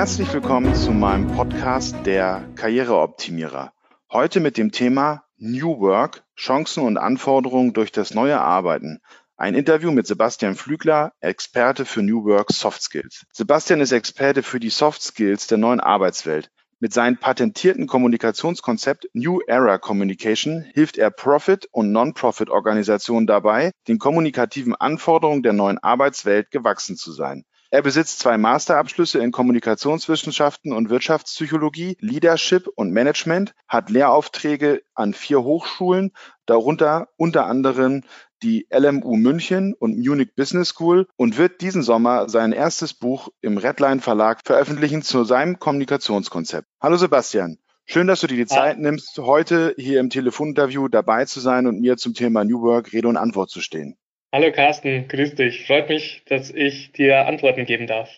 Herzlich 0.00 0.32
willkommen 0.32 0.74
zu 0.74 0.92
meinem 0.92 1.26
Podcast 1.26 1.94
Der 2.06 2.48
Karriereoptimierer. 2.54 3.74
Heute 4.10 4.40
mit 4.40 4.56
dem 4.56 4.72
Thema 4.72 5.24
New 5.36 5.78
Work, 5.78 6.24
Chancen 6.38 6.84
und 6.84 6.96
Anforderungen 6.96 7.74
durch 7.74 7.92
das 7.92 8.14
neue 8.14 8.40
Arbeiten. 8.40 9.00
Ein 9.36 9.54
Interview 9.54 9.92
mit 9.92 10.06
Sebastian 10.06 10.54
Flügler, 10.54 11.12
Experte 11.20 11.84
für 11.84 12.00
New 12.00 12.24
Work 12.24 12.50
Soft 12.50 12.80
Skills. 12.80 13.26
Sebastian 13.30 13.82
ist 13.82 13.92
Experte 13.92 14.42
für 14.42 14.58
die 14.58 14.70
Soft 14.70 15.02
Skills 15.02 15.48
der 15.48 15.58
neuen 15.58 15.80
Arbeitswelt. 15.80 16.50
Mit 16.78 16.94
seinem 16.94 17.18
patentierten 17.18 17.86
Kommunikationskonzept 17.86 19.06
New 19.12 19.40
Era 19.46 19.76
Communication 19.76 20.62
hilft 20.62 20.96
er 20.96 21.10
Profit- 21.10 21.68
und 21.72 21.92
Non-Profit-Organisationen 21.92 23.26
dabei, 23.26 23.70
den 23.86 23.98
kommunikativen 23.98 24.74
Anforderungen 24.74 25.42
der 25.42 25.52
neuen 25.52 25.76
Arbeitswelt 25.76 26.50
gewachsen 26.50 26.96
zu 26.96 27.12
sein. 27.12 27.44
Er 27.72 27.82
besitzt 27.82 28.18
zwei 28.18 28.36
Masterabschlüsse 28.36 29.20
in 29.20 29.30
Kommunikationswissenschaften 29.30 30.72
und 30.72 30.90
Wirtschaftspsychologie, 30.90 31.96
Leadership 32.00 32.66
und 32.74 32.90
Management, 32.90 33.54
hat 33.68 33.90
Lehraufträge 33.90 34.82
an 34.94 35.14
vier 35.14 35.44
Hochschulen, 35.44 36.10
darunter 36.46 37.10
unter 37.16 37.46
anderem 37.46 38.02
die 38.42 38.66
LMU 38.76 39.14
München 39.14 39.74
und 39.74 39.96
Munich 39.96 40.34
Business 40.34 40.70
School 40.70 41.06
und 41.16 41.38
wird 41.38 41.60
diesen 41.60 41.84
Sommer 41.84 42.28
sein 42.28 42.50
erstes 42.50 42.92
Buch 42.92 43.28
im 43.40 43.56
Redline 43.56 44.00
Verlag 44.00 44.40
veröffentlichen 44.44 45.02
zu 45.02 45.22
seinem 45.22 45.60
Kommunikationskonzept. 45.60 46.66
Hallo 46.80 46.96
Sebastian. 46.96 47.58
Schön, 47.86 48.08
dass 48.08 48.20
du 48.20 48.26
dir 48.26 48.36
die 48.36 48.46
Zeit 48.46 48.80
nimmst, 48.80 49.16
heute 49.18 49.74
hier 49.78 50.00
im 50.00 50.10
Telefoninterview 50.10 50.88
dabei 50.88 51.24
zu 51.24 51.38
sein 51.38 51.68
und 51.68 51.80
mir 51.80 51.96
zum 51.96 52.14
Thema 52.14 52.44
New 52.44 52.62
Work 52.62 52.92
Rede 52.92 53.06
und 53.06 53.16
Antwort 53.16 53.50
zu 53.50 53.60
stehen. 53.60 53.96
Hallo 54.32 54.52
Carsten, 54.52 55.08
grüß 55.08 55.34
dich. 55.34 55.66
Freut 55.66 55.88
mich, 55.88 56.22
dass 56.26 56.50
ich 56.50 56.92
dir 56.92 57.26
Antworten 57.26 57.64
geben 57.64 57.88
darf. 57.88 58.08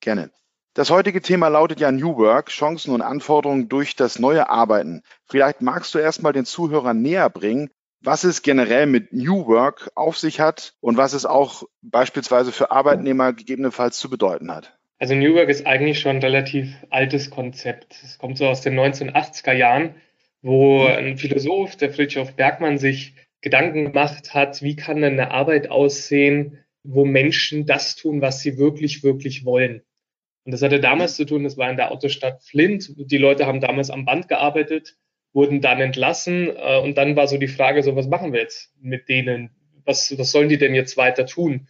Gerne. 0.00 0.30
Das 0.74 0.90
heutige 0.90 1.22
Thema 1.22 1.46
lautet 1.46 1.78
ja 1.78 1.92
New 1.92 2.16
Work, 2.16 2.48
Chancen 2.48 2.92
und 2.92 3.02
Anforderungen 3.02 3.68
durch 3.68 3.94
das 3.94 4.18
neue 4.18 4.50
Arbeiten. 4.50 5.02
Vielleicht 5.26 5.62
magst 5.62 5.94
du 5.94 6.00
erstmal 6.00 6.32
den 6.32 6.44
Zuhörern 6.44 7.00
näher 7.00 7.30
bringen, 7.30 7.70
was 8.00 8.24
es 8.24 8.42
generell 8.42 8.86
mit 8.86 9.12
New 9.12 9.46
Work 9.46 9.92
auf 9.94 10.18
sich 10.18 10.40
hat 10.40 10.74
und 10.80 10.96
was 10.96 11.12
es 11.12 11.24
auch 11.24 11.62
beispielsweise 11.82 12.50
für 12.50 12.72
Arbeitnehmer 12.72 13.32
gegebenenfalls 13.32 13.96
zu 13.98 14.10
bedeuten 14.10 14.52
hat. 14.52 14.76
Also 14.98 15.14
New 15.14 15.36
Work 15.36 15.50
ist 15.50 15.68
eigentlich 15.68 16.00
schon 16.00 16.16
ein 16.16 16.22
relativ 16.22 16.74
altes 16.90 17.30
Konzept. 17.30 17.94
Es 18.02 18.18
kommt 18.18 18.38
so 18.38 18.48
aus 18.48 18.60
den 18.60 18.76
1980er 18.76 19.52
Jahren, 19.52 19.94
wo 20.42 20.84
ein 20.84 21.16
Philosoph, 21.16 21.76
der 21.76 21.92
Friedrich 21.92 22.32
Bergmann, 22.32 22.78
sich 22.78 23.14
Gedanken 23.44 23.84
gemacht 23.84 24.32
hat, 24.32 24.62
wie 24.62 24.74
kann 24.74 25.02
denn 25.02 25.20
eine 25.20 25.30
Arbeit 25.30 25.70
aussehen, 25.70 26.64
wo 26.82 27.04
Menschen 27.04 27.66
das 27.66 27.94
tun, 27.94 28.22
was 28.22 28.40
sie 28.40 28.56
wirklich, 28.56 29.04
wirklich 29.04 29.44
wollen. 29.44 29.82
Und 30.44 30.52
das 30.52 30.62
hatte 30.62 30.80
damals 30.80 31.16
zu 31.16 31.26
tun, 31.26 31.44
das 31.44 31.58
war 31.58 31.68
in 31.70 31.76
der 31.76 31.90
Autostadt 31.90 32.42
Flint. 32.42 32.94
Die 32.96 33.18
Leute 33.18 33.46
haben 33.46 33.60
damals 33.60 33.90
am 33.90 34.06
Band 34.06 34.28
gearbeitet, 34.28 34.96
wurden 35.34 35.60
dann 35.60 35.78
entlassen. 35.82 36.56
Äh, 36.56 36.80
und 36.80 36.96
dann 36.96 37.16
war 37.16 37.28
so 37.28 37.36
die 37.36 37.48
Frage, 37.48 37.82
so 37.82 37.94
was 37.94 38.08
machen 38.08 38.32
wir 38.32 38.40
jetzt 38.40 38.72
mit 38.80 39.10
denen? 39.10 39.50
Was, 39.84 40.16
was 40.18 40.32
sollen 40.32 40.48
die 40.48 40.58
denn 40.58 40.74
jetzt 40.74 40.96
weiter 40.96 41.26
tun? 41.26 41.68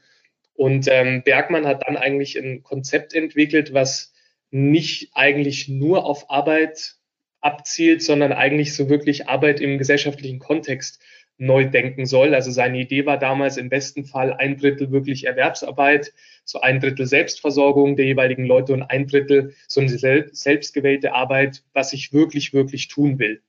Und 0.55 0.87
ähm, 0.89 1.23
Bergmann 1.25 1.67
hat 1.67 1.89
dann 1.89 1.97
eigentlich 1.97 2.39
ein 2.39 2.63
Konzept 2.63 3.15
entwickelt, 3.15 3.75
was 3.75 4.13
nicht 4.53 5.11
eigentlich 5.15 5.69
nur 5.69 6.05
auf 6.05 6.31
Arbeit 6.31 6.95
abzielt, 7.41 8.01
sondern 8.01 8.33
eigentlich 8.33 8.77
so 8.77 8.89
wirklich 8.89 9.29
Arbeit 9.29 9.61
im 9.61 9.77
gesellschaftlichen 9.77 10.39
Kontext 10.39 11.03
neu 11.39 11.65
denken 11.65 12.07
soll. 12.07 12.35
Also 12.35 12.51
seine 12.51 12.79
Idee 12.79 13.07
war 13.07 13.19
damals 13.19 13.57
im 13.57 13.69
besten 13.69 14.05
Fall 14.05 14.33
ein 14.33 14.57
Drittel 14.57 14.91
wirklich 14.93 15.27
Erwerbsarbeit, 15.27 16.13
so 16.45 16.61
ein 16.61 16.81
Drittel 16.81 17.07
Selbstversorgung 17.07 17.97
der 17.97 18.07
jeweiligen 18.07 18.45
Leute 18.45 18.73
und 18.73 18.83
ein 18.83 19.07
Drittel 19.07 19.55
so 19.67 19.81
eine 19.81 19.89
selbstgewählte 19.89 21.13
Arbeit, 21.13 21.63
was 21.73 21.93
ich 21.93 22.13
wirklich, 22.13 22.53
wirklich 22.53 22.89
tun 22.89 23.19
will. 23.19 23.43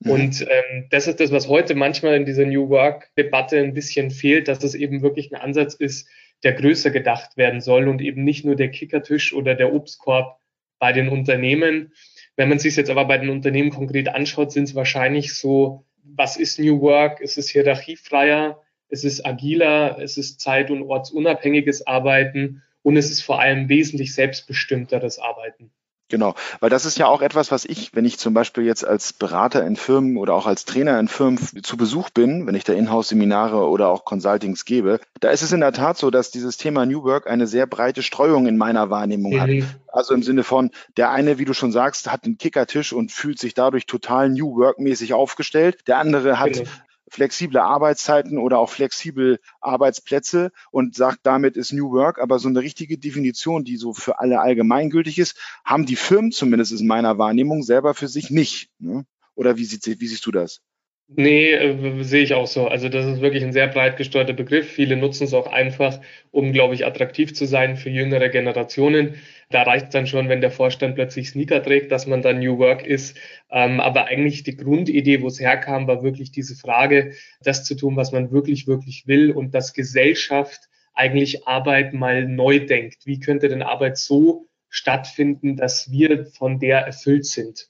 Mhm. 0.00 0.10
Und 0.10 0.42
ähm, 0.42 0.86
das 0.90 1.06
ist 1.08 1.20
das, 1.20 1.32
was 1.32 1.48
heute 1.48 1.74
manchmal 1.74 2.16
in 2.16 2.26
dieser 2.26 2.44
New 2.44 2.68
Work-Debatte 2.68 3.58
ein 3.58 3.74
bisschen 3.74 4.10
fehlt, 4.10 4.48
dass 4.48 4.62
es 4.62 4.74
eben 4.74 5.02
wirklich 5.02 5.32
ein 5.32 5.40
Ansatz 5.40 5.74
ist, 5.74 6.08
der 6.42 6.52
größer 6.52 6.90
gedacht 6.90 7.36
werden 7.36 7.60
soll 7.60 7.88
und 7.88 8.00
eben 8.02 8.22
nicht 8.22 8.44
nur 8.44 8.56
der 8.56 8.70
Kickertisch 8.70 9.32
oder 9.32 9.54
der 9.54 9.72
Obstkorb 9.72 10.38
bei 10.78 10.92
den 10.92 11.08
Unternehmen. 11.08 11.92
Wenn 12.36 12.50
man 12.50 12.58
sich 12.58 12.76
jetzt 12.76 12.90
aber 12.90 13.06
bei 13.06 13.18
den 13.18 13.30
Unternehmen 13.30 13.70
konkret 13.70 14.08
anschaut, 14.08 14.52
sind 14.52 14.64
es 14.64 14.74
wahrscheinlich 14.74 15.34
so 15.34 15.86
was 16.14 16.36
ist 16.36 16.58
New 16.58 16.80
Work? 16.80 17.20
Es 17.20 17.36
ist 17.36 17.48
hierarchiefreier, 17.48 18.60
es 18.88 19.04
ist 19.04 19.26
agiler, 19.26 19.98
es 19.98 20.16
ist 20.16 20.40
zeit- 20.40 20.70
und 20.70 20.82
ortsunabhängiges 20.82 21.86
Arbeiten 21.86 22.62
und 22.82 22.96
es 22.96 23.10
ist 23.10 23.22
vor 23.22 23.40
allem 23.40 23.68
wesentlich 23.68 24.14
selbstbestimmteres 24.14 25.18
Arbeiten. 25.18 25.72
Genau, 26.08 26.36
weil 26.60 26.70
das 26.70 26.84
ist 26.84 26.98
ja 26.98 27.08
auch 27.08 27.20
etwas, 27.20 27.50
was 27.50 27.64
ich, 27.64 27.94
wenn 27.96 28.04
ich 28.04 28.18
zum 28.18 28.32
Beispiel 28.32 28.64
jetzt 28.64 28.86
als 28.86 29.12
Berater 29.12 29.66
in 29.66 29.74
Firmen 29.74 30.18
oder 30.18 30.34
auch 30.34 30.46
als 30.46 30.64
Trainer 30.64 31.00
in 31.00 31.08
Firmen 31.08 31.38
zu 31.38 31.76
Besuch 31.76 32.10
bin, 32.10 32.46
wenn 32.46 32.54
ich 32.54 32.62
da 32.62 32.74
Inhouse-Seminare 32.74 33.68
oder 33.68 33.88
auch 33.88 34.04
Consultings 34.04 34.64
gebe, 34.64 35.00
da 35.18 35.30
ist 35.30 35.42
es 35.42 35.50
in 35.50 35.60
der 35.60 35.72
Tat 35.72 35.98
so, 35.98 36.12
dass 36.12 36.30
dieses 36.30 36.58
Thema 36.58 36.86
New 36.86 37.02
Work 37.02 37.26
eine 37.28 37.48
sehr 37.48 37.66
breite 37.66 38.04
Streuung 38.04 38.46
in 38.46 38.56
meiner 38.56 38.88
Wahrnehmung 38.88 39.32
mhm. 39.32 39.40
hat. 39.40 39.50
Also 39.88 40.14
im 40.14 40.22
Sinne 40.22 40.44
von, 40.44 40.70
der 40.96 41.10
eine, 41.10 41.38
wie 41.38 41.44
du 41.44 41.54
schon 41.54 41.72
sagst, 41.72 42.10
hat 42.12 42.24
einen 42.24 42.38
Kickertisch 42.38 42.92
und 42.92 43.10
fühlt 43.10 43.40
sich 43.40 43.54
dadurch 43.54 43.86
total 43.86 44.28
New 44.28 44.56
Work-mäßig 44.56 45.12
aufgestellt. 45.12 45.78
Der 45.88 45.98
andere 45.98 46.38
hat 46.38 46.52
genau 46.52 46.70
flexible 47.08 47.60
Arbeitszeiten 47.60 48.38
oder 48.38 48.58
auch 48.58 48.70
flexible 48.70 49.38
Arbeitsplätze 49.60 50.52
und 50.70 50.94
sagt, 50.94 51.20
damit 51.22 51.56
ist 51.56 51.72
New 51.72 51.92
Work. 51.92 52.18
Aber 52.18 52.38
so 52.38 52.48
eine 52.48 52.60
richtige 52.60 52.98
Definition, 52.98 53.64
die 53.64 53.76
so 53.76 53.92
für 53.92 54.18
alle 54.18 54.40
allgemeingültig 54.40 55.18
ist, 55.18 55.38
haben 55.64 55.86
die 55.86 55.96
Firmen 55.96 56.32
zumindest 56.32 56.78
in 56.78 56.86
meiner 56.86 57.18
Wahrnehmung 57.18 57.62
selber 57.62 57.94
für 57.94 58.08
sich 58.08 58.30
nicht. 58.30 58.70
Ne? 58.78 59.06
Oder 59.34 59.56
wie, 59.56 59.64
sieht, 59.64 60.00
wie 60.00 60.06
siehst 60.06 60.26
du 60.26 60.32
das? 60.32 60.60
Nee, 61.08 61.52
äh, 61.52 62.02
sehe 62.02 62.22
ich 62.24 62.34
auch 62.34 62.48
so. 62.48 62.66
Also 62.66 62.88
das 62.88 63.06
ist 63.06 63.20
wirklich 63.20 63.44
ein 63.44 63.52
sehr 63.52 63.68
breit 63.68 63.96
gesteuerter 63.96 64.32
Begriff. 64.32 64.68
Viele 64.68 64.96
nutzen 64.96 65.24
es 65.24 65.34
auch 65.34 65.46
einfach, 65.46 66.00
um, 66.32 66.52
glaube 66.52 66.74
ich, 66.74 66.84
attraktiv 66.84 67.32
zu 67.32 67.46
sein 67.46 67.76
für 67.76 67.90
jüngere 67.90 68.28
Generationen. 68.28 69.14
Da 69.50 69.62
reicht 69.62 69.86
es 69.86 69.92
dann 69.92 70.08
schon, 70.08 70.28
wenn 70.28 70.40
der 70.40 70.50
Vorstand 70.50 70.96
plötzlich 70.96 71.28
Sneaker 71.30 71.62
trägt, 71.62 71.92
dass 71.92 72.06
man 72.08 72.22
dann 72.22 72.40
New 72.40 72.58
Work 72.58 72.84
ist. 72.84 73.16
Ähm, 73.50 73.78
aber 73.80 74.06
eigentlich 74.06 74.42
die 74.42 74.56
Grundidee, 74.56 75.22
wo 75.22 75.28
es 75.28 75.38
herkam, 75.38 75.86
war 75.86 76.02
wirklich 76.02 76.32
diese 76.32 76.56
Frage, 76.56 77.12
das 77.40 77.62
zu 77.64 77.76
tun, 77.76 77.94
was 77.96 78.10
man 78.10 78.32
wirklich, 78.32 78.66
wirklich 78.66 79.06
will 79.06 79.30
und 79.30 79.54
dass 79.54 79.74
Gesellschaft 79.74 80.68
eigentlich 80.92 81.46
Arbeit 81.46 81.94
mal 81.94 82.26
neu 82.26 82.66
denkt. 82.66 83.06
Wie 83.06 83.20
könnte 83.20 83.48
denn 83.48 83.62
Arbeit 83.62 83.96
so 83.96 84.48
stattfinden, 84.70 85.56
dass 85.56 85.88
wir 85.92 86.26
von 86.26 86.58
der 86.58 86.78
erfüllt 86.80 87.26
sind? 87.26 87.68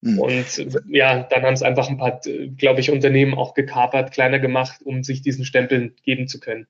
Mhm. 0.00 0.18
Und 0.18 0.68
ja, 0.88 1.22
dann 1.24 1.42
haben 1.42 1.54
es 1.54 1.62
einfach 1.62 1.88
ein 1.88 1.98
paar, 1.98 2.20
glaube 2.56 2.80
ich, 2.80 2.90
Unternehmen 2.90 3.34
auch 3.34 3.54
gekapert, 3.54 4.12
kleiner 4.12 4.38
gemacht, 4.38 4.80
um 4.84 5.02
sich 5.02 5.22
diesen 5.22 5.44
Stempel 5.44 5.94
geben 6.04 6.28
zu 6.28 6.40
können. 6.40 6.66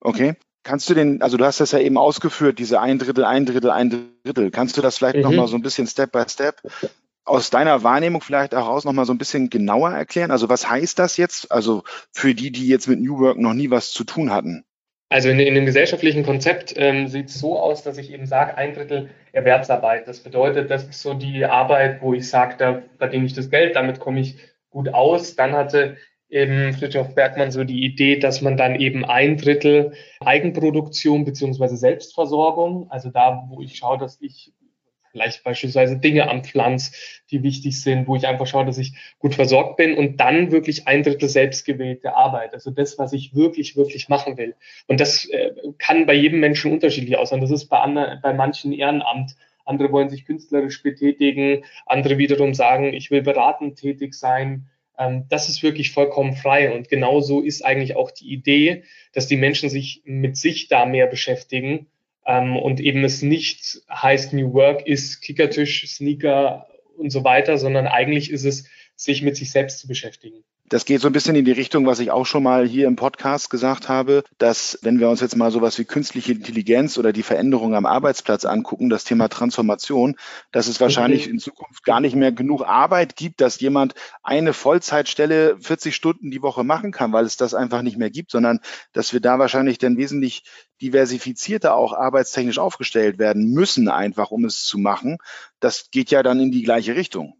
Okay. 0.00 0.34
Kannst 0.64 0.88
du 0.88 0.94
den, 0.94 1.20
also 1.20 1.36
du 1.36 1.44
hast 1.44 1.60
das 1.60 1.72
ja 1.72 1.78
eben 1.78 1.98
ausgeführt, 1.98 2.58
diese 2.58 2.80
ein 2.80 2.98
Drittel, 2.98 3.24
ein 3.24 3.44
Drittel, 3.44 3.70
ein 3.70 4.08
Drittel. 4.24 4.50
Kannst 4.50 4.78
du 4.78 4.80
das 4.80 4.96
vielleicht 4.96 5.16
mhm. 5.16 5.22
nochmal 5.22 5.46
so 5.46 5.56
ein 5.56 5.62
bisschen 5.62 5.86
Step 5.86 6.10
by 6.12 6.22
Step 6.26 6.62
aus 7.26 7.50
deiner 7.50 7.82
Wahrnehmung 7.82 8.22
vielleicht 8.22 8.52
heraus 8.52 8.84
nochmal 8.84 9.04
so 9.04 9.12
ein 9.12 9.18
bisschen 9.18 9.50
genauer 9.50 9.90
erklären? 9.90 10.30
Also 10.30 10.48
was 10.48 10.68
heißt 10.68 10.98
das 10.98 11.18
jetzt? 11.18 11.52
Also 11.52 11.84
für 12.12 12.34
die, 12.34 12.50
die 12.50 12.66
jetzt 12.66 12.88
mit 12.88 13.00
New 13.00 13.18
Work 13.18 13.38
noch 13.38 13.54
nie 13.54 13.70
was 13.70 13.90
zu 13.90 14.04
tun 14.04 14.30
hatten. 14.30 14.64
Also 15.14 15.28
in, 15.28 15.38
in 15.38 15.54
dem 15.54 15.64
gesellschaftlichen 15.64 16.24
Konzept 16.24 16.74
ähm, 16.76 17.06
sieht 17.06 17.28
es 17.28 17.38
so 17.38 17.56
aus, 17.56 17.84
dass 17.84 17.98
ich 17.98 18.12
eben 18.12 18.26
sage, 18.26 18.58
ein 18.58 18.74
Drittel 18.74 19.10
Erwerbsarbeit. 19.30 20.08
Das 20.08 20.18
bedeutet, 20.18 20.72
das 20.72 20.88
ist 20.88 21.02
so 21.02 21.14
die 21.14 21.44
Arbeit, 21.44 22.02
wo 22.02 22.14
ich 22.14 22.28
sage, 22.28 22.56
da 22.58 22.82
verdiene 22.98 23.24
ich 23.24 23.32
das 23.32 23.48
Geld, 23.48 23.76
damit 23.76 24.00
komme 24.00 24.18
ich 24.18 24.34
gut 24.70 24.92
aus. 24.92 25.36
Dann 25.36 25.52
hatte 25.52 25.98
eben 26.28 26.72
Friedrich 26.72 27.14
Bergmann 27.14 27.52
so 27.52 27.62
die 27.62 27.84
Idee, 27.84 28.18
dass 28.18 28.42
man 28.42 28.56
dann 28.56 28.74
eben 28.74 29.04
ein 29.04 29.36
Drittel 29.36 29.92
Eigenproduktion 30.18 31.24
beziehungsweise 31.24 31.76
Selbstversorgung, 31.76 32.90
also 32.90 33.10
da, 33.10 33.44
wo 33.48 33.60
ich 33.60 33.76
schaue, 33.76 33.98
dass 33.98 34.20
ich 34.20 34.52
vielleicht 35.14 35.44
beispielsweise 35.44 35.96
Dinge 35.96 36.28
am 36.28 36.42
Pflanz, 36.42 37.22
die 37.30 37.44
wichtig 37.44 37.80
sind, 37.80 38.08
wo 38.08 38.16
ich 38.16 38.26
einfach 38.26 38.48
schaue, 38.48 38.64
dass 38.66 38.78
ich 38.78 38.94
gut 39.20 39.36
versorgt 39.36 39.76
bin 39.76 39.96
und 39.96 40.18
dann 40.18 40.50
wirklich 40.50 40.88
ein 40.88 41.04
Drittel 41.04 41.28
selbstgewählte 41.28 42.16
Arbeit. 42.16 42.52
Also 42.52 42.72
das, 42.72 42.98
was 42.98 43.12
ich 43.12 43.32
wirklich, 43.32 43.76
wirklich 43.76 44.08
machen 44.08 44.36
will. 44.36 44.56
Und 44.88 44.98
das 44.98 45.26
äh, 45.26 45.52
kann 45.78 46.06
bei 46.06 46.14
jedem 46.14 46.40
Menschen 46.40 46.72
unterschiedlich 46.72 47.16
aussehen. 47.16 47.40
Das 47.40 47.52
ist 47.52 47.66
bei, 47.66 47.78
anderen, 47.78 48.20
bei 48.22 48.34
manchen 48.34 48.72
Ehrenamt. 48.72 49.36
Andere 49.64 49.92
wollen 49.92 50.10
sich 50.10 50.24
künstlerisch 50.24 50.82
betätigen. 50.82 51.64
Andere 51.86 52.18
wiederum 52.18 52.52
sagen, 52.52 52.92
ich 52.92 53.12
will 53.12 53.22
beratend 53.22 53.78
tätig 53.78 54.14
sein. 54.14 54.66
Ähm, 54.98 55.26
das 55.28 55.48
ist 55.48 55.62
wirklich 55.62 55.92
vollkommen 55.92 56.34
frei. 56.34 56.74
Und 56.74 56.88
genauso 56.88 57.40
ist 57.40 57.64
eigentlich 57.64 57.94
auch 57.94 58.10
die 58.10 58.32
Idee, 58.32 58.82
dass 59.12 59.28
die 59.28 59.36
Menschen 59.36 59.70
sich 59.70 60.02
mit 60.04 60.36
sich 60.36 60.66
da 60.66 60.86
mehr 60.86 61.06
beschäftigen 61.06 61.86
ähm, 62.26 62.56
und 62.56 62.80
eben 62.80 63.04
es 63.04 63.22
nicht 63.22 63.82
heißt, 63.90 64.32
New 64.32 64.52
Work 64.52 64.86
ist 64.86 65.20
Kickertisch, 65.20 65.86
Sneaker 65.88 66.66
und 66.96 67.10
so 67.10 67.24
weiter, 67.24 67.58
sondern 67.58 67.86
eigentlich 67.86 68.30
ist 68.30 68.44
es, 68.44 68.68
sich 68.96 69.22
mit 69.22 69.36
sich 69.36 69.50
selbst 69.50 69.80
zu 69.80 69.88
beschäftigen. 69.88 70.44
Das 70.70 70.86
geht 70.86 71.02
so 71.02 71.08
ein 71.08 71.12
bisschen 71.12 71.36
in 71.36 71.44
die 71.44 71.52
Richtung, 71.52 71.84
was 71.84 71.98
ich 71.98 72.10
auch 72.10 72.24
schon 72.24 72.42
mal 72.42 72.66
hier 72.66 72.86
im 72.86 72.96
Podcast 72.96 73.50
gesagt 73.50 73.90
habe, 73.90 74.24
dass 74.38 74.78
wenn 74.80 74.98
wir 74.98 75.10
uns 75.10 75.20
jetzt 75.20 75.36
mal 75.36 75.50
sowas 75.50 75.78
wie 75.78 75.84
künstliche 75.84 76.32
Intelligenz 76.32 76.96
oder 76.96 77.12
die 77.12 77.22
Veränderung 77.22 77.74
am 77.74 77.84
Arbeitsplatz 77.84 78.46
angucken, 78.46 78.88
das 78.88 79.04
Thema 79.04 79.28
Transformation, 79.28 80.16
dass 80.52 80.66
es 80.66 80.80
wahrscheinlich 80.80 81.28
in 81.28 81.38
Zukunft 81.38 81.84
gar 81.84 82.00
nicht 82.00 82.16
mehr 82.16 82.32
genug 82.32 82.62
Arbeit 82.62 83.14
gibt, 83.14 83.42
dass 83.42 83.60
jemand 83.60 83.94
eine 84.22 84.54
Vollzeitstelle 84.54 85.58
40 85.60 85.94
Stunden 85.94 86.30
die 86.30 86.40
Woche 86.40 86.64
machen 86.64 86.92
kann, 86.92 87.12
weil 87.12 87.26
es 87.26 87.36
das 87.36 87.52
einfach 87.52 87.82
nicht 87.82 87.98
mehr 87.98 88.10
gibt, 88.10 88.30
sondern 88.30 88.60
dass 88.94 89.12
wir 89.12 89.20
da 89.20 89.38
wahrscheinlich 89.38 89.76
dann 89.76 89.98
wesentlich 89.98 90.44
diversifizierter 90.80 91.74
auch 91.74 91.92
arbeitstechnisch 91.92 92.58
aufgestellt 92.58 93.18
werden 93.18 93.52
müssen, 93.52 93.88
einfach 93.88 94.30
um 94.30 94.46
es 94.46 94.64
zu 94.64 94.78
machen. 94.78 95.18
Das 95.60 95.90
geht 95.90 96.10
ja 96.10 96.22
dann 96.22 96.40
in 96.40 96.52
die 96.52 96.62
gleiche 96.62 96.96
Richtung. 96.96 97.34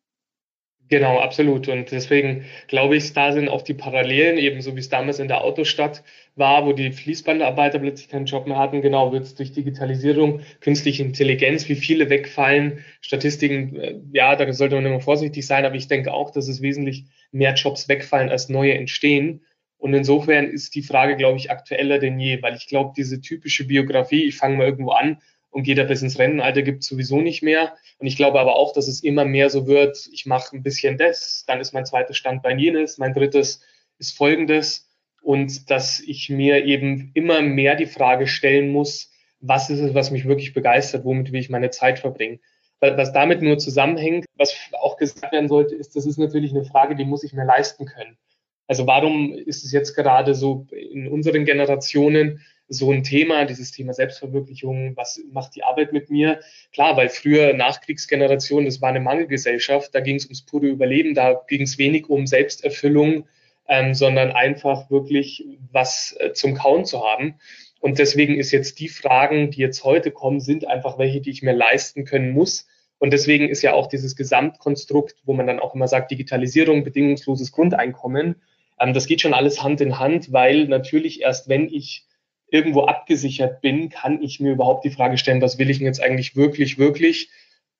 Genau, 0.95 1.19
absolut. 1.19 1.67
Und 1.67 1.91
deswegen 1.91 2.45
glaube 2.69 2.95
ich, 2.95 3.13
da 3.15 3.33
sind 3.33 3.49
auch 3.49 3.63
die 3.63 3.75
Parallelen, 3.75 4.39
ebenso 4.39 4.77
wie 4.77 4.79
es 4.79 4.89
damals 4.89 5.19
in 5.19 5.27
der 5.27 5.43
Autostadt 5.43 6.05
war, 6.37 6.67
wo 6.67 6.73
die 6.73 6.93
Fließbandarbeiter 6.93 7.81
plötzlich 7.81 8.09
keinen 8.09 8.27
Job 8.27 8.47
mehr 8.47 8.59
hatten. 8.59 8.81
Genau, 8.81 9.11
wird 9.11 9.25
es 9.25 9.35
durch 9.35 9.51
Digitalisierung, 9.51 10.43
künstliche 10.61 11.03
Intelligenz, 11.03 11.69
wie 11.69 11.75
viele 11.75 12.11
wegfallen, 12.11 12.85
Statistiken, 13.01 13.75
äh, 13.75 13.97
ja, 14.13 14.37
da 14.37 14.53
sollte 14.53 14.77
man 14.77 14.87
immer 14.87 15.01
vorsichtig 15.01 15.45
sein, 15.45 15.65
aber 15.65 15.75
ich 15.75 15.89
denke 15.89 16.13
auch, 16.15 16.31
dass 16.31 16.47
es 16.47 16.63
wesentlich 16.63 17.07
mehr 17.33 17.55
Jobs 17.55 17.89
wegfallen, 17.89 18.29
als 18.29 18.49
neue 18.49 18.75
entstehen. 18.75 19.41
Und 19.79 19.95
insofern 19.95 20.47
ist 20.47 20.77
die 20.77 20.83
Frage, 20.83 21.17
glaube 21.17 21.39
ich, 21.39 21.51
aktueller 21.51 21.99
denn 21.99 22.21
je, 22.21 22.41
weil 22.41 22.55
ich 22.55 22.69
glaube, 22.69 22.93
diese 22.97 23.21
typische 23.21 23.65
Biografie, 23.67 24.27
ich 24.27 24.37
fange 24.37 24.59
mal 24.59 24.67
irgendwo 24.69 24.93
an, 24.93 25.19
und 25.55 25.63
geht 25.63 25.79
er 25.79 25.85
bis 25.85 26.03
ins 26.03 26.19
Rennenalter, 26.19 26.63
gibt 26.63 26.83
es 26.83 26.89
sowieso 26.89 27.21
nicht 27.21 27.41
mehr. 27.41 27.77
Und 27.99 28.09
ich 28.09 28.17
glaube 28.17 28.41
aber 28.41 28.57
auch, 28.57 28.73
dass 28.73 28.89
es 28.89 29.05
immer 29.05 29.25
mehr 29.25 29.51
so 29.51 29.69
wird, 29.69 30.09
ich 30.13 30.27
mache 30.27 30.55
ein 30.55 30.65
bisschen 30.65 30.99
das, 30.99 31.45
dann 31.47 31.61
ist 31.61 31.73
mein 31.73 31.87
zweites 31.87 32.17
Standbein 32.17 32.59
jenes, 32.59 32.99
mein 32.99 33.15
drittes 33.15 33.63
ist 33.99 34.17
folgendes. 34.17 34.91
Und 35.23 35.71
dass 35.71 36.01
ich 36.01 36.29
mir 36.29 36.65
eben 36.65 37.13
immer 37.15 37.41
mehr 37.41 37.77
die 37.77 37.87
Frage 37.87 38.27
stellen 38.27 38.73
muss, 38.73 39.13
was 39.39 39.71
ist 39.71 39.79
es, 39.79 39.95
was 39.95 40.11
mich 40.11 40.27
wirklich 40.27 40.55
begeistert, 40.55 41.05
womit 41.05 41.31
will 41.31 41.41
ich 41.41 41.51
meine 41.51 41.71
Zeit 41.71 42.01
verbringen. 42.01 42.41
Was 42.81 43.13
damit 43.13 43.41
nur 43.41 43.57
zusammenhängt, 43.57 44.27
was 44.37 44.57
auch 44.73 44.97
gesagt 44.97 45.31
werden 45.31 45.49
sollte, 45.49 45.77
ist, 45.77 45.95
das 45.95 46.05
ist 46.05 46.19
natürlich 46.19 46.51
eine 46.51 46.65
Frage, 46.65 46.97
die 46.97 47.05
muss 47.05 47.23
ich 47.23 47.33
mir 47.33 47.47
leisten 47.47 47.87
können. 47.87 48.19
Also 48.67 48.89
warum 48.89 49.33
ist 49.33 49.65
es 49.65 49.71
jetzt 49.71 49.95
gerade 49.95 50.35
so 50.35 50.67
in 50.73 51.07
unseren 51.07 51.45
Generationen 51.45 52.41
so 52.69 52.91
ein 52.91 53.03
Thema, 53.03 53.45
dieses 53.45 53.73
Thema 53.73 53.93
Selbstverwirklichung, 53.93 54.97
was 54.97 55.21
macht 55.33 55.55
die 55.55 55.65
Arbeit 55.65 55.93
mit 55.93 56.11
mir? 56.11 56.41
Klar, 56.73 56.97
weil 56.97 57.09
früher 57.09 57.53
Nachkriegsgeneration, 57.53 58.65
das 58.65 58.81
war 58.81 58.89
eine 58.89 59.01
Mangelgesellschaft, 59.01 59.95
da 59.95 60.01
ging 60.01 60.17
es 60.17 60.25
ums 60.25 60.43
pure 60.43 60.67
Überleben, 60.67 61.15
da 61.15 61.43
ging 61.47 61.63
es 61.63 61.79
wenig 61.79 62.09
um 62.09 62.27
Selbsterfüllung, 62.27 63.27
ähm, 63.69 63.95
sondern 63.95 64.33
einfach 64.33 64.91
wirklich 64.91 65.47
was 65.73 66.17
äh, 66.19 66.33
zum 66.33 66.55
Kauen 66.55 66.85
zu 66.85 67.05
haben. 67.05 67.37
Und 67.81 67.99
deswegen 67.99 68.39
ist 68.39 68.51
jetzt 68.51 68.81
die 68.81 68.89
Fragen, 68.89 69.51
die 69.51 69.61
jetzt 69.61 69.85
heute 69.85 70.11
kommen, 70.11 70.41
sind 70.41 70.67
einfach 70.67 70.99
welche, 70.99 71.21
die 71.21 71.31
ich 71.31 71.43
mir 71.43 71.53
leisten 71.53 72.05
können 72.05 72.31
muss. 72.31 72.67
Und 72.99 73.13
deswegen 73.13 73.49
ist 73.49 73.61
ja 73.61 73.75
auch 73.75 73.89
dieses 73.89 74.17
Gesamtkonstrukt, 74.17 75.17
wo 75.25 75.35
man 75.35 75.47
dann 75.47 75.61
auch 75.61 75.75
immer 75.75 75.89
sagt, 75.89 76.11
Digitalisierung, 76.11 76.85
bedingungsloses 76.85 77.53
Grundeinkommen, 77.53 78.37
ähm, 78.81 78.95
das 78.95 79.07
geht 79.07 79.21
schon 79.21 79.35
alles 79.35 79.63
Hand 79.63 79.81
in 79.83 79.99
Hand, 79.99 80.33
weil 80.33 80.67
natürlich 80.67 81.21
erst 81.21 81.49
wenn 81.49 81.69
ich 81.69 82.07
irgendwo 82.55 82.83
abgesichert 82.83 83.61
bin, 83.63 83.89
kann 83.89 84.23
ich 84.23 84.39
mir 84.39 84.53
überhaupt 84.53 84.85
die 84.85 84.91
Frage 84.91 85.19
stellen, 85.19 85.43
was 85.43 85.59
will 85.59 85.71
ich 85.71 85.79
denn 85.79 85.89
jetzt 85.89 86.01
eigentlich 86.01 86.37
wirklich, 86.37 86.79
wirklich? 86.79 87.31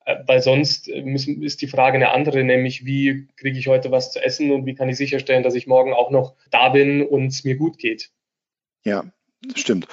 Äh, 0.03 0.17
weil 0.27 0.41
sonst 0.41 0.89
äh, 0.89 1.01
ist 1.41 1.61
die 1.61 1.67
Frage 1.67 1.95
eine 1.95 2.11
andere, 2.11 2.43
nämlich 2.43 2.85
wie 2.85 3.29
kriege 3.37 3.57
ich 3.57 3.67
heute 3.67 3.89
was 3.91 4.11
zu 4.11 4.21
essen 4.21 4.51
und 4.51 4.65
wie 4.65 4.75
kann 4.75 4.89
ich 4.89 4.97
sicherstellen, 4.97 5.43
dass 5.43 5.55
ich 5.55 5.65
morgen 5.65 5.93
auch 5.93 6.11
noch 6.11 6.35
da 6.51 6.69
bin 6.69 7.01
und 7.01 7.27
es 7.27 7.45
mir 7.45 7.55
gut 7.55 7.77
geht. 7.77 8.11
Ja, 8.83 9.05
stimmt. 9.55 9.87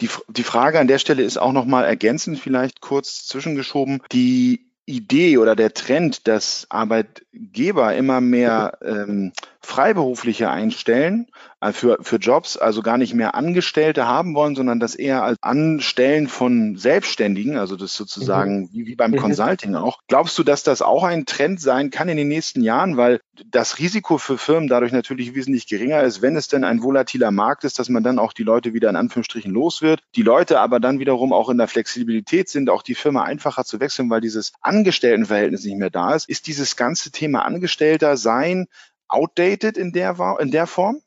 Die, 0.00 0.08
die 0.28 0.44
Frage 0.44 0.78
an 0.78 0.86
der 0.86 0.98
Stelle 0.98 1.24
ist 1.24 1.36
auch 1.36 1.52
nochmal 1.52 1.84
ergänzend 1.84 2.38
vielleicht 2.38 2.80
kurz 2.80 3.26
zwischengeschoben. 3.26 4.02
Die 4.12 4.70
Idee 4.86 5.38
oder 5.38 5.56
der 5.56 5.74
Trend, 5.74 6.28
dass 6.28 6.66
Arbeitgeber 6.70 7.94
immer 7.94 8.20
mehr 8.20 8.78
ähm, 8.82 9.32
Freiberufliche 9.60 10.48
einstellen 10.50 11.26
für, 11.70 11.98
für 12.00 12.16
Jobs, 12.16 12.56
also 12.56 12.82
gar 12.82 12.98
nicht 12.98 13.14
mehr 13.14 13.36
Angestellte 13.36 14.08
haben 14.08 14.34
wollen, 14.34 14.56
sondern 14.56 14.80
das 14.80 14.96
eher 14.96 15.22
als 15.22 15.38
Anstellen 15.40 16.26
von 16.26 16.76
Selbstständigen, 16.76 17.56
also 17.56 17.76
das 17.76 17.94
sozusagen 17.94 18.62
mhm. 18.62 18.68
wie, 18.72 18.86
wie 18.86 18.96
beim 18.96 19.12
mhm. 19.12 19.18
Consulting 19.18 19.76
auch. 19.76 20.00
Glaubst 20.08 20.36
du, 20.38 20.42
dass 20.42 20.64
das 20.64 20.82
auch 20.82 21.04
ein 21.04 21.24
Trend 21.24 21.60
sein 21.60 21.90
kann 21.90 22.08
in 22.08 22.16
den 22.16 22.26
nächsten 22.28 22.62
Jahren, 22.62 22.96
weil 22.96 23.20
das 23.46 23.78
Risiko 23.78 24.18
für 24.18 24.38
Firmen 24.38 24.68
dadurch 24.68 24.90
natürlich 24.90 25.36
wesentlich 25.36 25.68
geringer 25.68 26.02
ist, 26.02 26.20
wenn 26.20 26.34
es 26.34 26.48
denn 26.48 26.64
ein 26.64 26.82
volatiler 26.82 27.30
Markt 27.30 27.62
ist, 27.62 27.78
dass 27.78 27.88
man 27.88 28.02
dann 28.02 28.18
auch 28.18 28.32
die 28.32 28.42
Leute 28.42 28.74
wieder 28.74 28.90
in 28.90 28.96
Anführungsstrichen 28.96 29.52
los 29.52 29.82
wird, 29.82 30.00
die 30.16 30.22
Leute 30.22 30.58
aber 30.58 30.80
dann 30.80 30.98
wiederum 30.98 31.32
auch 31.32 31.48
in 31.48 31.58
der 31.58 31.68
Flexibilität 31.68 32.48
sind, 32.48 32.70
auch 32.70 32.82
die 32.82 32.96
Firma 32.96 33.22
einfacher 33.22 33.64
zu 33.64 33.78
wechseln, 33.78 34.10
weil 34.10 34.20
dieses 34.20 34.52
Angestelltenverhältnis 34.62 35.64
nicht 35.64 35.78
mehr 35.78 35.90
da 35.90 36.14
ist. 36.14 36.28
Ist 36.28 36.46
dieses 36.46 36.74
ganze 36.74 37.12
Thema 37.12 37.44
Angestellter 37.44 38.16
sein 38.16 38.66
outdated 39.08 39.76
in 39.76 39.92
der, 39.92 40.16
in 40.40 40.50
der 40.50 40.66
Form? 40.66 41.02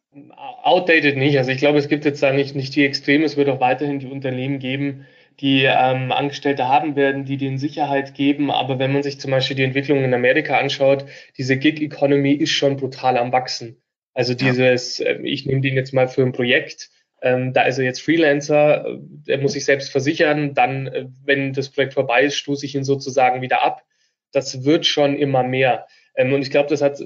Outdated 0.63 1.17
nicht. 1.17 1.37
Also 1.37 1.51
ich 1.51 1.57
glaube, 1.57 1.77
es 1.77 1.89
gibt 1.89 2.05
jetzt 2.05 2.23
da 2.23 2.31
nicht, 2.31 2.55
nicht 2.55 2.75
die 2.75 2.85
Extreme. 2.85 3.25
Es 3.25 3.37
wird 3.37 3.49
auch 3.49 3.59
weiterhin 3.59 3.99
die 3.99 4.07
Unternehmen 4.07 4.59
geben, 4.59 5.05
die 5.41 5.63
ähm, 5.65 6.11
Angestellte 6.11 6.67
haben 6.67 6.95
werden, 6.95 7.25
die 7.25 7.37
denen 7.37 7.57
Sicherheit 7.57 8.13
geben. 8.13 8.49
Aber 8.49 8.79
wenn 8.79 8.93
man 8.93 9.03
sich 9.03 9.19
zum 9.19 9.31
Beispiel 9.31 9.57
die 9.57 9.63
Entwicklung 9.63 10.03
in 10.03 10.13
Amerika 10.13 10.57
anschaut, 10.57 11.05
diese 11.37 11.57
Gig-Economy 11.57 12.31
ist 12.31 12.51
schon 12.51 12.77
brutal 12.77 13.17
am 13.17 13.31
Wachsen. 13.31 13.81
Also 14.13 14.33
dieses, 14.33 14.99
ja. 14.99 15.07
äh, 15.07 15.21
ich 15.23 15.45
nehme 15.45 15.61
den 15.61 15.75
jetzt 15.75 15.93
mal 15.93 16.07
für 16.07 16.23
ein 16.23 16.31
Projekt, 16.31 16.89
ähm, 17.21 17.53
da 17.53 17.63
ist 17.63 17.77
er 17.77 17.85
jetzt 17.85 18.01
Freelancer, 18.01 18.85
äh, 18.85 18.97
der 18.99 19.39
muss 19.39 19.53
sich 19.53 19.65
selbst 19.65 19.91
versichern, 19.91 20.53
dann, 20.53 20.87
äh, 20.87 21.07
wenn 21.25 21.53
das 21.53 21.69
Projekt 21.69 21.93
vorbei 21.93 22.23
ist, 22.23 22.35
stoße 22.35 22.65
ich 22.65 22.75
ihn 22.75 22.83
sozusagen 22.83 23.41
wieder 23.41 23.63
ab. 23.63 23.83
Das 24.31 24.63
wird 24.63 24.85
schon 24.85 25.17
immer 25.17 25.43
mehr. 25.43 25.87
Ähm, 26.15 26.31
und 26.33 26.41
ich 26.41 26.51
glaube, 26.51 26.69
das 26.69 26.81
hat 26.81 27.01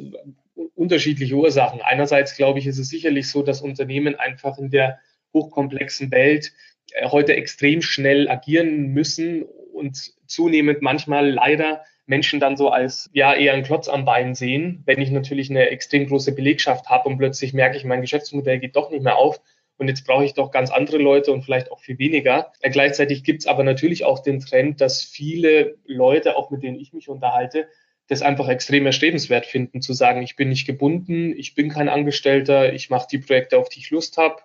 unterschiedliche 0.79 1.35
Ursachen. 1.35 1.81
Einerseits 1.81 2.35
glaube 2.35 2.59
ich, 2.59 2.65
ist 2.65 2.79
es 2.79 2.87
sicherlich 2.89 3.29
so, 3.29 3.43
dass 3.43 3.61
Unternehmen 3.61 4.15
einfach 4.15 4.57
in 4.57 4.71
der 4.71 4.99
hochkomplexen 5.33 6.09
Welt 6.11 6.53
äh, 6.93 7.07
heute 7.07 7.35
extrem 7.35 7.81
schnell 7.81 8.29
agieren 8.29 8.87
müssen 8.87 9.43
und 9.73 10.13
zunehmend 10.25 10.81
manchmal 10.81 11.29
leider 11.29 11.83
Menschen 12.05 12.39
dann 12.39 12.57
so 12.57 12.69
als 12.69 13.09
ja 13.13 13.35
eher 13.35 13.53
einen 13.53 13.63
Klotz 13.63 13.87
am 13.89 14.05
Bein 14.05 14.33
sehen. 14.33 14.81
Wenn 14.85 15.01
ich 15.01 15.11
natürlich 15.11 15.49
eine 15.49 15.69
extrem 15.69 16.07
große 16.07 16.33
Belegschaft 16.33 16.87
habe 16.87 17.07
und 17.09 17.17
plötzlich 17.17 17.53
merke 17.53 17.77
ich, 17.77 17.83
mein 17.83 18.01
Geschäftsmodell 18.01 18.59
geht 18.59 18.75
doch 18.75 18.89
nicht 18.89 19.03
mehr 19.03 19.17
auf 19.17 19.41
und 19.77 19.89
jetzt 19.89 20.07
brauche 20.07 20.25
ich 20.25 20.33
doch 20.33 20.49
ganz 20.49 20.71
andere 20.71 20.97
Leute 20.97 21.31
und 21.33 21.43
vielleicht 21.43 21.71
auch 21.71 21.79
viel 21.79 21.99
weniger. 21.99 22.53
Äh, 22.61 22.69
gleichzeitig 22.69 23.25
gibt 23.25 23.41
es 23.41 23.47
aber 23.47 23.63
natürlich 23.63 24.05
auch 24.05 24.19
den 24.19 24.39
Trend, 24.39 24.79
dass 24.79 25.03
viele 25.03 25.75
Leute, 25.85 26.37
auch 26.37 26.51
mit 26.51 26.63
denen 26.63 26.79
ich 26.79 26.93
mich 26.93 27.09
unterhalte, 27.09 27.67
das 28.09 28.23
einfach 28.23 28.49
extrem 28.49 28.85
erstrebenswert 28.85 29.45
finden, 29.45 29.81
zu 29.81 29.93
sagen, 29.93 30.23
ich 30.23 30.35
bin 30.35 30.49
nicht 30.49 30.65
gebunden, 30.65 31.33
ich 31.37 31.53
bin 31.53 31.69
kein 31.69 31.89
Angestellter, 31.89 32.73
ich 32.73 32.89
mache 32.89 33.07
die 33.09 33.19
Projekte, 33.19 33.57
auf 33.57 33.69
die 33.69 33.79
ich 33.79 33.91
Lust 33.91 34.17
habe, 34.17 34.41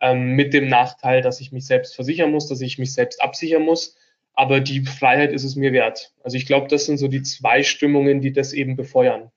ähm, 0.00 0.32
mit 0.32 0.52
dem 0.52 0.68
Nachteil, 0.68 1.22
dass 1.22 1.40
ich 1.40 1.50
mich 1.50 1.66
selbst 1.66 1.94
versichern 1.94 2.30
muss, 2.30 2.46
dass 2.46 2.60
ich 2.60 2.78
mich 2.78 2.92
selbst 2.92 3.22
absichern 3.22 3.62
muss. 3.62 3.96
Aber 4.34 4.60
die 4.60 4.84
Freiheit 4.84 5.32
ist 5.32 5.44
es 5.44 5.56
mir 5.56 5.72
wert. 5.72 6.12
Also 6.22 6.36
ich 6.36 6.44
glaube, 6.44 6.68
das 6.68 6.84
sind 6.84 6.98
so 6.98 7.08
die 7.08 7.22
zwei 7.22 7.62
Stimmungen, 7.62 8.20
die 8.20 8.32
das 8.32 8.52
eben 8.52 8.76
befeuern. 8.76 9.30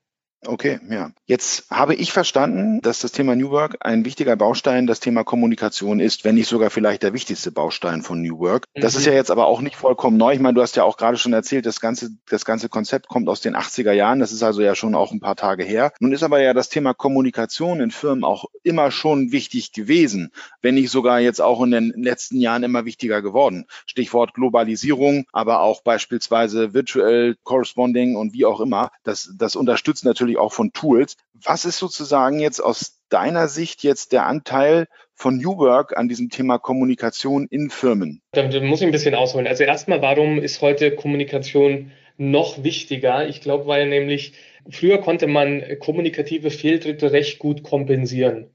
Okay, 0.46 0.80
ja. 0.88 1.10
Jetzt 1.26 1.70
habe 1.70 1.94
ich 1.94 2.12
verstanden, 2.12 2.80
dass 2.80 3.00
das 3.00 3.12
Thema 3.12 3.36
New 3.36 3.50
Work 3.50 3.76
ein 3.80 4.06
wichtiger 4.06 4.36
Baustein 4.36 4.86
das 4.86 4.98
Thema 4.98 5.22
Kommunikation 5.22 6.00
ist, 6.00 6.24
wenn 6.24 6.34
nicht 6.34 6.48
sogar 6.48 6.70
vielleicht 6.70 7.02
der 7.02 7.12
wichtigste 7.12 7.52
Baustein 7.52 8.02
von 8.02 8.22
New 8.22 8.38
Work. 8.38 8.64
Das 8.74 8.94
mhm. 8.94 9.00
ist 9.00 9.06
ja 9.06 9.12
jetzt 9.12 9.30
aber 9.30 9.46
auch 9.46 9.60
nicht 9.60 9.76
vollkommen 9.76 10.16
neu. 10.16 10.32
Ich 10.32 10.40
meine, 10.40 10.54
du 10.54 10.62
hast 10.62 10.76
ja 10.76 10.84
auch 10.84 10.96
gerade 10.96 11.18
schon 11.18 11.34
erzählt, 11.34 11.66
das 11.66 11.80
ganze, 11.80 12.10
das 12.28 12.46
ganze 12.46 12.70
Konzept 12.70 13.08
kommt 13.08 13.28
aus 13.28 13.42
den 13.42 13.54
80er 13.54 13.92
Jahren. 13.92 14.18
Das 14.18 14.32
ist 14.32 14.42
also 14.42 14.62
ja 14.62 14.74
schon 14.74 14.94
auch 14.94 15.12
ein 15.12 15.20
paar 15.20 15.36
Tage 15.36 15.62
her. 15.62 15.92
Nun 16.00 16.12
ist 16.12 16.22
aber 16.22 16.40
ja 16.40 16.54
das 16.54 16.70
Thema 16.70 16.94
Kommunikation 16.94 17.80
in 17.80 17.90
Firmen 17.90 18.24
auch 18.24 18.46
immer 18.62 18.90
schon 18.90 19.32
wichtig 19.32 19.72
gewesen, 19.72 20.32
wenn 20.62 20.74
nicht 20.74 20.90
sogar 20.90 21.20
jetzt 21.20 21.42
auch 21.42 21.62
in 21.62 21.70
den 21.70 21.92
letzten 22.02 22.40
Jahren 22.40 22.62
immer 22.62 22.86
wichtiger 22.86 23.20
geworden. 23.20 23.66
Stichwort 23.84 24.32
Globalisierung, 24.32 25.26
aber 25.32 25.60
auch 25.60 25.82
beispielsweise 25.82 26.72
Virtual 26.72 27.36
Corresponding 27.44 28.16
und 28.16 28.32
wie 28.32 28.46
auch 28.46 28.60
immer. 28.60 28.90
Das, 29.04 29.34
das 29.36 29.54
unterstützt 29.54 30.04
natürlich 30.06 30.29
natürlich 30.30 30.38
auch 30.38 30.52
von 30.52 30.72
Tools. 30.72 31.16
Was 31.44 31.64
ist 31.64 31.78
sozusagen 31.78 32.38
jetzt 32.38 32.60
aus 32.60 33.00
deiner 33.08 33.48
Sicht 33.48 33.82
jetzt 33.82 34.12
der 34.12 34.26
Anteil 34.26 34.86
von 35.14 35.36
New 35.38 35.58
Work 35.58 35.96
an 35.96 36.08
diesem 36.08 36.30
Thema 36.30 36.58
Kommunikation 36.58 37.46
in 37.50 37.70
Firmen? 37.70 38.22
Da, 38.32 38.46
da 38.46 38.60
muss 38.60 38.80
ich 38.80 38.86
ein 38.86 38.92
bisschen 38.92 39.14
ausholen. 39.14 39.46
Also 39.46 39.64
erstmal, 39.64 40.02
warum 40.02 40.38
ist 40.38 40.60
heute 40.60 40.94
Kommunikation 40.94 41.92
noch 42.16 42.62
wichtiger? 42.62 43.28
Ich 43.28 43.40
glaube, 43.40 43.66
weil 43.66 43.88
nämlich 43.88 44.34
früher 44.68 44.98
konnte 44.98 45.26
man 45.26 45.62
kommunikative 45.80 46.50
Fehltritte 46.50 47.12
recht 47.12 47.38
gut 47.38 47.62
kompensieren. 47.62 48.54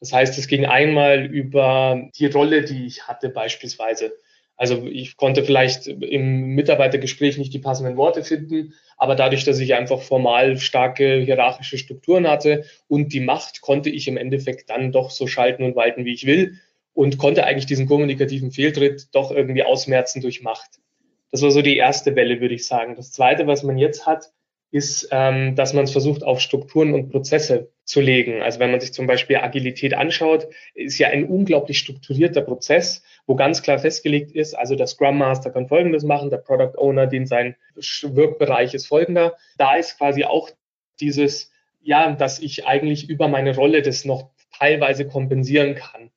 Das 0.00 0.12
heißt, 0.12 0.36
es 0.38 0.48
ging 0.48 0.64
einmal 0.66 1.26
über 1.26 2.08
die 2.18 2.26
Rolle, 2.26 2.64
die 2.64 2.86
ich 2.86 3.06
hatte 3.06 3.28
beispielsweise. 3.28 4.12
Also 4.56 4.86
ich 4.86 5.16
konnte 5.16 5.44
vielleicht 5.44 5.86
im 5.86 6.54
Mitarbeitergespräch 6.54 7.38
nicht 7.38 7.52
die 7.52 7.58
passenden 7.58 7.96
Worte 7.96 8.22
finden, 8.22 8.74
aber 8.96 9.16
dadurch, 9.16 9.44
dass 9.44 9.58
ich 9.58 9.74
einfach 9.74 10.00
formal 10.00 10.58
starke 10.58 11.20
hierarchische 11.20 11.78
Strukturen 11.78 12.28
hatte 12.28 12.64
und 12.86 13.12
die 13.12 13.20
Macht, 13.20 13.60
konnte 13.60 13.90
ich 13.90 14.06
im 14.08 14.16
Endeffekt 14.16 14.70
dann 14.70 14.92
doch 14.92 15.10
so 15.10 15.26
schalten 15.26 15.64
und 15.64 15.74
walten, 15.74 16.04
wie 16.04 16.12
ich 16.12 16.26
will 16.26 16.60
und 16.94 17.18
konnte 17.18 17.44
eigentlich 17.44 17.66
diesen 17.66 17.86
kommunikativen 17.86 18.52
Fehltritt 18.52 19.08
doch 19.12 19.30
irgendwie 19.30 19.64
ausmerzen 19.64 20.20
durch 20.20 20.42
Macht. 20.42 20.80
Das 21.30 21.42
war 21.42 21.50
so 21.50 21.62
die 21.62 21.76
erste 21.78 22.14
Welle, 22.14 22.40
würde 22.40 22.54
ich 22.54 22.66
sagen. 22.66 22.94
Das 22.94 23.10
zweite, 23.10 23.46
was 23.46 23.62
man 23.62 23.78
jetzt 23.78 24.06
hat, 24.06 24.32
ist, 24.72 25.08
ähm, 25.12 25.54
dass 25.54 25.74
man 25.74 25.84
es 25.84 25.92
versucht, 25.92 26.24
auf 26.24 26.40
Strukturen 26.40 26.94
und 26.94 27.10
Prozesse 27.10 27.68
zu 27.84 28.00
legen. 28.00 28.40
Also 28.40 28.58
wenn 28.58 28.70
man 28.70 28.80
sich 28.80 28.94
zum 28.94 29.06
Beispiel 29.06 29.36
Agilität 29.36 29.92
anschaut, 29.92 30.48
ist 30.74 30.98
ja 30.98 31.08
ein 31.08 31.24
unglaublich 31.28 31.78
strukturierter 31.78 32.40
Prozess, 32.40 33.02
wo 33.26 33.34
ganz 33.36 33.62
klar 33.62 33.78
festgelegt 33.78 34.32
ist, 34.32 34.54
also 34.54 34.74
der 34.74 34.86
Scrum 34.86 35.18
Master 35.18 35.50
kann 35.50 35.68
Folgendes 35.68 36.04
machen, 36.04 36.30
der 36.30 36.38
Product 36.38 36.78
Owner, 36.78 37.06
den 37.06 37.26
sein 37.26 37.54
Wirkbereich 37.74 38.72
ist 38.72 38.86
folgender. 38.86 39.36
Da 39.58 39.76
ist 39.76 39.98
quasi 39.98 40.24
auch 40.24 40.48
dieses, 41.00 41.52
ja, 41.82 42.12
dass 42.12 42.38
ich 42.38 42.66
eigentlich 42.66 43.10
über 43.10 43.28
meine 43.28 43.54
Rolle 43.54 43.82
das 43.82 44.06
noch 44.06 44.30
teilweise 44.56 45.06
kompensieren 45.06 45.74
kann. 45.74 46.10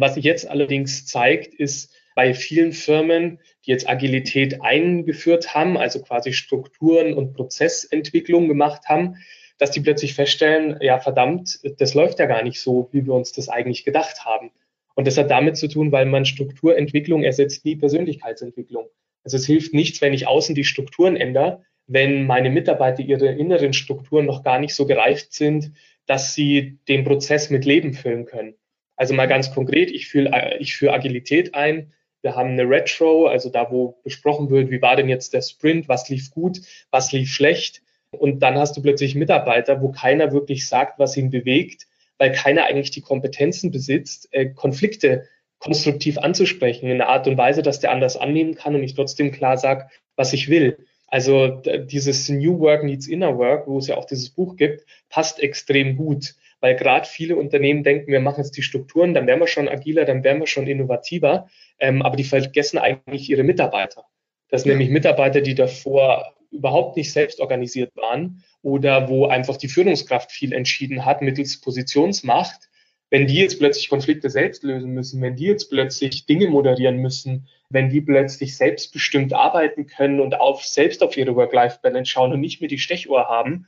Was 0.00 0.14
sich 0.14 0.24
jetzt 0.24 0.48
allerdings 0.48 1.06
zeigt, 1.06 1.54
ist, 1.54 1.94
bei 2.14 2.34
vielen 2.34 2.72
Firmen, 2.72 3.38
die 3.64 3.70
jetzt 3.70 3.88
Agilität 3.88 4.62
eingeführt 4.62 5.54
haben, 5.54 5.76
also 5.76 6.02
quasi 6.02 6.32
Strukturen 6.32 7.14
und 7.14 7.34
Prozessentwicklung 7.34 8.48
gemacht 8.48 8.88
haben, 8.88 9.16
dass 9.58 9.70
die 9.70 9.80
plötzlich 9.80 10.14
feststellen, 10.14 10.78
ja 10.80 10.98
verdammt, 10.98 11.60
das 11.78 11.94
läuft 11.94 12.18
ja 12.18 12.26
gar 12.26 12.42
nicht 12.42 12.60
so, 12.60 12.88
wie 12.92 13.06
wir 13.06 13.14
uns 13.14 13.32
das 13.32 13.48
eigentlich 13.48 13.84
gedacht 13.84 14.24
haben. 14.24 14.50
Und 14.94 15.06
das 15.06 15.16
hat 15.18 15.30
damit 15.30 15.56
zu 15.56 15.68
tun, 15.68 15.92
weil 15.92 16.06
man 16.06 16.24
Strukturentwicklung 16.24 17.22
ersetzt 17.22 17.64
nie 17.64 17.76
Persönlichkeitsentwicklung. 17.76 18.88
Also 19.22 19.36
es 19.36 19.46
hilft 19.46 19.74
nichts, 19.74 20.00
wenn 20.00 20.14
ich 20.14 20.26
außen 20.26 20.54
die 20.54 20.64
Strukturen 20.64 21.16
ändere, 21.16 21.62
wenn 21.86 22.26
meine 22.26 22.50
Mitarbeiter 22.50 23.02
ihre 23.02 23.28
inneren 23.28 23.72
Strukturen 23.72 24.26
noch 24.26 24.42
gar 24.42 24.58
nicht 24.58 24.74
so 24.74 24.86
gereift 24.86 25.32
sind, 25.32 25.72
dass 26.06 26.34
sie 26.34 26.78
den 26.88 27.04
Prozess 27.04 27.50
mit 27.50 27.64
Leben 27.64 27.94
füllen 27.94 28.24
können. 28.24 28.54
Also 29.00 29.14
mal 29.14 29.28
ganz 29.28 29.50
konkret, 29.50 29.90
ich 29.90 30.08
führe 30.08 30.58
ich 30.58 30.76
führe 30.76 30.92
Agilität 30.92 31.54
ein, 31.54 31.90
wir 32.20 32.36
haben 32.36 32.50
eine 32.50 32.68
Retro, 32.68 33.28
also 33.28 33.48
da, 33.48 33.70
wo 33.70 33.98
besprochen 34.04 34.50
wird, 34.50 34.70
wie 34.70 34.82
war 34.82 34.94
denn 34.94 35.08
jetzt 35.08 35.32
der 35.32 35.40
Sprint, 35.40 35.88
was 35.88 36.10
lief 36.10 36.30
gut, 36.30 36.60
was 36.90 37.10
lief 37.10 37.32
schlecht. 37.32 37.80
Und 38.10 38.40
dann 38.40 38.58
hast 38.58 38.76
du 38.76 38.82
plötzlich 38.82 39.14
Mitarbeiter, 39.14 39.80
wo 39.80 39.90
keiner 39.90 40.32
wirklich 40.32 40.68
sagt, 40.68 40.98
was 40.98 41.16
ihn 41.16 41.30
bewegt, 41.30 41.86
weil 42.18 42.32
keiner 42.32 42.66
eigentlich 42.66 42.90
die 42.90 43.00
Kompetenzen 43.00 43.70
besitzt, 43.70 44.28
äh, 44.32 44.50
Konflikte 44.50 45.26
konstruktiv 45.60 46.18
anzusprechen, 46.18 46.84
in 46.84 47.00
einer 47.00 47.08
Art 47.08 47.26
und 47.26 47.38
Weise, 47.38 47.62
dass 47.62 47.80
der 47.80 47.92
anders 47.92 48.18
annehmen 48.18 48.54
kann 48.54 48.74
und 48.74 48.82
ich 48.82 48.96
trotzdem 48.96 49.32
klar 49.32 49.56
sage, 49.56 49.88
was 50.14 50.34
ich 50.34 50.50
will. 50.50 50.76
Also 51.06 51.62
dieses 51.86 52.28
New 52.28 52.58
Work 52.60 52.84
Needs 52.84 53.08
Inner 53.08 53.38
Work, 53.38 53.66
wo 53.66 53.78
es 53.78 53.86
ja 53.86 53.96
auch 53.96 54.04
dieses 54.04 54.28
Buch 54.28 54.56
gibt, 54.56 54.84
passt 55.08 55.40
extrem 55.40 55.96
gut 55.96 56.34
weil 56.60 56.76
gerade 56.76 57.06
viele 57.06 57.36
Unternehmen 57.36 57.82
denken, 57.82 58.12
wir 58.12 58.20
machen 58.20 58.42
jetzt 58.42 58.56
die 58.56 58.62
Strukturen, 58.62 59.14
dann 59.14 59.26
wären 59.26 59.40
wir 59.40 59.46
schon 59.46 59.68
agiler, 59.68 60.04
dann 60.04 60.24
wären 60.24 60.40
wir 60.40 60.46
schon 60.46 60.66
innovativer, 60.66 61.48
ähm, 61.78 62.02
aber 62.02 62.16
die 62.16 62.24
vergessen 62.24 62.78
eigentlich 62.78 63.28
ihre 63.30 63.42
Mitarbeiter. 63.42 64.04
Das 64.48 64.62
sind 64.62 64.70
ja. 64.70 64.76
nämlich 64.76 64.92
Mitarbeiter, 64.92 65.40
die 65.40 65.54
davor 65.54 66.34
überhaupt 66.50 66.96
nicht 66.96 67.12
selbst 67.12 67.40
organisiert 67.40 67.94
waren 67.96 68.42
oder 68.62 69.08
wo 69.08 69.26
einfach 69.26 69.56
die 69.56 69.68
Führungskraft 69.68 70.32
viel 70.32 70.52
entschieden 70.52 71.04
hat 71.04 71.22
mittels 71.22 71.60
Positionsmacht. 71.60 72.68
Wenn 73.08 73.26
die 73.26 73.36
jetzt 73.36 73.58
plötzlich 73.58 73.88
Konflikte 73.88 74.30
selbst 74.30 74.62
lösen 74.62 74.92
müssen, 74.92 75.20
wenn 75.20 75.36
die 75.36 75.46
jetzt 75.46 75.68
plötzlich 75.70 76.26
Dinge 76.26 76.48
moderieren 76.48 76.96
müssen, 76.96 77.48
wenn 77.68 77.88
die 77.88 78.00
plötzlich 78.00 78.56
selbstbestimmt 78.56 79.32
arbeiten 79.32 79.86
können 79.86 80.20
und 80.20 80.40
auf, 80.40 80.64
selbst 80.64 81.02
auf 81.02 81.16
ihre 81.16 81.34
Work-Life-Balance 81.34 82.10
schauen 82.10 82.32
und 82.32 82.40
nicht 82.40 82.60
mehr 82.60 82.68
die 82.68 82.78
Stechuhr 82.78 83.28
haben, 83.28 83.66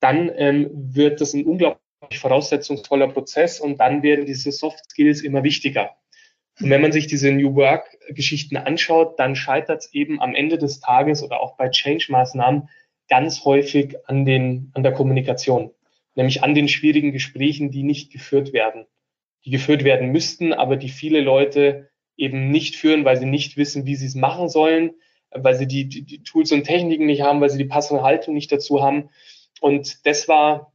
dann 0.00 0.30
ähm, 0.36 0.68
wird 0.72 1.20
das 1.20 1.32
ein 1.32 1.46
unglaublich 1.46 1.81
voraussetzungsvoller 2.18 3.08
Prozess 3.08 3.60
und 3.60 3.78
dann 3.80 4.02
werden 4.02 4.26
diese 4.26 4.52
Soft 4.52 4.90
Skills 4.90 5.22
immer 5.22 5.44
wichtiger. 5.44 5.96
Und 6.60 6.70
wenn 6.70 6.82
man 6.82 6.92
sich 6.92 7.06
diese 7.06 7.32
New 7.32 7.54
Work 7.54 7.98
Geschichten 8.10 8.56
anschaut, 8.56 9.18
dann 9.18 9.36
scheitert 9.36 9.82
es 9.82 9.94
eben 9.94 10.20
am 10.20 10.34
Ende 10.34 10.58
des 10.58 10.80
Tages 10.80 11.22
oder 11.22 11.40
auch 11.40 11.56
bei 11.56 11.68
Change 11.70 12.06
Maßnahmen 12.10 12.68
ganz 13.08 13.44
häufig 13.44 13.96
an 14.06 14.24
den, 14.24 14.70
an 14.74 14.82
der 14.82 14.92
Kommunikation. 14.92 15.70
Nämlich 16.14 16.42
an 16.42 16.54
den 16.54 16.68
schwierigen 16.68 17.12
Gesprächen, 17.12 17.70
die 17.70 17.82
nicht 17.82 18.12
geführt 18.12 18.52
werden. 18.52 18.86
Die 19.44 19.50
geführt 19.50 19.82
werden 19.82 20.12
müssten, 20.12 20.52
aber 20.52 20.76
die 20.76 20.90
viele 20.90 21.20
Leute 21.20 21.88
eben 22.16 22.50
nicht 22.50 22.76
führen, 22.76 23.04
weil 23.04 23.16
sie 23.16 23.26
nicht 23.26 23.56
wissen, 23.56 23.86
wie 23.86 23.96
sie 23.96 24.06
es 24.06 24.14
machen 24.14 24.48
sollen, 24.48 24.92
weil 25.30 25.54
sie 25.54 25.66
die, 25.66 25.88
die, 25.88 26.04
die 26.04 26.22
Tools 26.22 26.52
und 26.52 26.64
Techniken 26.64 27.06
nicht 27.06 27.22
haben, 27.22 27.40
weil 27.40 27.50
sie 27.50 27.58
die 27.58 27.64
passende 27.64 28.02
Haltung 28.02 28.34
nicht 28.34 28.52
dazu 28.52 28.82
haben. 28.82 29.08
Und 29.60 30.06
das 30.06 30.28
war 30.28 30.71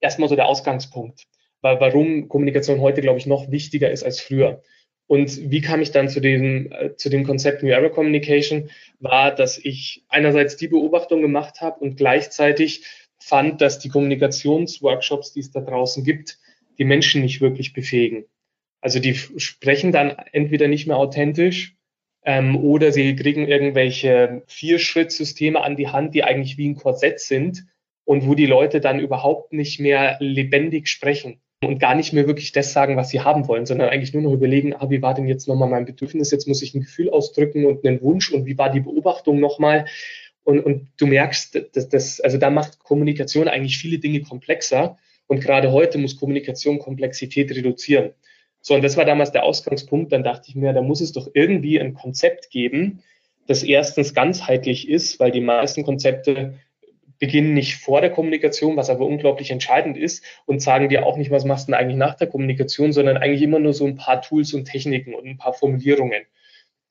erstmal 0.00 0.28
so 0.28 0.36
der 0.36 0.46
Ausgangspunkt, 0.46 1.24
weil 1.60 1.80
warum 1.80 2.28
Kommunikation 2.28 2.80
heute, 2.80 3.00
glaube 3.00 3.18
ich, 3.18 3.26
noch 3.26 3.50
wichtiger 3.50 3.90
ist 3.90 4.02
als 4.02 4.20
früher. 4.20 4.62
Und 5.06 5.50
wie 5.50 5.60
kam 5.60 5.82
ich 5.82 5.90
dann 5.90 6.08
zu 6.08 6.20
dem, 6.20 6.72
äh, 6.72 6.96
zu 6.96 7.10
dem 7.10 7.24
Konzept 7.24 7.62
New 7.62 7.70
Era 7.70 7.88
Communication? 7.88 8.70
War, 9.00 9.34
dass 9.34 9.58
ich 9.58 10.04
einerseits 10.08 10.56
die 10.56 10.68
Beobachtung 10.68 11.20
gemacht 11.20 11.60
habe 11.60 11.80
und 11.80 11.96
gleichzeitig 11.96 12.84
fand, 13.18 13.60
dass 13.60 13.78
die 13.78 13.88
Kommunikationsworkshops, 13.88 15.32
die 15.32 15.40
es 15.40 15.50
da 15.50 15.60
draußen 15.60 16.04
gibt, 16.04 16.38
die 16.78 16.84
Menschen 16.84 17.22
nicht 17.22 17.40
wirklich 17.40 17.72
befähigen. 17.72 18.24
Also 18.80 18.98
die 18.98 19.14
sprechen 19.14 19.92
dann 19.92 20.10
entweder 20.32 20.68
nicht 20.68 20.86
mehr 20.86 20.96
authentisch 20.96 21.76
ähm, 22.24 22.56
oder 22.56 22.92
sie 22.92 23.14
kriegen 23.16 23.46
irgendwelche 23.46 24.42
Vier-Schritt-Systeme 24.46 25.62
an 25.62 25.76
die 25.76 25.88
Hand, 25.88 26.14
die 26.14 26.24
eigentlich 26.24 26.58
wie 26.58 26.68
ein 26.68 26.76
Korsett 26.76 27.20
sind 27.20 27.64
und 28.04 28.26
wo 28.26 28.34
die 28.34 28.46
Leute 28.46 28.80
dann 28.80 29.00
überhaupt 29.00 29.52
nicht 29.52 29.80
mehr 29.80 30.16
lebendig 30.20 30.88
sprechen 30.88 31.40
und 31.62 31.78
gar 31.78 31.94
nicht 31.94 32.12
mehr 32.12 32.26
wirklich 32.26 32.52
das 32.52 32.72
sagen, 32.72 32.96
was 32.96 33.10
sie 33.10 33.20
haben 33.20 33.48
wollen, 33.48 33.66
sondern 33.66 33.88
eigentlich 33.88 34.12
nur 34.12 34.22
noch 34.22 34.32
überlegen, 34.32 34.74
ah, 34.74 34.90
wie 34.90 35.02
war 35.02 35.14
denn 35.14 35.26
jetzt 35.26 35.48
nochmal 35.48 35.68
mein 35.68 35.86
Bedürfnis, 35.86 36.30
jetzt 36.30 36.46
muss 36.46 36.62
ich 36.62 36.74
ein 36.74 36.82
Gefühl 36.82 37.10
ausdrücken 37.10 37.64
und 37.66 37.86
einen 37.86 38.02
Wunsch 38.02 38.30
und 38.30 38.46
wie 38.46 38.58
war 38.58 38.70
die 38.70 38.80
Beobachtung 38.80 39.40
nochmal. 39.40 39.86
Und, 40.42 40.60
und 40.60 40.88
du 40.98 41.06
merkst, 41.06 41.68
dass 41.72 41.88
das, 41.88 42.20
also 42.20 42.36
da 42.36 42.50
macht 42.50 42.80
Kommunikation 42.80 43.48
eigentlich 43.48 43.78
viele 43.78 43.98
Dinge 43.98 44.20
komplexer 44.20 44.98
und 45.26 45.40
gerade 45.40 45.72
heute 45.72 45.98
muss 45.98 46.16
Kommunikation 46.16 46.78
Komplexität 46.78 47.50
reduzieren. 47.50 48.10
So, 48.60 48.74
und 48.74 48.82
das 48.82 48.96
war 48.96 49.04
damals 49.04 49.32
der 49.32 49.44
Ausgangspunkt. 49.44 50.12
Dann 50.12 50.22
dachte 50.22 50.48
ich 50.48 50.54
mir, 50.54 50.72
da 50.72 50.82
muss 50.82 51.00
es 51.00 51.12
doch 51.12 51.28
irgendwie 51.32 51.80
ein 51.80 51.94
Konzept 51.94 52.50
geben, 52.50 53.02
das 53.46 53.62
erstens 53.62 54.14
ganzheitlich 54.14 54.88
ist, 54.88 55.20
weil 55.20 55.30
die 55.30 55.42
meisten 55.42 55.82
Konzepte 55.82 56.54
beginnen 57.18 57.54
nicht 57.54 57.76
vor 57.76 58.00
der 58.00 58.10
Kommunikation, 58.10 58.76
was 58.76 58.90
aber 58.90 59.06
unglaublich 59.06 59.50
entscheidend 59.50 59.96
ist 59.96 60.24
und 60.46 60.60
sagen 60.60 60.88
dir 60.88 61.06
auch 61.06 61.16
nicht, 61.16 61.30
was 61.30 61.44
machst 61.44 61.68
du 61.68 61.72
denn 61.72 61.80
eigentlich 61.80 61.96
nach 61.96 62.14
der 62.14 62.26
Kommunikation, 62.26 62.92
sondern 62.92 63.16
eigentlich 63.16 63.42
immer 63.42 63.58
nur 63.58 63.72
so 63.72 63.86
ein 63.86 63.96
paar 63.96 64.22
Tools 64.22 64.52
und 64.54 64.64
Techniken 64.64 65.14
und 65.14 65.26
ein 65.26 65.38
paar 65.38 65.54
Formulierungen. 65.54 66.22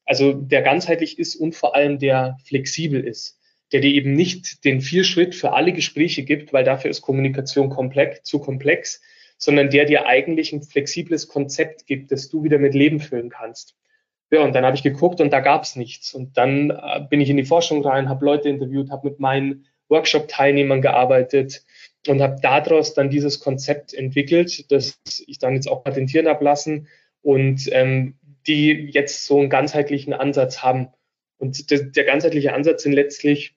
Also 0.06 0.34
der 0.34 0.62
ganzheitlich 0.62 1.20
ist 1.20 1.36
und 1.36 1.56
vor 1.56 1.76
allem 1.76 2.00
der 2.00 2.38
flexibel 2.46 3.06
ist, 3.06 3.40
der 3.72 3.82
dir 3.82 3.92
eben 3.92 4.14
nicht 4.14 4.66
den 4.66 4.82
Vierschritt 4.82 5.36
für 5.36 5.54
alle 5.54 5.74
Gespräche 5.74 6.24
gibt, 6.24 6.54
weil 6.54 6.64
dafür 6.64 6.92
ist 6.92 7.02
Kommunikation 7.02 7.70
komplex, 7.70 8.24
zu 8.24 8.40
komplex, 8.40 9.02
sondern 9.38 9.70
der 9.70 9.86
dir 9.86 10.06
eigentlich 10.06 10.54
ein 10.54 10.62
flexibles 10.62 11.28
Konzept 11.28 11.86
gibt, 11.86 12.12
das 12.12 12.30
du 12.30 12.44
wieder 12.44 12.60
mit 12.60 12.74
Leben 12.74 13.00
füllen 13.00 13.30
kannst. 13.30 13.76
Ja, 14.32 14.42
und 14.42 14.54
dann 14.56 14.66
habe 14.66 14.76
ich 14.76 14.84
geguckt 14.84 15.22
und 15.22 15.32
da 15.32 15.42
gab 15.42 15.64
es 15.64 15.76
nichts. 15.76 16.14
Und 16.14 16.38
dann 16.38 16.72
äh, 16.72 17.02
bin 17.08 17.22
ich 17.22 17.30
in 17.30 17.38
die 17.38 17.46
Forschung 17.46 17.86
rein, 17.86 18.10
habe 18.10 18.26
Leute 18.26 18.50
interviewt, 18.50 18.90
habe 18.90 19.10
mit 19.10 19.20
meinen 19.20 19.68
Workshop-Teilnehmern 19.94 20.82
gearbeitet 20.82 21.64
und 22.08 22.22
habe 22.22 22.42
daraus 22.42 22.94
dann 22.94 23.10
dieses 23.10 23.40
Konzept 23.40 23.94
entwickelt, 23.94 24.70
das 24.72 25.00
ich 25.26 25.40
dann 25.40 25.54
jetzt 25.54 25.68
auch 25.68 25.84
patentieren 25.84 26.28
habe 26.28 26.44
lassen 26.44 26.88
und 27.22 27.70
ähm, 27.72 28.16
die 28.46 28.90
jetzt 28.92 29.26
so 29.26 29.40
einen 29.40 29.50
ganzheitlichen 29.50 30.14
Ansatz 30.14 30.62
haben. 30.62 30.90
Und 31.38 31.72
der, 31.72 31.84
der 31.84 32.04
ganzheitliche 32.04 32.54
Ansatz 32.54 32.84
sind 32.84 32.94
letztlich 32.94 33.56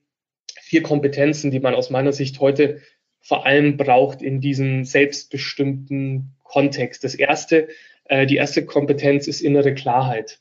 vier 0.61 0.83
Kompetenzen, 0.83 1.50
die 1.50 1.61
man 1.61 1.75
aus 1.75 1.90
meiner 1.90 2.12
Sicht 2.12 2.40
heute 2.40 2.81
vor 3.21 3.45
allem 3.45 3.76
braucht 3.76 4.23
in 4.23 4.40
diesem 4.40 4.85
selbstbestimmten 4.85 6.37
Kontext. 6.45 7.02
Das 7.02 7.16
erste, 7.16 7.69
äh, 8.05 8.26
die 8.26 8.37
erste 8.37 8.64
Kompetenz 8.64 9.26
ist 9.26 9.40
innere 9.40 9.75
Klarheit. 9.75 10.40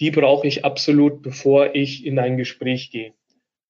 Die 0.00 0.10
brauche 0.10 0.46
ich 0.48 0.64
absolut, 0.64 1.22
bevor 1.22 1.76
ich 1.76 2.04
in 2.04 2.18
ein 2.18 2.36
Gespräch 2.36 2.90
gehe. 2.90 3.12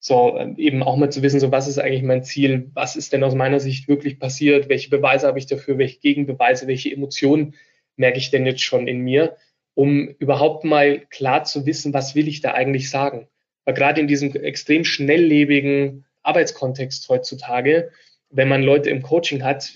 So, 0.07 0.37
ähm, 0.37 0.57
eben 0.59 0.83
auch 0.83 0.97
mal 0.97 1.11
zu 1.11 1.23
wissen, 1.23 1.41
so 1.41 1.51
was 1.51 1.67
ist 1.67 1.79
eigentlich 1.79 2.03
mein 2.03 2.23
Ziel, 2.23 2.71
was 2.75 2.95
ist 2.95 3.15
denn 3.15 3.25
aus 3.25 3.35
meiner 3.35 3.59
Sicht 3.59 3.89
wirklich 3.89 4.19
passiert, 4.19 4.69
welche 4.69 4.91
Beweise 4.91 5.27
habe 5.27 5.39
ich 5.39 5.47
dafür, 5.47 5.79
welche 5.79 5.99
Gegenbeweise, 5.99 6.67
welche 6.67 6.93
Emotionen 6.93 7.55
merke 7.97 8.19
ich 8.19 8.31
denn 8.31 8.45
jetzt 8.45 8.61
schon 8.61 8.87
in 8.87 8.99
mir, 8.99 9.35
um 9.73 10.09
überhaupt 10.19 10.65
mal 10.65 11.01
klar 11.09 11.45
zu 11.45 11.65
wissen, 11.65 11.95
was 11.95 12.15
will 12.15 12.29
ich 12.29 12.43
da 12.43 12.53
eigentlich 12.53 12.91
sagen. 12.91 13.29
Weil 13.65 13.73
gerade 13.73 13.99
in 13.99 14.07
diesem 14.07 14.31
extrem 14.37 14.85
schnelllebigen 14.85 16.05
Arbeitskontext 16.23 17.09
heutzutage, 17.09 17.91
wenn 18.29 18.49
man 18.49 18.63
Leute 18.63 18.91
im 18.91 19.01
Coaching 19.01 19.43
hat, 19.43 19.73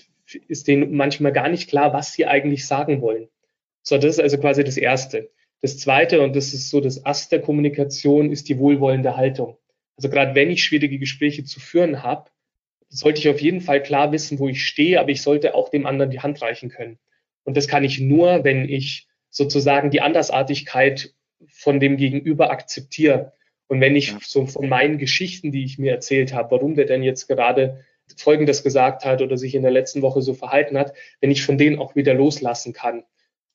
ist 0.47 0.67
denen 0.67 0.95
manchmal 0.95 1.31
gar 1.31 1.49
nicht 1.49 1.67
klar, 1.71 1.91
was 1.91 2.13
sie 2.13 2.27
eigentlich 2.27 2.67
sagen 2.67 3.01
wollen. 3.01 3.29
So, 3.81 3.97
das 3.97 4.05
ist 4.05 4.19
also 4.19 4.37
quasi 4.37 4.63
das 4.63 4.77
Erste. 4.77 5.31
Das 5.61 5.79
zweite, 5.79 6.21
und 6.21 6.35
das 6.35 6.53
ist 6.53 6.69
so 6.69 6.81
das 6.81 7.03
Ast 7.03 7.31
der 7.31 7.41
Kommunikation, 7.41 8.31
ist 8.31 8.47
die 8.47 8.59
wohlwollende 8.59 9.17
Haltung. 9.17 9.57
Also 9.99 10.07
gerade 10.07 10.33
wenn 10.33 10.49
ich 10.49 10.63
schwierige 10.63 10.97
Gespräche 10.97 11.43
zu 11.43 11.59
führen 11.59 12.03
habe, 12.03 12.31
sollte 12.87 13.19
ich 13.19 13.27
auf 13.27 13.41
jeden 13.41 13.59
Fall 13.59 13.83
klar 13.83 14.13
wissen, 14.13 14.39
wo 14.39 14.47
ich 14.47 14.65
stehe, 14.65 14.97
aber 14.97 15.09
ich 15.09 15.21
sollte 15.21 15.53
auch 15.55 15.67
dem 15.67 15.85
anderen 15.85 16.09
die 16.09 16.21
Hand 16.21 16.41
reichen 16.41 16.69
können. 16.69 16.99
Und 17.43 17.57
das 17.57 17.67
kann 17.67 17.83
ich 17.83 17.99
nur, 17.99 18.45
wenn 18.45 18.69
ich 18.69 19.09
sozusagen 19.29 19.91
die 19.91 19.99
Andersartigkeit 19.99 21.13
von 21.49 21.81
dem 21.81 21.97
Gegenüber 21.97 22.49
akzeptiere. 22.49 23.33
Und 23.67 23.81
wenn 23.81 23.97
ich 23.97 24.15
so 24.21 24.45
von 24.45 24.69
meinen 24.69 24.99
Geschichten, 24.99 25.51
die 25.51 25.65
ich 25.65 25.77
mir 25.77 25.91
erzählt 25.91 26.33
habe, 26.33 26.51
warum 26.51 26.75
der 26.75 26.85
denn 26.85 27.03
jetzt 27.03 27.27
gerade 27.27 27.83
Folgendes 28.15 28.63
gesagt 28.63 29.03
hat 29.03 29.21
oder 29.21 29.37
sich 29.37 29.53
in 29.53 29.63
der 29.63 29.71
letzten 29.71 30.01
Woche 30.01 30.21
so 30.21 30.33
verhalten 30.33 30.77
hat, 30.77 30.93
wenn 31.19 31.29
ich 31.29 31.43
von 31.43 31.57
denen 31.57 31.77
auch 31.77 31.97
wieder 31.97 32.13
loslassen 32.13 32.71
kann 32.71 33.03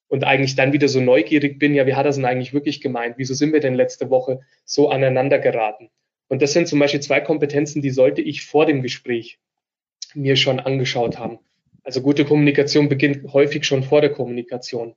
und 0.09 0.25
eigentlich 0.25 0.57
dann 0.57 0.75
wieder 0.75 0.89
so 0.89 1.01
neugierig 1.01 1.59
bin, 1.59 1.75
ja, 1.75 1.87
wie 1.87 1.95
hat 1.95 2.05
er 2.05 2.11
es 2.11 2.17
denn 2.17 2.27
eigentlich 2.27 2.53
wirklich 2.53 2.83
gemeint? 2.83 3.15
Wieso 3.17 3.33
sind 3.33 3.55
wir 3.55 3.61
denn 3.61 3.75
letzte 3.75 4.11
Woche 4.11 4.41
so 4.67 4.91
aneinander 4.91 5.39
geraten? 5.39 5.89
Und 6.29 6.43
das 6.43 6.53
sind 6.53 6.69
zum 6.69 6.79
Beispiel 6.79 7.01
zwei 7.01 7.21
Kompetenzen, 7.21 7.83
die 7.83 7.91
sollte 7.91 8.23
ich 8.23 8.45
vor 8.45 8.67
dem 8.67 8.83
Gespräch 8.83 9.39
mir 10.15 10.37
schon 10.37 10.61
angeschaut 10.61 11.19
haben. 11.19 11.39
Also 11.83 12.01
gute 12.01 12.25
Kommunikation 12.25 12.89
beginnt 12.89 13.33
häufig 13.33 13.65
schon 13.65 13.83
vor 13.83 14.01
der 14.01 14.11
Kommunikation. 14.11 14.95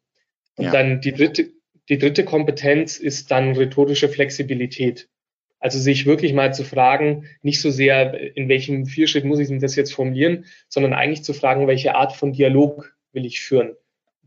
Und 0.55 0.65
ja. 0.65 0.71
dann 0.71 1.01
die 1.01 1.11
dritte, 1.11 1.49
die 1.89 1.97
dritte 1.97 2.23
Kompetenz 2.23 2.97
ist 2.97 3.31
dann 3.31 3.55
rhetorische 3.55 4.09
Flexibilität. 4.09 5.09
Also 5.59 5.79
sich 5.79 6.05
wirklich 6.05 6.33
mal 6.33 6.53
zu 6.53 6.63
fragen, 6.63 7.25
nicht 7.41 7.61
so 7.61 7.71
sehr, 7.71 8.37
in 8.37 8.47
welchem 8.47 8.85
Vierschritt 8.85 9.25
muss 9.25 9.39
ich 9.39 9.49
das 9.59 9.75
jetzt 9.75 9.93
formulieren, 9.93 10.45
sondern 10.69 10.93
eigentlich 10.93 11.23
zu 11.23 11.33
fragen, 11.33 11.67
welche 11.67 11.95
Art 11.95 12.15
von 12.15 12.31
Dialog 12.31 12.95
will 13.11 13.25
ich 13.25 13.41
führen. 13.41 13.75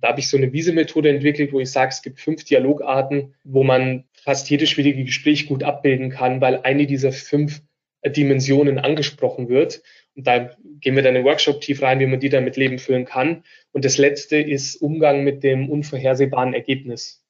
Da 0.01 0.09
habe 0.09 0.21
ich 0.21 0.29
so 0.29 0.37
eine 0.37 0.53
Wiese-Methode 0.53 1.11
entwickelt, 1.11 1.53
wo 1.53 1.61
ich 1.61 1.71
sage, 1.71 1.91
es 1.91 2.03
gibt 2.03 2.21
fünf 2.21 2.45
Dialogarten, 2.45 3.35
wo 3.45 3.63
man 3.63 4.05
fast 4.13 4.49
jedes 4.51 4.71
schwierige 4.71 5.05
Gespräch 5.05 5.47
gut 5.47 5.63
abbilden 5.63 6.11
kann, 6.11 6.41
weil 6.41 6.61
eine 6.63 6.87
dieser 6.87 7.13
fünf 7.13 7.63
Dimensionen 8.05 8.79
angesprochen 8.79 9.49
wird. 9.49 9.83
Und 10.17 10.27
da 10.27 10.51
gehen 10.81 10.97
wir 10.97 11.03
dann 11.03 11.17
im 11.17 11.25
Workshop 11.25 11.61
tief 11.61 11.83
rein, 11.83 12.01
wie 12.01 12.07
man 12.07 12.21
die 12.21 12.31
dann 12.31 12.45
mit 12.45 12.57
Leben 12.57 12.79
füllen 12.79 13.05
kann. 13.05 13.45
Und 13.73 13.85
das 13.85 13.99
letzte 13.99 14.37
ist 14.39 14.77
Umgang 14.77 15.23
mit 15.23 15.43
dem 15.45 15.69
unvorhersehbaren 15.69 16.55
Ergebnis 16.55 17.21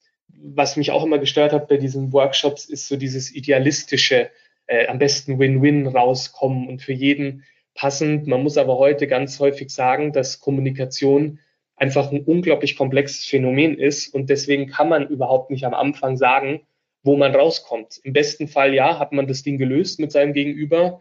was 0.43 0.77
mich 0.77 0.91
auch 0.91 1.05
immer 1.05 1.19
gestört 1.19 1.53
hat 1.53 1.69
bei 1.69 1.77
diesen 1.77 2.13
Workshops, 2.13 2.65
ist 2.65 2.89
so 2.89 2.97
dieses 2.97 3.35
idealistische, 3.35 4.31
äh, 4.67 4.87
am 4.87 4.99
besten 4.99 5.39
Win-Win 5.39 5.87
rauskommen 5.87 6.69
und 6.69 6.83
für 6.83 6.93
jeden 6.93 7.45
passend. 7.75 8.27
Man 8.27 8.43
muss 8.43 8.57
aber 8.57 8.79
heute 8.79 9.07
ganz 9.07 9.39
häufig 9.41 9.71
sagen, 9.71 10.13
dass 10.13 10.41
Kommunikation 10.41 11.39
einfach 11.81 12.13
ein 12.13 12.23
unglaublich 12.23 12.77
komplexes 12.77 13.25
Phänomen 13.25 13.77
ist 13.77 14.15
und 14.15 14.29
deswegen 14.29 14.67
kann 14.67 14.91
man 14.91 15.09
überhaupt 15.09 15.51
nicht 15.51 15.65
am 15.65 15.73
Anfang 15.73 16.19
sagen, 16.19 16.61
wo 17.03 17.17
man 17.17 17.35
rauskommt. 17.35 17.99
Im 18.05 18.13
besten 18.13 18.49
Fall, 18.49 18.75
ja, 18.75 18.99
hat 18.99 19.13
man 19.13 19.27
das 19.27 19.43
Ding 19.43 19.57
gelöst 19.57 19.99
mit 19.99 20.13
seinem 20.13 20.35
Gegenüber. 20.35 21.01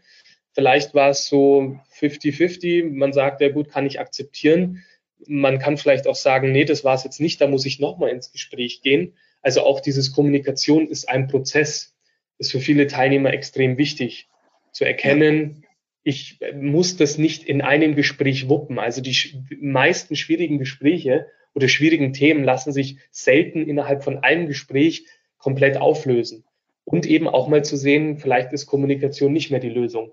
Vielleicht 0.53 0.93
war 0.93 1.09
es 1.09 1.27
so 1.27 1.77
50-50. 2.00 2.91
Man 2.91 3.12
sagt, 3.12 3.41
ja 3.41 3.50
gut, 3.50 3.69
kann 3.69 3.86
ich 3.86 4.00
akzeptieren. 4.00 4.83
Man 5.27 5.59
kann 5.59 5.75
vielleicht 5.75 6.07
auch 6.07 6.15
sagen, 6.15 6.53
nee, 6.53 6.63
das 6.63 6.86
war 6.86 6.95
es 6.95 7.03
jetzt 7.03 7.19
nicht, 7.19 7.41
da 7.41 7.48
muss 7.48 7.65
ich 7.65 7.81
nochmal 7.81 8.12
ins 8.12 8.31
Gespräch 8.31 8.81
gehen. 8.81 9.17
Also 9.41 9.63
auch 9.63 9.81
dieses 9.81 10.13
Kommunikation 10.13 10.88
ist 10.88 11.09
ein 11.09 11.27
Prozess, 11.27 11.93
ist 12.38 12.51
für 12.51 12.62
viele 12.62 12.88
Teilnehmer 12.88 13.33
extrem 13.33 13.77
wichtig 13.77 14.29
zu 14.71 14.86
erkennen. 14.86 15.65
Ich 16.03 16.39
muss 16.56 16.98
das 16.98 17.18
nicht 17.18 17.44
in 17.44 17.62
einem 17.62 17.96
Gespräch 17.96 18.50
wuppen. 18.50 18.79
Also 18.79 19.01
die 19.01 19.15
meisten 19.62 20.15
schwierigen 20.15 20.58
Gespräche 20.58 21.27
oder 21.53 21.68
schwierigen 21.68 22.13
Themen 22.13 22.44
lassen 22.44 22.72
sich 22.72 22.98
selten 23.12 23.68
innerhalb 23.68 24.03
von 24.03 24.20
einem 24.20 24.48
Gespräch 24.48 25.06
komplett 25.38 25.77
auflösen. 25.77 26.46
Und 26.86 27.06
eben 27.06 27.27
auch 27.27 27.48
mal 27.48 27.63
zu 27.63 27.77
sehen, 27.77 28.18
vielleicht 28.18 28.51
ist 28.53 28.65
Kommunikation 28.65 29.34
nicht 29.34 29.51
mehr 29.51 29.60
die 29.60 29.70
Lösung. 29.70 30.12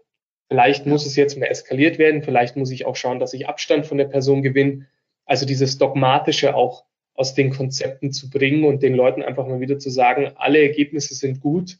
Vielleicht 0.49 0.87
muss 0.87 1.07
es 1.07 1.17
jetzt 1.17 1.37
mehr 1.37 1.51
eskaliert 1.51 1.99
werden. 1.99 2.23
Vielleicht 2.23 2.57
muss 2.57 2.71
ich 2.71 2.87
auch 2.87 2.97
schauen, 2.97 3.19
dass 3.19 3.33
ich 3.33 3.49
Abstand 3.49 3.87
von 3.87 3.99
der 3.99 4.05
Person 4.05 4.43
gewinne. 4.43 4.87
Also 5.25 5.47
dieses 5.47 5.79
Dogmatische 5.79 6.55
auch 6.55 6.85
aus 7.15 7.35
den 7.35 7.51
Konzepten 7.51 8.13
zu 8.13 8.31
bringen 8.31 8.65
und 8.65 8.83
den 8.83 8.95
Leuten 8.95 9.23
einfach 9.23 9.47
mal 9.47 9.61
wieder 9.61 9.79
zu 9.79 9.91
sagen, 9.91 10.33
alle 10.37 10.61
Ergebnisse 10.61 11.15
sind 11.15 11.41
gut 11.41 11.79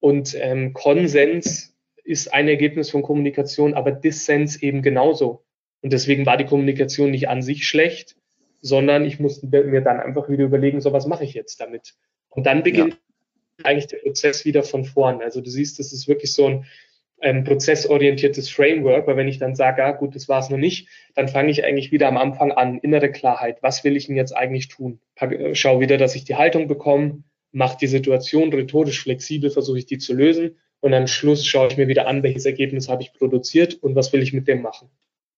und 0.00 0.36
ähm, 0.38 0.72
Konsens 0.72 1.71
ist 2.04 2.32
ein 2.32 2.48
Ergebnis 2.48 2.90
von 2.90 3.02
Kommunikation, 3.02 3.74
aber 3.74 3.92
Dissens 3.92 4.60
eben 4.62 4.82
genauso. 4.82 5.44
Und 5.82 5.92
deswegen 5.92 6.26
war 6.26 6.36
die 6.36 6.46
Kommunikation 6.46 7.10
nicht 7.10 7.28
an 7.28 7.42
sich 7.42 7.66
schlecht, 7.66 8.16
sondern 8.60 9.04
ich 9.04 9.18
musste 9.18 9.46
mir 9.46 9.80
dann 9.80 10.00
einfach 10.00 10.28
wieder 10.28 10.44
überlegen, 10.44 10.80
so 10.80 10.92
was 10.92 11.06
mache 11.06 11.24
ich 11.24 11.34
jetzt 11.34 11.60
damit? 11.60 11.94
Und 12.30 12.46
dann 12.46 12.62
beginnt 12.62 12.94
ja. 13.58 13.64
eigentlich 13.64 13.88
der 13.88 13.98
Prozess 13.98 14.44
wieder 14.44 14.62
von 14.62 14.84
vorn. 14.84 15.20
Also 15.20 15.40
du 15.40 15.50
siehst, 15.50 15.78
das 15.78 15.92
ist 15.92 16.08
wirklich 16.08 16.32
so 16.32 16.46
ein 16.46 16.64
ähm, 17.20 17.44
prozessorientiertes 17.44 18.48
Framework, 18.48 19.06
weil 19.06 19.16
wenn 19.16 19.28
ich 19.28 19.38
dann 19.38 19.54
sage, 19.54 19.84
ah, 19.84 19.92
gut, 19.92 20.14
das 20.14 20.28
war 20.28 20.40
es 20.40 20.50
noch 20.50 20.58
nicht, 20.58 20.88
dann 21.14 21.28
fange 21.28 21.50
ich 21.50 21.64
eigentlich 21.64 21.92
wieder 21.92 22.08
am 22.08 22.16
Anfang 22.16 22.52
an, 22.52 22.78
innere 22.78 23.10
Klarheit, 23.10 23.62
was 23.62 23.84
will 23.84 23.96
ich 23.96 24.06
denn 24.06 24.16
jetzt 24.16 24.36
eigentlich 24.36 24.68
tun? 24.68 25.00
Äh, 25.16 25.54
schau 25.54 25.80
wieder, 25.80 25.98
dass 25.98 26.14
ich 26.14 26.24
die 26.24 26.36
Haltung 26.36 26.68
bekomme, 26.68 27.22
mache 27.52 27.78
die 27.80 27.86
Situation 27.86 28.52
rhetorisch 28.52 29.02
flexibel, 29.02 29.50
versuche 29.50 29.78
ich 29.78 29.86
die 29.86 29.98
zu 29.98 30.14
lösen 30.14 30.56
und 30.82 30.92
am 30.94 31.06
Schluss 31.06 31.46
schaue 31.46 31.68
ich 31.68 31.76
mir 31.76 31.88
wieder 31.88 32.06
an, 32.08 32.22
welches 32.22 32.44
Ergebnis 32.44 32.88
habe 32.88 33.02
ich 33.02 33.14
produziert 33.14 33.74
und 33.82 33.94
was 33.94 34.12
will 34.12 34.20
ich 34.20 34.32
mit 34.32 34.48
dem 34.48 34.62
machen. 34.62 34.90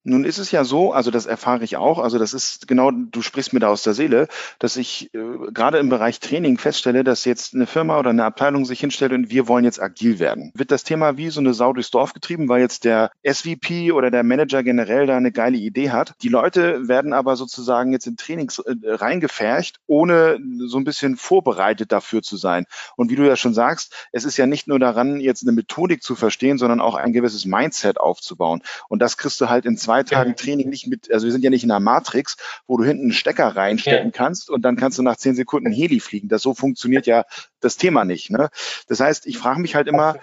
Nun 0.06 0.24
ist 0.24 0.36
es 0.36 0.50
ja 0.50 0.64
so, 0.64 0.92
also 0.92 1.10
das 1.10 1.24
erfahre 1.24 1.64
ich 1.64 1.78
auch, 1.78 1.98
also 1.98 2.18
das 2.18 2.34
ist 2.34 2.68
genau, 2.68 2.90
du 2.90 3.22
sprichst 3.22 3.54
mir 3.54 3.60
da 3.60 3.68
aus 3.68 3.82
der 3.82 3.94
Seele, 3.94 4.28
dass 4.58 4.76
ich 4.76 5.12
äh, 5.14 5.18
gerade 5.50 5.78
im 5.78 5.88
Bereich 5.88 6.20
Training 6.20 6.58
feststelle, 6.58 7.04
dass 7.04 7.24
jetzt 7.24 7.54
eine 7.54 7.66
Firma 7.66 7.98
oder 7.98 8.10
eine 8.10 8.24
Abteilung 8.24 8.66
sich 8.66 8.80
hinstellt 8.80 9.12
und 9.12 9.30
wir 9.30 9.48
wollen 9.48 9.64
jetzt 9.64 9.80
agil 9.80 10.18
werden. 10.18 10.52
Wird 10.54 10.70
das 10.70 10.84
Thema 10.84 11.16
wie 11.16 11.30
so 11.30 11.40
eine 11.40 11.54
Sau 11.54 11.72
durchs 11.72 11.90
Dorf 11.90 12.12
getrieben, 12.12 12.50
weil 12.50 12.60
jetzt 12.60 12.84
der 12.84 13.12
SVP 13.26 13.92
oder 13.92 14.10
der 14.10 14.24
Manager 14.24 14.62
generell 14.62 15.06
da 15.06 15.16
eine 15.16 15.32
geile 15.32 15.56
Idee 15.56 15.90
hat. 15.90 16.14
Die 16.22 16.28
Leute 16.28 16.86
werden 16.86 17.14
aber 17.14 17.36
sozusagen 17.36 17.92
jetzt 17.92 18.06
in 18.06 18.18
Trainings 18.18 18.58
äh, 18.58 18.74
reingefercht, 18.84 19.80
ohne 19.86 20.38
so 20.66 20.76
ein 20.76 20.84
bisschen 20.84 21.16
vorbereitet 21.16 21.92
dafür 21.92 22.20
zu 22.20 22.36
sein. 22.36 22.66
Und 22.96 23.10
wie 23.10 23.16
du 23.16 23.26
ja 23.26 23.36
schon 23.36 23.54
sagst, 23.54 23.94
es 24.12 24.26
ist 24.26 24.36
ja 24.36 24.46
nicht 24.46 24.68
nur 24.68 24.78
daran, 24.78 25.20
jetzt 25.20 25.44
eine 25.44 25.52
Methodik 25.52 26.02
zu 26.02 26.14
verstehen, 26.14 26.58
sondern 26.58 26.80
auch 26.80 26.94
ein 26.94 27.14
gewisses 27.14 27.46
Mindset 27.46 27.98
aufzubauen. 27.98 28.62
Und 28.90 29.00
das 29.00 29.16
kriegst 29.16 29.40
du 29.40 29.48
halt 29.48 29.64
in 29.64 29.78
zwei 29.78 29.93
zwei 29.94 30.02
Tagen 30.02 30.36
Training 30.36 30.68
nicht 30.68 30.86
mit, 30.86 31.12
also 31.12 31.26
wir 31.26 31.32
sind 31.32 31.44
ja 31.44 31.50
nicht 31.50 31.64
in 31.64 31.70
einer 31.70 31.80
Matrix, 31.80 32.36
wo 32.66 32.76
du 32.76 32.84
hinten 32.84 33.04
einen 33.04 33.12
Stecker 33.12 33.48
reinstecken 33.48 34.12
kannst 34.12 34.50
und 34.50 34.62
dann 34.62 34.76
kannst 34.76 34.98
du 34.98 35.02
nach 35.02 35.16
zehn 35.16 35.34
Sekunden 35.34 35.70
Heli 35.70 36.00
fliegen. 36.00 36.28
Das 36.28 36.42
so 36.42 36.54
funktioniert 36.54 37.06
ja 37.06 37.24
das 37.60 37.76
Thema 37.76 38.04
nicht. 38.04 38.30
Ne? 38.30 38.50
Das 38.88 39.00
heißt, 39.00 39.26
ich 39.26 39.38
frage 39.38 39.60
mich 39.60 39.74
halt 39.74 39.86
immer, 39.86 40.16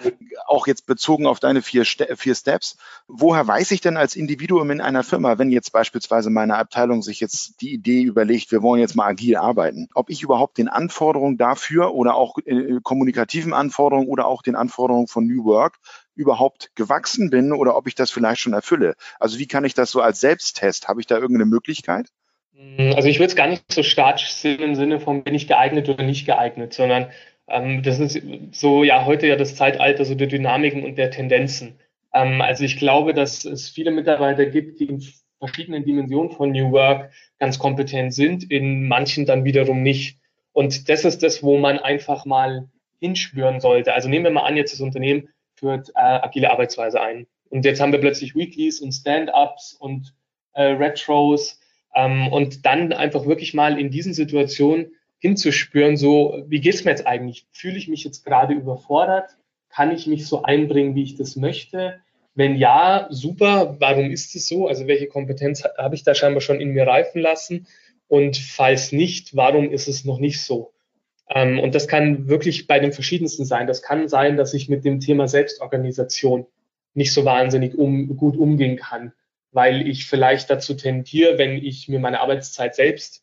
auch 0.46 0.66
jetzt 0.66 0.86
bezogen 0.86 1.26
auf 1.26 1.40
deine 1.40 1.62
vier, 1.62 1.84
vier 1.84 2.34
Steps, 2.34 2.76
woher 3.08 3.46
weiß 3.46 3.70
ich 3.70 3.80
denn 3.80 3.96
als 3.96 4.14
Individuum 4.14 4.70
in 4.70 4.80
einer 4.80 5.02
Firma, 5.02 5.38
wenn 5.38 5.50
jetzt 5.50 5.72
beispielsweise 5.72 6.30
meine 6.30 6.56
Abteilung 6.56 7.02
sich 7.02 7.20
jetzt 7.20 7.60
die 7.60 7.72
Idee 7.72 8.02
überlegt, 8.02 8.52
wir 8.52 8.62
wollen 8.62 8.80
jetzt 8.80 8.94
mal 8.94 9.06
agil 9.06 9.36
arbeiten, 9.36 9.88
ob 9.94 10.10
ich 10.10 10.22
überhaupt 10.22 10.58
den 10.58 10.68
Anforderungen 10.68 11.38
dafür 11.38 11.94
oder 11.94 12.14
auch 12.14 12.38
äh, 12.44 12.78
kommunikativen 12.82 13.52
Anforderungen 13.52 14.08
oder 14.08 14.26
auch 14.26 14.42
den 14.42 14.54
Anforderungen 14.54 15.08
von 15.08 15.26
New 15.26 15.44
Work 15.44 15.78
überhaupt 16.14 16.70
gewachsen 16.74 17.30
bin 17.30 17.52
oder 17.52 17.76
ob 17.76 17.86
ich 17.86 17.94
das 17.94 18.10
vielleicht 18.10 18.40
schon 18.40 18.52
erfülle. 18.52 18.94
Also 19.18 19.38
wie 19.38 19.46
kann 19.46 19.64
ich 19.64 19.74
das 19.74 19.90
so 19.90 20.00
als 20.00 20.20
Selbsttest? 20.20 20.88
Habe 20.88 21.00
ich 21.00 21.06
da 21.06 21.16
irgendeine 21.16 21.46
Möglichkeit? 21.46 22.08
Mm, 22.52 22.92
also 22.94 23.08
ich 23.08 23.18
würde 23.18 23.28
es 23.28 23.36
gar 23.36 23.48
nicht 23.48 23.64
so 23.72 23.82
statisch 23.82 24.32
sehen 24.32 24.60
im 24.60 24.74
Sinne 24.74 25.00
von 25.00 25.24
bin 25.24 25.34
ich 25.34 25.48
geeignet 25.48 25.88
oder 25.88 26.04
nicht 26.04 26.26
geeignet, 26.26 26.74
sondern 26.74 27.08
ähm, 27.48 27.82
das 27.82 27.98
ist 27.98 28.20
so 28.52 28.84
ja 28.84 29.04
heute 29.04 29.26
ja 29.26 29.36
das 29.36 29.56
Zeitalter 29.56 30.04
so 30.04 30.14
der 30.14 30.26
Dynamiken 30.26 30.84
und 30.84 30.96
der 30.96 31.10
Tendenzen. 31.10 31.78
Ähm, 32.12 32.40
also 32.40 32.64
ich 32.64 32.76
glaube, 32.76 33.14
dass 33.14 33.44
es 33.44 33.68
viele 33.68 33.90
Mitarbeiter 33.90 34.46
gibt, 34.46 34.80
die 34.80 34.86
in 34.86 35.02
verschiedenen 35.38 35.84
Dimensionen 35.84 36.30
von 36.30 36.52
New 36.52 36.70
Work 36.70 37.10
ganz 37.38 37.58
kompetent 37.58 38.14
sind, 38.14 38.48
in 38.48 38.86
manchen 38.86 39.26
dann 39.26 39.44
wiederum 39.44 39.82
nicht. 39.82 40.18
Und 40.52 40.88
das 40.88 41.04
ist 41.04 41.22
das, 41.22 41.42
wo 41.42 41.58
man 41.58 41.78
einfach 41.78 42.24
mal 42.26 42.68
hinspüren 43.00 43.58
sollte. 43.58 43.94
Also 43.94 44.08
nehmen 44.08 44.24
wir 44.24 44.30
mal 44.30 44.44
an, 44.44 44.56
jetzt 44.56 44.72
das 44.72 44.80
Unternehmen 44.80 45.28
führt 45.62 45.90
äh, 45.90 46.00
agile 46.00 46.50
Arbeitsweise 46.50 47.00
ein. 47.00 47.26
Und 47.48 47.64
jetzt 47.64 47.80
haben 47.80 47.92
wir 47.92 48.00
plötzlich 48.00 48.34
Weeklies 48.34 48.80
und 48.80 48.92
Stand-ups 48.92 49.74
und 49.78 50.12
äh, 50.54 50.62
Retros 50.64 51.60
ähm, 51.94 52.28
und 52.28 52.66
dann 52.66 52.92
einfach 52.92 53.26
wirklich 53.26 53.54
mal 53.54 53.78
in 53.78 53.90
diesen 53.90 54.12
Situationen 54.12 54.92
hinzuspüren, 55.18 55.96
so 55.96 56.42
wie 56.48 56.60
geht's 56.60 56.84
mir 56.84 56.90
jetzt 56.90 57.06
eigentlich? 57.06 57.46
Fühle 57.52 57.76
ich 57.76 57.86
mich 57.86 58.02
jetzt 58.02 58.24
gerade 58.24 58.54
überfordert? 58.54 59.36
Kann 59.68 59.92
ich 59.92 60.08
mich 60.08 60.26
so 60.26 60.42
einbringen, 60.42 60.96
wie 60.96 61.04
ich 61.04 61.14
das 61.14 61.36
möchte? 61.36 62.00
Wenn 62.34 62.56
ja, 62.56 63.06
super. 63.10 63.76
Warum 63.78 64.10
ist 64.10 64.34
es 64.34 64.48
so? 64.48 64.66
Also 64.66 64.88
welche 64.88 65.06
Kompetenz 65.06 65.62
habe 65.78 65.94
ich 65.94 66.02
da 66.02 66.14
scheinbar 66.14 66.40
schon 66.40 66.60
in 66.60 66.70
mir 66.70 66.86
reifen 66.86 67.22
lassen? 67.22 67.66
Und 68.08 68.36
falls 68.36 68.90
nicht, 68.90 69.36
warum 69.36 69.70
ist 69.70 69.86
es 69.86 70.04
noch 70.04 70.18
nicht 70.18 70.42
so? 70.42 70.72
Ähm, 71.34 71.58
und 71.58 71.74
das 71.74 71.88
kann 71.88 72.28
wirklich 72.28 72.66
bei 72.66 72.78
den 72.78 72.92
verschiedensten 72.92 73.44
sein. 73.44 73.66
Das 73.66 73.82
kann 73.82 74.08
sein, 74.08 74.36
dass 74.36 74.54
ich 74.54 74.68
mit 74.68 74.84
dem 74.84 75.00
Thema 75.00 75.28
Selbstorganisation 75.28 76.46
nicht 76.94 77.12
so 77.12 77.24
wahnsinnig 77.24 77.76
um, 77.76 78.16
gut 78.16 78.36
umgehen 78.36 78.76
kann, 78.76 79.12
weil 79.50 79.88
ich 79.88 80.06
vielleicht 80.06 80.50
dazu 80.50 80.74
tendiere, 80.74 81.38
wenn 81.38 81.56
ich 81.56 81.88
mir 81.88 82.00
meine 82.00 82.20
Arbeitszeit 82.20 82.74
selbst 82.74 83.22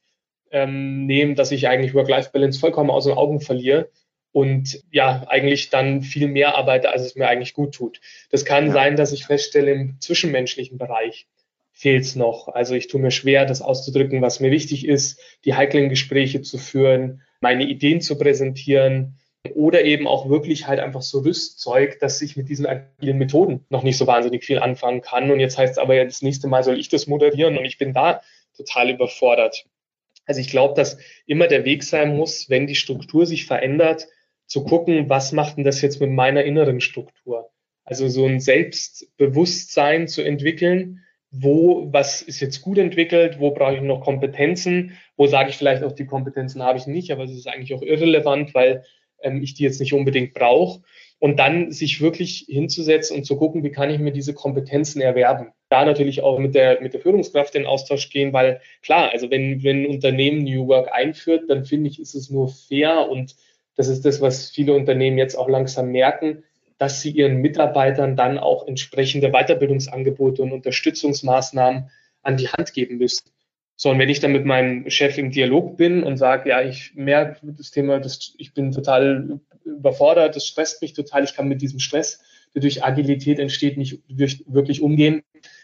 ähm, 0.52 1.06
nehmen, 1.06 1.36
dass 1.36 1.52
ich 1.52 1.67
eigentlich 1.67 1.93
Work-Life-Balance 1.93 2.60
vollkommen 2.60 2.89
aus 2.89 3.06
den 3.06 3.13
Augen 3.13 3.41
verliere 3.41 3.89
und 4.32 4.84
ja, 4.91 5.26
eigentlich 5.28 5.69
dann 5.69 6.02
viel 6.02 6.28
mehr 6.28 6.56
arbeite, 6.56 6.89
als 6.89 7.04
es 7.04 7.15
mir 7.15 7.28
eigentlich 7.28 7.54
gut 7.54 7.74
tut. 7.74 8.00
Das 8.32 8.45
kann 8.45 8.67
ja. 8.67 8.74
sein, 8.74 8.95
dass 8.95 9.12
ich 9.12 9.26
feststelle, 9.26 9.72
im 9.72 10.00
zwischenmenschlichen 10.00 10.78
Bereich 10.78 11.28
fehlt 11.79 12.03
es 12.03 12.17
noch. 12.17 12.49
Also 12.49 12.75
ich 12.75 12.87
tue 12.87 12.99
mir 12.99 13.09
schwer, 13.09 13.45
das 13.45 13.61
auszudrücken, 13.61 14.21
was 14.21 14.41
mir 14.41 14.51
wichtig 14.51 14.85
ist, 14.85 15.17
die 15.45 15.53
heiklen 15.53 15.87
Gespräche 15.87 16.41
zu 16.41 16.57
führen, 16.57 17.21
meine 17.39 17.63
Ideen 17.63 18.01
zu 18.01 18.17
präsentieren 18.17 19.17
oder 19.55 19.85
eben 19.85 20.05
auch 20.05 20.27
wirklich 20.27 20.67
halt 20.67 20.81
einfach 20.81 21.01
so 21.01 21.19
Rüstzeug, 21.19 21.97
dass 22.01 22.21
ich 22.21 22.35
mit 22.35 22.49
diesen 22.49 22.65
agilen 22.65 23.17
Methoden 23.17 23.65
noch 23.69 23.83
nicht 23.83 23.95
so 23.95 24.07
wahnsinnig 24.07 24.43
viel 24.43 24.59
anfangen 24.59 24.99
kann. 24.99 25.31
Und 25.31 25.39
jetzt 25.39 25.57
heißt 25.57 25.71
es 25.71 25.77
aber 25.77 25.95
ja, 25.95 26.03
das 26.03 26.21
nächste 26.21 26.49
Mal 26.49 26.65
soll 26.65 26.77
ich 26.77 26.89
das 26.89 27.07
moderieren 27.07 27.57
und 27.57 27.63
ich 27.63 27.77
bin 27.77 27.93
da 27.93 28.21
total 28.57 28.89
überfordert. 28.89 29.65
Also 30.25 30.41
ich 30.41 30.49
glaube, 30.49 30.73
dass 30.73 30.97
immer 31.27 31.47
der 31.47 31.63
Weg 31.63 31.85
sein 31.85 32.17
muss, 32.17 32.49
wenn 32.49 32.67
die 32.67 32.75
Struktur 32.75 33.25
sich 33.25 33.45
verändert, 33.45 34.07
zu 34.47 34.65
gucken, 34.65 35.07
was 35.07 35.31
macht 35.31 35.55
denn 35.55 35.63
das 35.63 35.81
jetzt 35.81 36.01
mit 36.01 36.11
meiner 36.11 36.43
inneren 36.43 36.81
Struktur? 36.81 37.49
Also 37.85 38.09
so 38.09 38.25
ein 38.25 38.41
Selbstbewusstsein 38.41 40.09
zu 40.09 40.21
entwickeln, 40.23 41.05
wo, 41.31 41.87
was 41.91 42.21
ist 42.21 42.39
jetzt 42.39 42.61
gut 42.61 42.77
entwickelt, 42.77 43.39
wo 43.39 43.51
brauche 43.51 43.75
ich 43.75 43.81
noch 43.81 44.01
Kompetenzen, 44.01 44.97
wo 45.15 45.27
sage 45.27 45.49
ich 45.49 45.57
vielleicht 45.57 45.83
auch, 45.83 45.91
die 45.91 46.05
Kompetenzen 46.05 46.63
habe 46.63 46.77
ich 46.77 46.87
nicht, 46.87 47.11
aber 47.11 47.23
es 47.23 47.31
ist 47.31 47.47
eigentlich 47.47 47.73
auch 47.73 47.83
irrelevant, 47.83 48.53
weil 48.55 48.83
ähm, 49.21 49.41
ich 49.43 49.53
die 49.53 49.63
jetzt 49.63 49.79
nicht 49.79 49.93
unbedingt 49.93 50.33
brauche. 50.33 50.81
Und 51.21 51.37
dann 51.37 51.73
sich 51.73 51.99
wirklich 51.99 52.45
hinzusetzen 52.47 53.17
und 53.17 53.25
zu 53.25 53.35
gucken, 53.35 53.61
wie 53.61 53.71
kann 53.71 53.89
ich 53.89 53.99
mir 53.99 54.13
diese 54.13 54.33
Kompetenzen 54.33 55.01
erwerben. 55.01 55.51
Da 55.67 55.83
natürlich 55.83 56.21
auch 56.21 56.39
mit 56.39 56.55
der, 56.55 56.79
mit 56.81 56.93
der 56.93 57.01
Führungskraft 57.01 57.55
in 57.55 57.65
Austausch 57.65 58.09
gehen, 58.09 58.31
weil 58.31 58.61
klar, 58.81 59.11
also 59.11 59.29
wenn, 59.29 59.61
wenn 59.61 59.83
ein 59.83 59.87
Unternehmen 59.87 60.45
New 60.45 60.67
Work 60.69 60.93
einführt, 60.93 61.49
dann 61.49 61.65
finde 61.65 61.89
ich, 61.89 61.99
ist 61.99 62.15
es 62.15 62.29
nur 62.29 62.47
fair 62.47 63.09
und 63.09 63.35
das 63.75 63.89
ist 63.89 64.05
das, 64.05 64.21
was 64.21 64.49
viele 64.49 64.73
Unternehmen 64.73 65.17
jetzt 65.17 65.35
auch 65.35 65.49
langsam 65.49 65.91
merken, 65.91 66.43
dass 66.79 67.01
sie 67.01 67.11
ihren 67.11 67.37
Mitarbeitern 67.37 68.15
dann 68.15 68.39
auch 68.39 68.65
entsprechende 68.65 69.31
Weiterbildungsangebote 69.31 70.41
und 70.41 70.53
Unterstützungsmaßnahmen 70.53 71.91
an 72.23 72.37
die 72.37 72.47
Hand 72.47 72.73
geben 72.73 72.97
müssen. 72.97 73.29
So, 73.75 73.89
und 73.91 73.99
wenn 73.99 74.09
ich 74.09 74.19
dann 74.19 74.31
mit 74.31 74.45
meinem 74.45 74.89
Chef 74.89 75.17
im 75.17 75.31
Dialog 75.31 75.77
bin 75.77 76.03
und 76.03 76.17
sage, 76.17 76.49
ja, 76.49 76.61
ich 76.61 76.93
merke 76.95 77.39
das 77.43 77.71
Thema, 77.71 77.99
das, 77.99 78.33
ich 78.37 78.53
bin 78.53 78.71
total 78.71 79.39
überfordert, 79.63 80.35
das 80.35 80.47
stresst 80.47 80.81
mich 80.81 80.93
total, 80.93 81.23
ich 81.23 81.35
kann 81.35 81.47
mit 81.47 81.61
diesem 81.61 81.79
Stress, 81.79 82.21
der 82.53 82.61
durch 82.61 82.83
Agilität 82.83 83.39
entsteht, 83.39 83.77
nicht 83.77 84.01
wirklich 84.07 84.81
umgehen, 84.81 85.21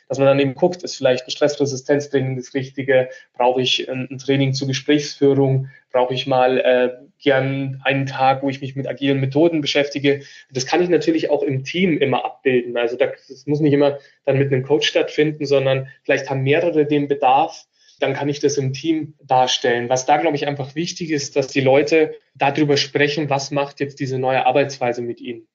dass 0.08 0.18
man 0.20 0.28
dann 0.28 0.40
eben 0.40 0.56
guckt, 0.56 0.84
ist 0.84 0.96
vielleicht 0.96 1.26
ein 1.26 1.32
Stressresistenztraining 1.32 2.36
das 2.36 2.54
Richtige, 2.54 3.10
brauche 3.34 3.62
ich 3.62 3.90
ein, 3.90 4.18
Training 4.18 4.54
zur 4.54 4.68
Gesprächsführung, 4.68 5.70
brauche 5.92 6.14
ich 6.14 6.28
mal 6.28 6.60
äh, 6.60 7.06
gern 7.22 7.82
einen 7.84 8.06
Tag, 8.06 8.44
wo 8.44 8.50
ich 8.50 8.62
mich 8.62 8.76
mit 8.76 8.88
agilen 8.88 9.20
Methoden 9.20 9.62
beschäftige. 9.62 10.22
Das 10.52 10.66
kann 10.66 10.82
ich 10.82 10.90
natürlich 10.90 11.30
auch 11.30 11.42
im 11.42 11.64
Team 11.64 11.98
immer 11.98 12.24
abbilden. 12.26 12.78
Also 12.78 12.98
das 12.98 13.48
muss 13.48 13.60
nicht 13.60 13.74
immer 13.74 13.98
dann 14.26 14.38
mit 14.38 14.52
einem 14.52 14.64
Coach 14.64 14.88
stattfinden, 14.88 15.46
sondern 15.46 15.88
vielleicht 16.04 16.30
haben 16.30 16.44
mehrere 16.44 16.86
den 16.86 17.08
Bedarf 17.08 17.66
dann 18.00 18.14
kann 18.14 18.30
ich 18.30 18.40
das 18.40 18.58
im 18.58 18.74
Team 18.74 19.14
darstellen. 19.24 19.90
Was 19.90 20.06
da, 20.06 20.18
glaube 20.18 20.36
ich, 20.36 20.48
einfach 20.48 20.76
wichtig 20.76 21.12
ist, 21.12 21.36
dass 21.36 21.48
die 21.48 21.62
Leute 21.62 22.16
darüber 22.34 22.78
sprechen, 22.78 23.30
was 23.30 23.52
macht 23.52 23.80
jetzt 23.80 24.00
diese 24.00 24.20
neue 24.20 24.46
Arbeitsweise 24.46 25.02
mit 25.02 25.22
ihnen. 25.22 25.48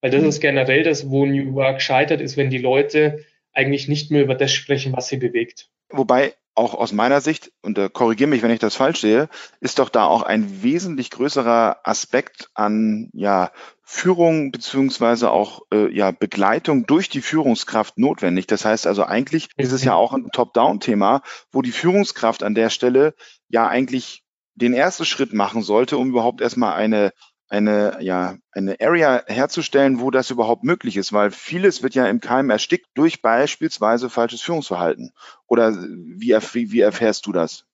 Weil 0.00 0.10
das 0.10 0.22
ist 0.22 0.40
generell 0.40 0.82
das, 0.82 1.08
wo 1.08 1.24
New 1.24 1.54
Work 1.54 1.80
scheitert, 1.80 2.20
ist, 2.20 2.36
wenn 2.36 2.50
die 2.50 2.58
Leute 2.58 3.24
eigentlich 3.54 3.88
nicht 3.88 4.10
mehr 4.10 4.22
über 4.22 4.34
das 4.34 4.52
sprechen, 4.52 4.92
was 4.92 5.08
sie 5.08 5.16
bewegt. 5.16 5.70
Wobei 5.90 6.34
auch 6.54 6.74
aus 6.74 6.92
meiner 6.92 7.20
Sicht, 7.20 7.52
und 7.62 7.78
äh, 7.78 7.90
korrigiere 7.92 8.30
mich, 8.30 8.42
wenn 8.42 8.50
ich 8.50 8.60
das 8.60 8.76
falsch 8.76 9.00
sehe, 9.00 9.28
ist 9.60 9.78
doch 9.78 9.88
da 9.88 10.04
auch 10.06 10.22
ein 10.22 10.62
wesentlich 10.62 11.10
größerer 11.10 11.80
Aspekt 11.82 12.48
an 12.54 13.10
ja, 13.12 13.50
Führung 13.82 14.52
beziehungsweise 14.52 15.30
auch 15.30 15.62
äh, 15.72 15.92
ja, 15.92 16.12
Begleitung 16.12 16.86
durch 16.86 17.08
die 17.08 17.22
Führungskraft 17.22 17.98
notwendig. 17.98 18.46
Das 18.46 18.64
heißt 18.64 18.86
also 18.86 19.04
eigentlich 19.04 19.48
ist 19.56 19.72
es 19.72 19.84
ja 19.84 19.94
auch 19.94 20.12
ein 20.12 20.28
Top-Down-Thema, 20.32 21.22
wo 21.50 21.60
die 21.60 21.72
Führungskraft 21.72 22.42
an 22.44 22.54
der 22.54 22.70
Stelle 22.70 23.14
ja 23.48 23.66
eigentlich 23.66 24.22
den 24.54 24.74
ersten 24.74 25.04
Schritt 25.04 25.32
machen 25.32 25.62
sollte, 25.62 25.98
um 25.98 26.08
überhaupt 26.08 26.40
erstmal 26.40 26.74
eine 26.74 27.12
eine, 27.54 27.98
ja, 28.00 28.36
eine 28.50 28.76
Area 28.80 29.22
herzustellen, 29.26 30.00
wo 30.00 30.10
das 30.10 30.30
überhaupt 30.30 30.64
möglich 30.64 30.96
ist, 30.96 31.12
weil 31.12 31.30
vieles 31.30 31.82
wird 31.82 31.94
ja 31.94 32.06
im 32.08 32.20
Keim 32.20 32.50
erstickt 32.50 32.86
durch 32.94 33.22
beispielsweise 33.22 34.10
falsches 34.10 34.42
Führungsverhalten. 34.42 35.12
Oder 35.46 35.72
wie, 35.72 36.32
erf 36.32 36.54
wie 36.54 36.80
erfährst 36.80 37.26
du 37.26 37.32
das? 37.32 37.64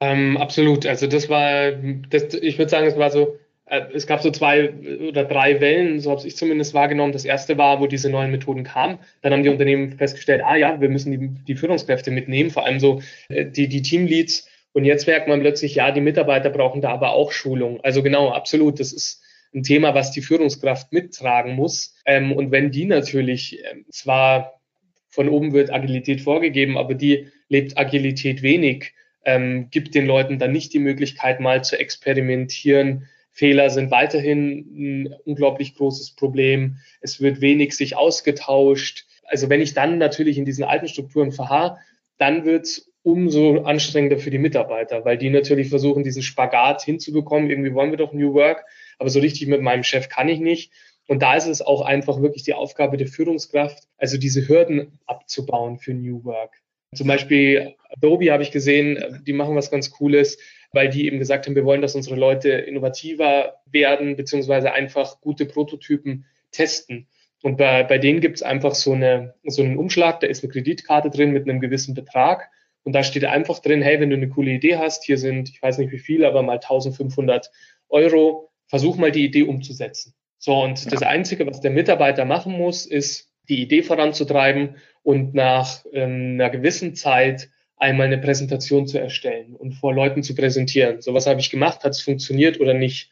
Ähm, 0.00 0.36
absolut. 0.38 0.86
Also 0.86 1.06
das 1.06 1.28
war, 1.28 1.72
das, 2.08 2.34
ich 2.34 2.58
würde 2.58 2.70
sagen, 2.70 2.86
es 2.86 2.96
war 2.96 3.10
so, 3.10 3.36
äh, 3.66 3.82
es 3.92 4.06
gab 4.06 4.22
so 4.22 4.30
zwei 4.30 4.72
oder 5.08 5.24
drei 5.24 5.60
Wellen, 5.60 6.00
so 6.00 6.10
habe 6.10 6.26
ich 6.26 6.36
zumindest 6.36 6.72
wahrgenommen. 6.72 7.12
Das 7.12 7.24
erste 7.26 7.58
war, 7.58 7.80
wo 7.80 7.86
diese 7.86 8.08
neuen 8.08 8.30
Methoden 8.30 8.64
kamen. 8.64 8.98
Dann 9.20 9.32
haben 9.32 9.42
die 9.42 9.50
Unternehmen 9.50 9.98
festgestellt, 9.98 10.42
ah 10.44 10.56
ja, 10.56 10.80
wir 10.80 10.88
müssen 10.88 11.12
die, 11.12 11.44
die 11.44 11.56
Führungskräfte 11.56 12.10
mitnehmen, 12.10 12.50
vor 12.50 12.64
allem 12.64 12.80
so 12.80 13.02
äh, 13.28 13.44
die, 13.44 13.68
die 13.68 13.82
Teamleads 13.82 14.48
und 14.72 14.84
jetzt 14.84 15.06
merkt 15.06 15.28
man 15.28 15.40
plötzlich, 15.40 15.74
ja, 15.74 15.90
die 15.90 16.00
Mitarbeiter 16.00 16.50
brauchen 16.50 16.80
da 16.80 16.90
aber 16.90 17.12
auch 17.12 17.32
Schulung. 17.32 17.80
Also 17.82 18.02
genau, 18.02 18.30
absolut. 18.30 18.78
Das 18.78 18.92
ist 18.92 19.22
ein 19.52 19.62
Thema, 19.62 19.94
was 19.94 20.12
die 20.12 20.22
Führungskraft 20.22 20.92
mittragen 20.92 21.54
muss. 21.54 21.94
Ähm, 22.06 22.32
und 22.32 22.52
wenn 22.52 22.70
die 22.70 22.84
natürlich 22.84 23.58
ähm, 23.70 23.84
zwar 23.90 24.60
von 25.08 25.28
oben 25.28 25.52
wird 25.52 25.72
Agilität 25.72 26.20
vorgegeben, 26.20 26.78
aber 26.78 26.94
die 26.94 27.28
lebt 27.48 27.76
Agilität 27.76 28.42
wenig, 28.42 28.92
ähm, 29.24 29.68
gibt 29.70 29.94
den 29.96 30.06
Leuten 30.06 30.38
dann 30.38 30.52
nicht 30.52 30.72
die 30.72 30.78
Möglichkeit, 30.78 31.40
mal 31.40 31.64
zu 31.64 31.76
experimentieren. 31.76 33.08
Fehler 33.32 33.70
sind 33.70 33.90
weiterhin 33.90 35.06
ein 35.08 35.14
unglaublich 35.24 35.74
großes 35.74 36.14
Problem. 36.14 36.76
Es 37.00 37.20
wird 37.20 37.40
wenig 37.40 37.76
sich 37.76 37.96
ausgetauscht. 37.96 39.06
Also 39.24 39.48
wenn 39.48 39.60
ich 39.60 39.74
dann 39.74 39.98
natürlich 39.98 40.38
in 40.38 40.44
diesen 40.44 40.64
alten 40.64 40.88
Strukturen 40.88 41.32
verharre, 41.32 41.78
dann 42.18 42.44
wird 42.44 42.66
es 42.66 42.89
umso 43.02 43.62
anstrengender 43.62 44.18
für 44.18 44.30
die 44.30 44.38
Mitarbeiter, 44.38 45.04
weil 45.04 45.16
die 45.16 45.30
natürlich 45.30 45.68
versuchen, 45.68 46.04
diesen 46.04 46.22
Spagat 46.22 46.82
hinzubekommen. 46.82 47.50
Irgendwie 47.50 47.74
wollen 47.74 47.90
wir 47.90 47.98
doch 47.98 48.12
New 48.12 48.34
Work, 48.34 48.64
aber 48.98 49.08
so 49.08 49.20
richtig 49.20 49.48
mit 49.48 49.62
meinem 49.62 49.84
Chef 49.84 50.08
kann 50.08 50.28
ich 50.28 50.40
nicht. 50.40 50.72
Und 51.08 51.22
da 51.22 51.34
ist 51.34 51.46
es 51.46 51.62
auch 51.62 51.80
einfach 51.80 52.20
wirklich 52.20 52.44
die 52.44 52.54
Aufgabe 52.54 52.96
der 52.96 53.08
Führungskraft, 53.08 53.84
also 53.96 54.16
diese 54.16 54.46
Hürden 54.46 54.98
abzubauen 55.06 55.78
für 55.78 55.92
New 55.94 56.24
Work. 56.24 56.60
Zum 56.94 57.06
Beispiel 57.06 57.74
Adobe 57.88 58.32
habe 58.32 58.42
ich 58.42 58.50
gesehen, 58.50 59.22
die 59.26 59.32
machen 59.32 59.56
was 59.56 59.70
ganz 59.70 59.90
Cooles, 59.90 60.38
weil 60.72 60.88
die 60.88 61.06
eben 61.06 61.18
gesagt 61.18 61.46
haben, 61.46 61.54
wir 61.54 61.64
wollen, 61.64 61.82
dass 61.82 61.94
unsere 61.94 62.16
Leute 62.16 62.50
innovativer 62.50 63.56
werden, 63.66 64.16
beziehungsweise 64.16 64.72
einfach 64.72 65.20
gute 65.20 65.46
Prototypen 65.46 66.26
testen. 66.52 67.08
Und 67.42 67.56
bei, 67.56 67.82
bei 67.84 67.98
denen 67.98 68.20
gibt 68.20 68.36
es 68.36 68.42
einfach 68.42 68.74
so, 68.74 68.92
eine, 68.92 69.34
so 69.44 69.62
einen 69.62 69.78
Umschlag, 69.78 70.20
da 70.20 70.26
ist 70.26 70.44
eine 70.44 70.52
Kreditkarte 70.52 71.10
drin 71.10 71.30
mit 71.30 71.48
einem 71.48 71.60
gewissen 71.60 71.94
Betrag. 71.94 72.50
Und 72.84 72.94
da 72.94 73.02
steht 73.02 73.24
einfach 73.24 73.58
drin, 73.58 73.82
hey, 73.82 74.00
wenn 74.00 74.10
du 74.10 74.16
eine 74.16 74.28
coole 74.28 74.52
Idee 74.52 74.76
hast, 74.76 75.04
hier 75.04 75.18
sind, 75.18 75.50
ich 75.50 75.62
weiß 75.62 75.78
nicht 75.78 75.92
wie 75.92 75.98
viel, 75.98 76.24
aber 76.24 76.42
mal 76.42 76.54
1500 76.54 77.50
Euro, 77.88 78.50
versuch 78.66 78.96
mal 78.96 79.12
die 79.12 79.24
Idee 79.24 79.42
umzusetzen. 79.42 80.14
So, 80.38 80.62
und 80.62 80.90
das 80.90 81.02
Einzige, 81.02 81.46
was 81.46 81.60
der 81.60 81.70
Mitarbeiter 81.70 82.24
machen 82.24 82.56
muss, 82.56 82.86
ist, 82.86 83.28
die 83.48 83.60
Idee 83.60 83.82
voranzutreiben 83.82 84.76
und 85.02 85.34
nach 85.34 85.84
ähm, 85.92 86.34
einer 86.34 86.50
gewissen 86.50 86.94
Zeit 86.94 87.50
einmal 87.76 88.06
eine 88.06 88.18
Präsentation 88.18 88.86
zu 88.86 88.98
erstellen 88.98 89.56
und 89.56 89.72
vor 89.72 89.92
Leuten 89.92 90.22
zu 90.22 90.34
präsentieren. 90.34 91.00
So 91.00 91.14
was 91.14 91.26
habe 91.26 91.40
ich 91.40 91.50
gemacht, 91.50 91.82
hat 91.82 91.92
es 91.92 92.00
funktioniert 92.00 92.60
oder 92.60 92.74
nicht? 92.74 93.10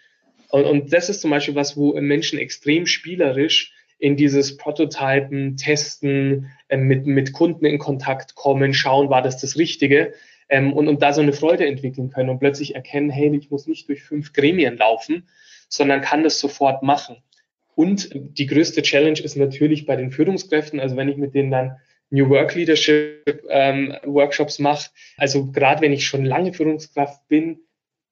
Und, 0.50 0.64
und 0.64 0.92
das 0.92 1.09
ist 1.09 1.20
zum 1.20 1.31
Beispiel 1.31 1.54
was, 1.54 1.76
wo 1.76 1.98
Menschen 2.00 2.38
extrem 2.38 2.87
spielerisch 2.87 3.72
in 3.98 4.16
dieses 4.16 4.56
Prototypen, 4.56 5.56
Testen, 5.56 6.50
ähm, 6.68 6.82
mit, 6.82 7.06
mit 7.06 7.32
Kunden 7.32 7.64
in 7.64 7.78
Kontakt 7.78 8.34
kommen, 8.34 8.74
schauen, 8.74 9.11
war 9.11 9.22
das 9.22 9.38
das 9.38 9.56
Richtige 9.56 10.14
ähm, 10.48 10.72
und, 10.72 10.88
und 10.88 11.02
da 11.02 11.12
so 11.12 11.20
eine 11.20 11.32
Freude 11.32 11.66
entwickeln 11.66 12.11
können 12.11 12.30
und 12.30 12.38
plötzlich 12.38 12.74
erkennen, 12.74 13.11
hey, 13.11 13.34
ich 13.37 13.50
muss 13.50 13.66
nicht 13.66 13.88
durch 13.88 14.02
fünf 14.02 14.32
Gremien 14.32 14.76
laufen, 14.76 15.28
sondern 15.68 16.00
kann 16.00 16.22
das 16.22 16.38
sofort 16.38 16.82
machen. 16.82 17.16
Und 17.74 18.11
die 18.12 18.46
größte 18.46 18.82
Challenge 18.82 19.20
ist 19.20 19.37
natürlich 19.37 19.87
bei 19.87 19.96
den 19.96 20.11
Führungskräften, 20.11 20.80
also 20.80 20.96
wenn 20.96 21.08
ich 21.08 21.16
mit 21.16 21.34
denen 21.34 21.50
dann 21.50 21.76
New 22.11 22.28
Work 22.30 22.54
Leadership 22.54 23.44
ähm, 23.50 23.94
Workshops 24.04 24.58
mache, 24.58 24.90
also 25.16 25.50
gerade 25.50 25.82
wenn 25.82 25.92
ich 25.92 26.06
schon 26.06 26.24
lange 26.24 26.52
Führungskraft 26.54 27.28
bin, 27.28 27.61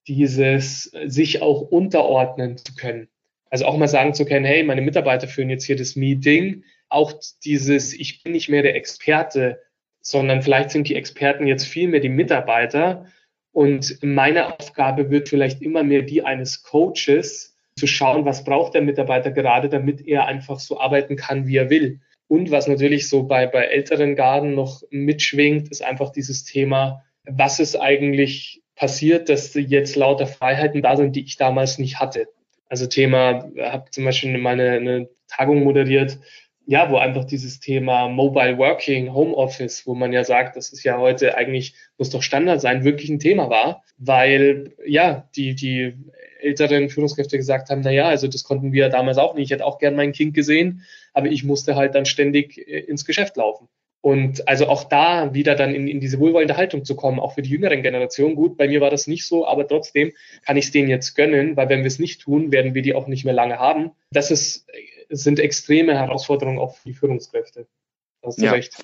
dieses 0.07 0.85
sich 1.07 1.43
auch 1.43 1.63
unterordnen 1.63 2.59
zu 2.59 2.75
können. 2.75 3.09
Also 3.51 3.67
auch 3.67 3.77
mal 3.77 3.89
sagen 3.89 4.15
zu 4.15 4.25
können, 4.25 4.45
hey, 4.45 4.63
meine 4.63 4.83
Mitarbeiter 4.83 5.29
führen 5.29 5.51
jetzt 5.51 5.65
hier 5.65 5.77
das 5.77 5.97
Meeting. 5.97 6.65
Auch 6.89 7.13
dieses, 7.45 7.93
ich 7.93 8.23
bin 8.23 8.33
nicht 8.33 8.49
mehr 8.49 8.63
der 8.63 8.77
Experte, 8.77 9.61
sondern 10.01 10.43
vielleicht 10.43 10.71
sind 10.71 10.89
die 10.89 10.97
Experten 10.97 11.47
jetzt 11.47 11.67
viel 11.67 11.89
mehr 11.89 12.01
die 12.01 12.09
Mitarbeiter. 12.09 13.07
Und 13.53 13.99
meine 14.03 14.55
Aufgabe 14.55 15.11
wird 15.11 15.29
vielleicht 15.29 15.63
immer 15.63 15.83
mehr 15.83 16.03
die 16.03 16.23
eines 16.23 16.63
Coaches, 16.63 17.57
zu 17.79 17.87
schauen, 17.87 18.25
was 18.25 18.45
braucht 18.45 18.75
der 18.75 18.83
Mitarbeiter 18.83 19.31
gerade, 19.31 19.69
damit 19.69 20.07
er 20.07 20.27
einfach 20.27 20.61
so 20.61 20.81
arbeiten 20.81 21.17
kann, 21.17 21.47
wie 21.47 21.57
er 21.57 21.71
will. 21.71 22.01
Und 22.27 22.51
was 22.51 22.67
natürlich 22.67 23.09
so 23.09 23.25
bei, 23.25 23.47
bei 23.47 23.65
älteren 23.65 24.17
Garden 24.17 24.55
noch 24.55 24.83
mitschwingt, 24.91 25.69
ist 25.69 25.83
einfach 25.83 26.11
dieses 26.11 26.45
Thema, 26.45 27.05
was 27.25 27.61
ist 27.61 27.77
eigentlich 27.77 28.63
passiert, 28.75 29.29
dass 29.29 29.55
jetzt 29.55 29.97
lauter 29.97 30.27
Freiheiten 30.27 30.83
da 30.83 30.97
sind, 30.97 31.15
die 31.17 31.25
ich 31.25 31.37
damals 31.37 31.79
nicht 31.79 32.01
hatte. 32.01 32.29
Also 32.69 32.87
Thema, 32.87 33.49
habe 33.61 33.91
zum 33.91 34.05
Beispiel 34.05 34.37
meine 34.39 34.73
eine 34.73 35.09
Tagung 35.29 35.65
moderiert, 35.65 36.19
ja, 36.67 36.91
wo 36.91 36.97
einfach 36.97 37.25
dieses 37.25 37.61
Thema 37.61 38.09
Mobile 38.09 38.59
Working, 38.59 39.15
Homeoffice, 39.15 39.87
wo 39.87 39.95
man 39.95 40.13
ja 40.13 40.25
sagt, 40.25 40.57
das 40.57 40.73
ist 40.73 40.83
ja 40.83 40.99
heute 40.99 41.37
eigentlich, 41.37 41.75
muss 41.97 42.11
doch 42.11 42.23
Standard 42.23 42.61
sein, 42.61 42.85
wirklich 42.85 43.09
ein 43.09 43.21
Thema 43.21 43.49
war, 43.51 43.85
weil 43.99 44.75
ja, 44.85 45.29
die, 45.37 45.55
die 45.55 45.95
älteren 46.41 46.89
Führungskräfte 46.89 47.37
gesagt 47.37 47.71
haben, 47.71 47.83
na 47.83 47.91
ja, 47.91 48.09
also 48.09 48.27
das 48.27 48.43
konnten 48.43 48.73
wir 48.73 48.89
damals 48.89 49.19
auch 49.19 49.35
nicht. 49.35 49.45
Ich 49.45 49.51
hätte 49.53 49.65
auch 49.65 49.79
gern 49.79 49.95
mein 49.95 50.13
Kind 50.13 50.35
gesehen, 50.35 50.83
aber 51.13 51.29
ich 51.29 51.45
musste 51.45 51.77
halt 51.77 51.95
dann 51.95 52.05
ständig 52.05 52.59
äh, 52.59 52.81
ins 52.81 53.05
Geschäft 53.05 53.37
laufen. 53.37 53.69
Und 54.07 54.47
also 54.47 54.69
auch 54.69 54.85
da 54.85 55.35
wieder 55.35 55.57
dann 55.57 55.75
in, 55.75 55.89
in 55.89 55.99
diese 55.99 56.21
wohlwollende 56.21 56.57
Haltung 56.57 56.85
zu 56.85 56.95
kommen, 56.95 57.19
auch 57.19 57.35
für 57.35 57.43
die 57.43 57.51
jüngeren 57.51 57.83
Generationen. 57.83 58.37
Gut, 58.37 58.57
bei 58.57 58.69
mir 58.69 58.81
war 58.81 58.89
das 58.89 59.09
nicht 59.09 59.27
so, 59.27 59.45
aber 59.49 59.67
trotzdem 59.67 60.13
kann 60.45 60.57
ich 60.57 60.67
es 60.67 60.71
denen 60.71 60.89
jetzt 60.89 61.17
gönnen, 61.17 61.57
weil 61.57 61.69
wenn 61.69 61.81
wir 61.81 61.89
es 61.89 61.99
nicht 61.99 62.21
tun, 62.21 62.53
werden 62.53 62.73
wir 62.73 62.83
die 62.83 62.95
auch 62.95 63.09
nicht 63.09 63.25
mehr 63.25 63.35
lange 63.35 63.59
haben. 63.59 63.91
Das 64.13 64.31
ist, 64.31 64.65
sind 65.09 65.41
extreme 65.41 65.93
Herausforderungen 65.95 66.61
auch 66.61 66.77
für 66.77 66.91
die 66.91 66.95
Führungskräfte. 66.95 67.67
Da 68.23 68.29
hast 68.29 68.39
du 68.41 68.45
ja. 68.45 68.53
recht. 68.53 68.81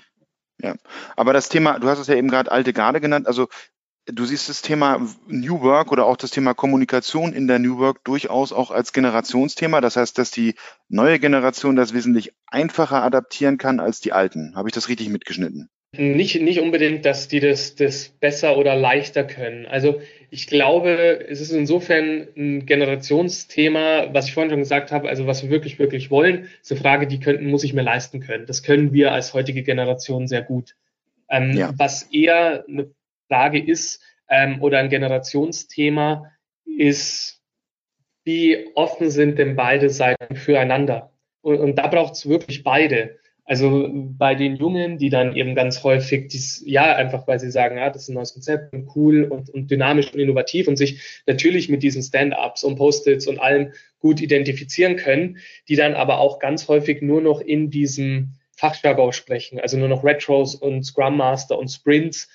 Ja, 0.61 0.75
aber 1.15 1.33
das 1.33 1.49
Thema, 1.49 1.79
du 1.79 1.87
hast 1.87 2.01
es 2.01 2.09
ja 2.09 2.17
eben 2.17 2.27
gerade 2.27 2.51
alte 2.51 2.73
Garde 2.73 3.01
genannt, 3.01 3.29
also 3.29 3.47
Du 4.07 4.25
siehst 4.25 4.49
das 4.49 4.63
Thema 4.63 5.07
New 5.29 5.61
Work 5.61 5.93
oder 5.93 6.07
auch 6.07 6.17
das 6.17 6.31
Thema 6.31 6.55
Kommunikation 6.55 7.33
in 7.33 7.47
der 7.47 7.61
New 7.61 7.79
Work 7.79 8.03
durchaus 8.03 8.53
auch 8.53 8.73
als 8.73 8.93
Generationsthema. 8.93 9.81
Das 9.81 9.97
heißt, 9.97 10.19
dass 10.19 10.33
die 10.33 10.57
neue 10.89 11.21
Generation 11.21 11.77
das 11.77 11.95
wesentlich 11.95 12.33
einfacher 12.47 13.05
adaptieren 13.05 13.59
kann 13.59 13.79
als 13.79 14.01
die 14.01 14.13
alten. 14.13 14.57
Habe 14.57 14.69
ich 14.69 14.75
das 14.75 14.89
richtig 14.89 15.09
mitgeschnitten? 15.09 15.71
Nicht, 15.95 16.41
nicht 16.41 16.59
unbedingt, 16.59 17.05
dass 17.05 17.29
die 17.29 17.39
das, 17.39 17.75
das 17.77 18.09
besser 18.09 18.57
oder 18.57 18.75
leichter 18.75 19.25
können. 19.25 19.67
Also 19.67 20.01
ich 20.31 20.47
glaube, 20.47 21.27
es 21.29 21.43
ist 21.43 21.53
insofern 21.53 22.27
ein 22.35 22.65
Generationsthema, 22.65 24.09
was 24.13 24.27
ich 24.27 24.33
vorhin 24.33 24.51
schon 24.51 24.61
gesagt 24.61 24.91
habe, 24.91 25.09
also 25.09 25.27
was 25.27 25.43
wir 25.43 25.51
wirklich, 25.51 25.79
wirklich 25.79 26.11
wollen, 26.11 26.49
ist 26.63 26.73
eine 26.73 26.81
Frage, 26.81 27.07
die 27.07 27.21
könnten, 27.21 27.51
muss 27.51 27.63
ich 27.63 27.75
mir 27.75 27.83
leisten 27.83 28.21
können. 28.21 28.47
Das 28.47 28.63
können 28.63 28.95
wir 28.95 29.13
als 29.13 29.35
heutige 29.35 29.63
Generation 29.63 30.27
sehr 30.27 30.41
gut. 30.43 30.75
Ähm, 31.29 31.53
ja. 31.53 31.75
Was 31.77 32.05
eher 32.05 32.65
eine 32.67 32.91
Frage 33.33 33.65
ist 33.65 34.03
ähm, 34.29 34.61
oder 34.61 34.79
ein 34.79 34.91
Generationsthema 34.91 36.31
ist, 36.67 37.41
wie 38.25 38.67
offen 38.75 39.11
sind 39.11 39.39
denn 39.39 39.57
beide 39.57 39.89
Seiten 39.89 40.37
füreinander? 40.37 41.13
Und, 41.41 41.59
und 41.59 41.77
da 41.77 41.87
braucht 41.87 42.13
es 42.13 42.29
wirklich 42.29 42.63
beide. 42.63 43.17
Also 43.45 43.89
bei 43.91 44.35
den 44.35 44.57
Jungen, 44.57 44.99
die 44.99 45.09
dann 45.09 45.35
eben 45.35 45.55
ganz 45.55 45.83
häufig 45.83 46.29
dies, 46.29 46.63
ja, 46.67 46.95
einfach 46.95 47.27
weil 47.27 47.41
sie 47.41 47.51
sagen, 47.51 47.79
ja, 47.79 47.89
das 47.89 48.03
ist 48.03 48.09
ein 48.11 48.15
neues 48.17 48.35
Konzept 48.35 48.75
und 48.75 48.87
cool 48.95 49.25
und, 49.25 49.49
und 49.49 49.71
dynamisch 49.71 50.13
und 50.13 50.21
innovativ 50.21 50.69
und 50.69 50.77
sich 50.77 51.23
natürlich 51.27 51.71
mit 51.71 51.83
diesen 51.83 52.03
Stand-ups 52.03 52.65
und 52.65 52.77
Post-its 52.77 53.27
und 53.27 53.39
allem 53.39 53.73
gut 53.99 54.21
identifizieren 54.21 54.97
können, 54.97 55.39
die 55.69 55.77
dann 55.77 55.95
aber 55.95 56.19
auch 56.19 56.39
ganz 56.39 56.69
häufig 56.69 57.01
nur 57.01 57.23
noch 57.23 57.41
in 57.41 57.71
diesem 57.71 58.35
Fachjargon 58.59 59.15
sprechen, 59.15 59.59
also 59.59 59.79
nur 59.79 59.89
noch 59.89 60.05
Retros 60.05 60.55
und 60.55 60.85
Scrum 60.85 61.17
Master 61.17 61.59
und 61.59 61.69
Sprints 61.69 62.29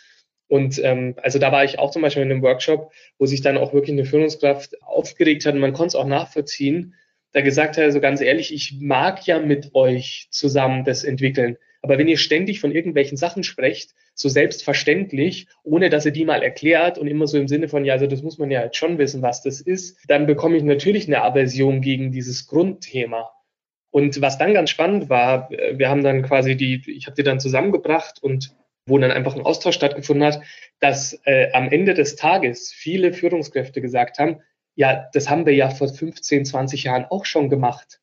und 0.48 0.80
ähm, 0.84 1.16
also 1.22 1.40
da 1.40 1.52
war 1.52 1.64
ich 1.64 1.80
auch 1.80 1.92
zum 1.92 2.02
Beispiel 2.02 2.24
in 2.24 2.32
einem 2.32 2.42
Workshop, 2.42 2.92
wo 3.18 3.26
sich 3.26 3.42
dann 3.42 3.58
auch 3.58 3.74
wirklich 3.74 3.92
eine 3.92 4.06
Führungskraft 4.06 4.82
aufgeregt 4.82 5.46
hat 5.46 5.56
und 5.56 5.62
man 5.62 5.74
konnte 5.74 5.90
es 5.90 5.96
auch 5.96 6.08
nachvollziehen, 6.08 6.96
da 7.34 7.42
gesagt 7.42 7.78
hat, 7.78 7.84
also 7.84 8.00
ganz 8.00 8.22
ehrlich, 8.22 8.54
ich 8.54 8.78
mag 8.80 9.26
ja 9.28 9.40
mit 9.40 9.76
euch 9.76 10.28
zusammen 10.32 10.86
das 10.86 11.04
entwickeln. 11.04 11.58
Aber 11.82 11.98
wenn 11.98 12.08
ihr 12.08 12.18
ständig 12.18 12.60
von 12.60 12.72
irgendwelchen 12.72 13.18
Sachen 13.18 13.44
sprecht, 13.44 13.94
so 14.14 14.30
selbstverständlich, 14.30 15.48
ohne 15.64 15.90
dass 15.90 16.06
ihr 16.06 16.12
die 16.12 16.26
mal 16.26 16.42
erklärt 16.42 16.98
und 16.98 17.08
immer 17.08 17.28
so 17.28 17.38
im 17.38 17.48
Sinne 17.48 17.68
von, 17.68 17.86
ja, 17.86 17.94
also 17.94 18.08
das 18.08 18.24
muss 18.24 18.40
man 18.40 18.50
ja 18.50 18.64
jetzt 18.64 18.78
schon 18.78 18.98
wissen, 18.98 19.22
was 19.22 19.44
das 19.44 19.62
ist, 19.62 20.00
dann 20.08 20.26
bekomme 20.26 20.58
ich 20.58 20.64
natürlich 20.64 21.08
eine 21.08 21.22
Aversion 21.22 21.82
gegen 21.82 22.12
dieses 22.12 22.48
Grundthema. 22.48 23.30
Und 23.92 24.20
was 24.22 24.38
dann 24.38 24.54
ganz 24.54 24.70
spannend 24.70 25.10
war, 25.10 25.50
wir 25.50 25.90
haben 25.90 26.04
dann 26.04 26.24
quasi 26.24 26.56
die, 26.56 26.82
ich 26.88 27.06
habe 27.06 27.16
die 27.16 27.24
dann 27.24 27.40
zusammengebracht 27.40 28.22
und 28.22 28.56
wo 28.88 28.98
dann 28.98 29.12
einfach 29.12 29.36
ein 29.36 29.46
Austausch 29.46 29.76
stattgefunden 29.76 30.26
hat, 30.26 30.42
dass 30.80 31.20
äh, 31.26 31.52
am 31.52 31.70
Ende 31.70 31.94
des 31.94 32.16
Tages 32.16 32.72
viele 32.72 33.14
Führungskräfte 33.14 33.82
gesagt 33.82 34.18
haben, 34.18 34.38
ja, 34.76 35.10
das 35.14 35.30
haben 35.30 35.46
wir 35.46 35.54
ja 35.54 35.70
vor 35.70 35.88
15, 35.88 36.46
20 36.46 36.84
Jahren 36.84 37.06
auch 37.06 37.26
schon 37.26 37.50
gemacht. 37.50 38.00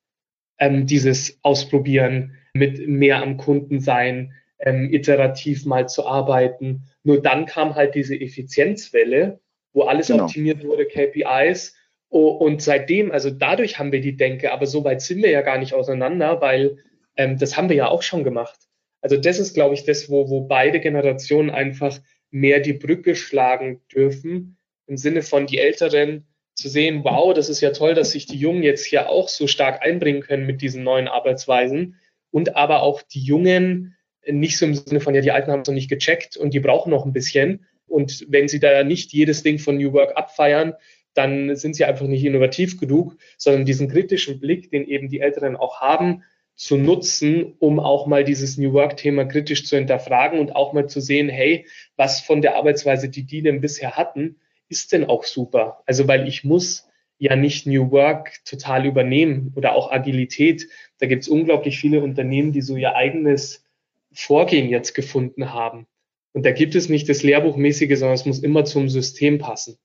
Ähm, 0.59 0.87
dieses 0.87 1.38
Ausprobieren 1.42 2.37
mit 2.53 2.87
mehr 2.87 3.23
am 3.23 3.37
Kunden 3.37 3.81
sein, 3.81 4.35
ähm, 4.59 4.92
iterativ 4.92 5.66
mal 5.66 5.88
zu 5.88 6.07
arbeiten. 6.07 6.85
Nur 7.03 7.23
dann 7.23 7.47
kam 7.47 7.75
halt 7.75 7.94
diese 7.94 8.14
Effizienzwelle, 8.18 9.40
wo 9.73 9.83
alles 9.83 10.09
genau. 10.09 10.25
optimiert 10.25 10.64
wurde, 10.64 10.87
KPIs. 10.87 11.77
Oh, 12.09 12.29
und 12.29 12.62
seitdem, 12.62 13.11
also 13.11 13.31
dadurch 13.31 13.79
haben 13.79 13.92
wir 13.92 14.01
die 14.01 14.16
Denke, 14.16 14.53
aber 14.53 14.66
so 14.66 14.85
weit 14.85 15.01
sind 15.03 15.23
wir 15.23 15.31
ja 15.31 15.42
gar 15.42 15.59
nicht 15.59 15.75
auseinander, 15.75 16.40
weil 16.40 16.79
ähm, 17.16 17.38
das 17.38 17.57
haben 17.57 17.68
wir 17.68 17.77
ja 17.77 17.88
auch 17.88 18.03
schon 18.03 18.25
gemacht. 18.25 18.59
Also 19.05 19.19
das 19.19 19.38
ist, 19.38 19.53
glaube 19.53 19.75
ich, 19.75 19.85
das, 19.85 20.09
wo, 20.09 20.31
wo 20.31 20.40
beide 20.40 20.81
Generationen 20.81 21.51
einfach 21.51 22.01
mehr 22.31 22.61
die 22.61 22.73
Brücke 22.73 23.14
schlagen 23.14 23.83
dürfen, 23.95 24.57
im 24.87 24.97
Sinne 24.97 25.21
von 25.21 25.47
die 25.47 25.59
Älteren 25.59 26.27
zu 26.55 26.71
sehen, 26.71 27.05
wow, 27.05 27.35
das 27.35 27.51
ist 27.51 27.61
ja 27.61 27.73
toll, 27.73 27.93
dass 27.93 28.12
sich 28.12 28.25
die 28.25 28.38
Jungen 28.38 28.62
jetzt 28.62 28.87
hier 28.87 29.11
auch 29.11 29.29
so 29.29 29.47
stark 29.47 29.83
einbringen 29.83 30.23
können 30.23 30.47
mit 30.47 30.62
diesen 30.62 30.85
neuen 30.85 31.07
Arbeitsweisen 31.07 32.01
und 32.31 32.57
aber 32.57 32.83
auch 32.83 33.03
die 33.03 33.21
Jungen 33.21 33.95
nicht 34.27 34.57
so 34.57 34.64
im 34.64 34.75
Sinne 34.75 35.01
von, 35.01 35.14
ja, 35.14 35.21
die 35.21 35.33
Alten 35.33 35.51
haben 35.53 35.61
es 35.61 35.69
noch 35.69 35.75
nicht 35.75 35.90
gecheckt 35.90 36.38
und 36.38 36.55
die 36.55 36.61
brauchen 36.61 36.88
noch 36.88 37.05
ein 37.05 37.12
bisschen. 37.12 37.67
Und 37.87 38.25
wenn 38.31 38.49
sie 38.49 38.59
da 38.59 38.85
nicht 38.85 39.12
jedes 39.12 39.43
Ding 39.43 39.59
von 39.59 39.77
New 39.77 39.93
Work 39.93 40.17
abfeiern, 40.17 40.73
dann 41.12 41.57
sind 41.57 41.77
sie 41.77 41.85
einfach 41.85 42.07
nicht 42.07 42.25
innovativ 42.25 42.81
genug, 42.81 43.19
sondern 43.37 43.67
diesen 43.67 43.90
kritischen 43.90 44.40
Blick, 44.40 44.71
den 44.71 44.87
eben 44.87 45.11
die 45.11 45.21
Älteren 45.21 45.57
auch 45.57 45.83
haben, 45.83 46.23
zu 46.55 46.77
nutzen, 46.77 47.55
um 47.59 47.81
auch 47.81 48.07
mal 48.07 48.25
dieses 48.25 48.59
New 48.59 48.73
Work-Thema 48.73 49.25
kritisch 49.25 49.64
zu 49.64 49.77
hinterfragen 49.77 50.38
und 50.38 50.55
auch 50.55 50.73
mal 50.73 50.88
zu 50.88 51.01
sehen, 51.01 51.29
hey, 51.29 51.67
was 51.97 52.21
von 52.21 52.43
der 52.43 52.57
Arbeitsweise, 52.57 53.09
die 53.09 53.25
die 53.25 53.43
denn 53.43 53.61
bisher 53.61 53.93
hatten, 53.93 54.37
ist 54.69 54.93
denn 54.93 55.05
auch 55.05 55.25
super. 55.25 55.83
Also 55.87 56.07
weil 56.09 56.29
ich 56.29 56.45
muss 56.45 56.88
ja 57.19 57.37
nicht 57.37 57.67
New 57.67 57.90
Work 57.90 58.45
total 58.45 58.87
übernehmen 58.87 59.53
oder 59.57 59.75
auch 59.75 59.90
Agilität. 59.90 60.69
Da 60.99 61.07
gibt 61.07 61.23
es 61.23 61.29
unglaublich 61.29 61.79
viele 61.79 62.03
Unternehmen, 62.03 62.53
die 62.53 62.62
so 62.62 62.77
ihr 62.77 62.95
eigenes 62.95 63.64
Vorgehen 64.12 64.69
jetzt 64.69 64.95
gefunden 64.95 65.53
haben. 65.53 65.87
Und 66.33 66.45
da 66.45 66.51
gibt 66.51 66.75
es 66.75 66.88
nicht 66.88 67.09
das 67.09 67.23
Lehrbuchmäßige, 67.23 67.99
sondern 67.99 68.14
es 68.14 68.27
muss 68.27 68.40
immer 68.40 68.64
zum 68.64 68.88
System 68.88 69.38
passen. 69.38 69.79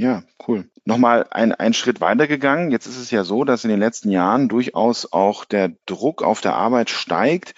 Ja, 0.00 0.22
cool. 0.48 0.64
Nochmal 0.86 1.26
ein, 1.30 1.52
ein 1.52 1.74
Schritt 1.74 2.00
weitergegangen. 2.00 2.70
Jetzt 2.70 2.86
ist 2.86 2.96
es 2.96 3.10
ja 3.10 3.22
so, 3.22 3.44
dass 3.44 3.64
in 3.64 3.70
den 3.70 3.78
letzten 3.78 4.10
Jahren 4.10 4.48
durchaus 4.48 5.12
auch 5.12 5.44
der 5.44 5.72
Druck 5.84 6.22
auf 6.22 6.40
der 6.40 6.54
Arbeit 6.54 6.88
steigt, 6.88 7.54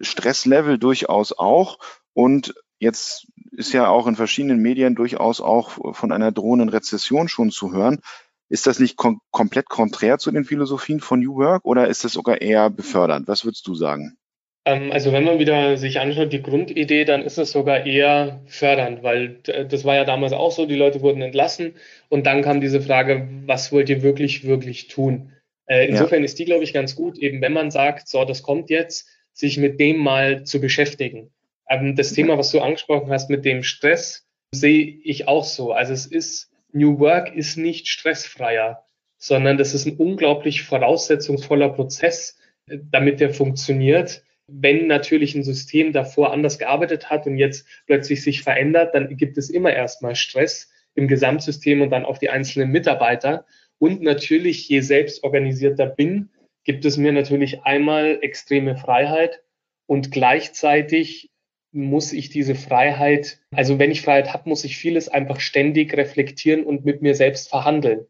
Stresslevel 0.00 0.78
durchaus 0.78 1.38
auch. 1.38 1.78
Und 2.14 2.54
jetzt 2.78 3.26
ist 3.50 3.74
ja 3.74 3.88
auch 3.88 4.06
in 4.06 4.16
verschiedenen 4.16 4.60
Medien 4.60 4.94
durchaus 4.94 5.42
auch 5.42 5.94
von 5.94 6.12
einer 6.12 6.32
drohenden 6.32 6.70
Rezession 6.70 7.28
schon 7.28 7.50
zu 7.50 7.74
hören. 7.74 8.00
Ist 8.48 8.66
das 8.66 8.78
nicht 8.78 8.96
kom 8.96 9.20
komplett 9.30 9.68
konträr 9.68 10.16
zu 10.16 10.30
den 10.30 10.46
Philosophien 10.46 11.00
von 11.00 11.20
New 11.20 11.34
Work 11.36 11.62
oder 11.66 11.88
ist 11.88 12.04
das 12.04 12.12
sogar 12.12 12.40
eher 12.40 12.70
befördernd? 12.70 13.28
Was 13.28 13.44
würdest 13.44 13.66
du 13.66 13.74
sagen? 13.74 14.16
Ähm, 14.64 14.92
also 14.92 15.12
wenn 15.12 15.24
man 15.24 15.38
wieder 15.38 15.76
sich 15.76 15.98
anschaut, 15.98 16.32
die 16.32 16.42
Grundidee, 16.42 17.04
dann 17.04 17.22
ist 17.22 17.38
es 17.38 17.52
sogar 17.52 17.86
eher 17.86 18.40
fördernd, 18.46 19.02
weil 19.02 19.40
das 19.68 19.84
war 19.84 19.96
ja 19.96 20.04
damals 20.04 20.32
auch 20.32 20.52
so, 20.52 20.66
die 20.66 20.76
Leute 20.76 21.00
wurden 21.00 21.22
entlassen 21.22 21.74
und 22.08 22.26
dann 22.26 22.42
kam 22.42 22.60
diese 22.60 22.80
Frage, 22.80 23.28
was 23.46 23.72
wollt 23.72 23.88
ihr 23.88 24.02
wirklich, 24.02 24.46
wirklich 24.46 24.88
tun? 24.88 25.32
Äh, 25.66 25.88
insofern 25.88 26.20
ja. 26.20 26.24
ist 26.24 26.38
die, 26.38 26.44
glaube 26.44 26.64
ich, 26.64 26.72
ganz 26.72 26.94
gut, 26.94 27.18
eben 27.18 27.40
wenn 27.40 27.52
man 27.52 27.70
sagt, 27.70 28.08
so, 28.08 28.24
das 28.24 28.42
kommt 28.42 28.70
jetzt, 28.70 29.08
sich 29.32 29.56
mit 29.56 29.80
dem 29.80 29.96
mal 29.96 30.44
zu 30.44 30.60
beschäftigen. 30.60 31.30
Ähm, 31.68 31.96
das 31.96 32.12
Thema, 32.12 32.38
was 32.38 32.50
du 32.50 32.60
angesprochen 32.60 33.10
hast 33.10 33.30
mit 33.30 33.44
dem 33.44 33.62
Stress, 33.62 34.26
sehe 34.52 34.98
ich 35.02 35.28
auch 35.28 35.44
so. 35.44 35.72
Also 35.72 35.92
es 35.92 36.06
ist, 36.06 36.50
New 36.72 36.98
Work 36.98 37.34
ist 37.34 37.56
nicht 37.56 37.88
stressfreier, 37.88 38.84
sondern 39.18 39.56
das 39.56 39.74
ist 39.74 39.86
ein 39.86 39.96
unglaublich 39.96 40.62
voraussetzungsvoller 40.62 41.70
Prozess, 41.70 42.38
äh, 42.68 42.78
damit 42.90 43.20
der 43.20 43.32
funktioniert 43.32 44.22
wenn 44.46 44.86
natürlich 44.86 45.34
ein 45.34 45.44
System 45.44 45.92
davor 45.92 46.32
anders 46.32 46.58
gearbeitet 46.58 47.10
hat 47.10 47.26
und 47.26 47.36
jetzt 47.38 47.66
plötzlich 47.86 48.22
sich 48.22 48.42
verändert, 48.42 48.94
dann 48.94 49.16
gibt 49.16 49.38
es 49.38 49.50
immer 49.50 49.72
erstmal 49.72 50.16
Stress 50.16 50.70
im 50.94 51.08
Gesamtsystem 51.08 51.80
und 51.80 51.90
dann 51.90 52.04
auf 52.04 52.18
die 52.18 52.30
einzelnen 52.30 52.70
Mitarbeiter. 52.70 53.46
Und 53.78 54.02
natürlich, 54.02 54.68
je 54.68 54.80
selbstorganisierter 54.80 55.86
bin, 55.86 56.30
gibt 56.64 56.84
es 56.84 56.96
mir 56.96 57.12
natürlich 57.12 57.62
einmal 57.62 58.18
extreme 58.22 58.76
Freiheit 58.76 59.42
und 59.86 60.10
gleichzeitig 60.10 61.30
muss 61.72 62.12
ich 62.12 62.28
diese 62.28 62.54
Freiheit, 62.54 63.40
also 63.50 63.78
wenn 63.78 63.90
ich 63.90 64.02
Freiheit 64.02 64.32
habe, 64.32 64.48
muss 64.48 64.64
ich 64.64 64.76
vieles 64.76 65.08
einfach 65.08 65.40
ständig 65.40 65.96
reflektieren 65.96 66.64
und 66.64 66.84
mit 66.84 67.00
mir 67.00 67.14
selbst 67.14 67.48
verhandeln. 67.48 68.06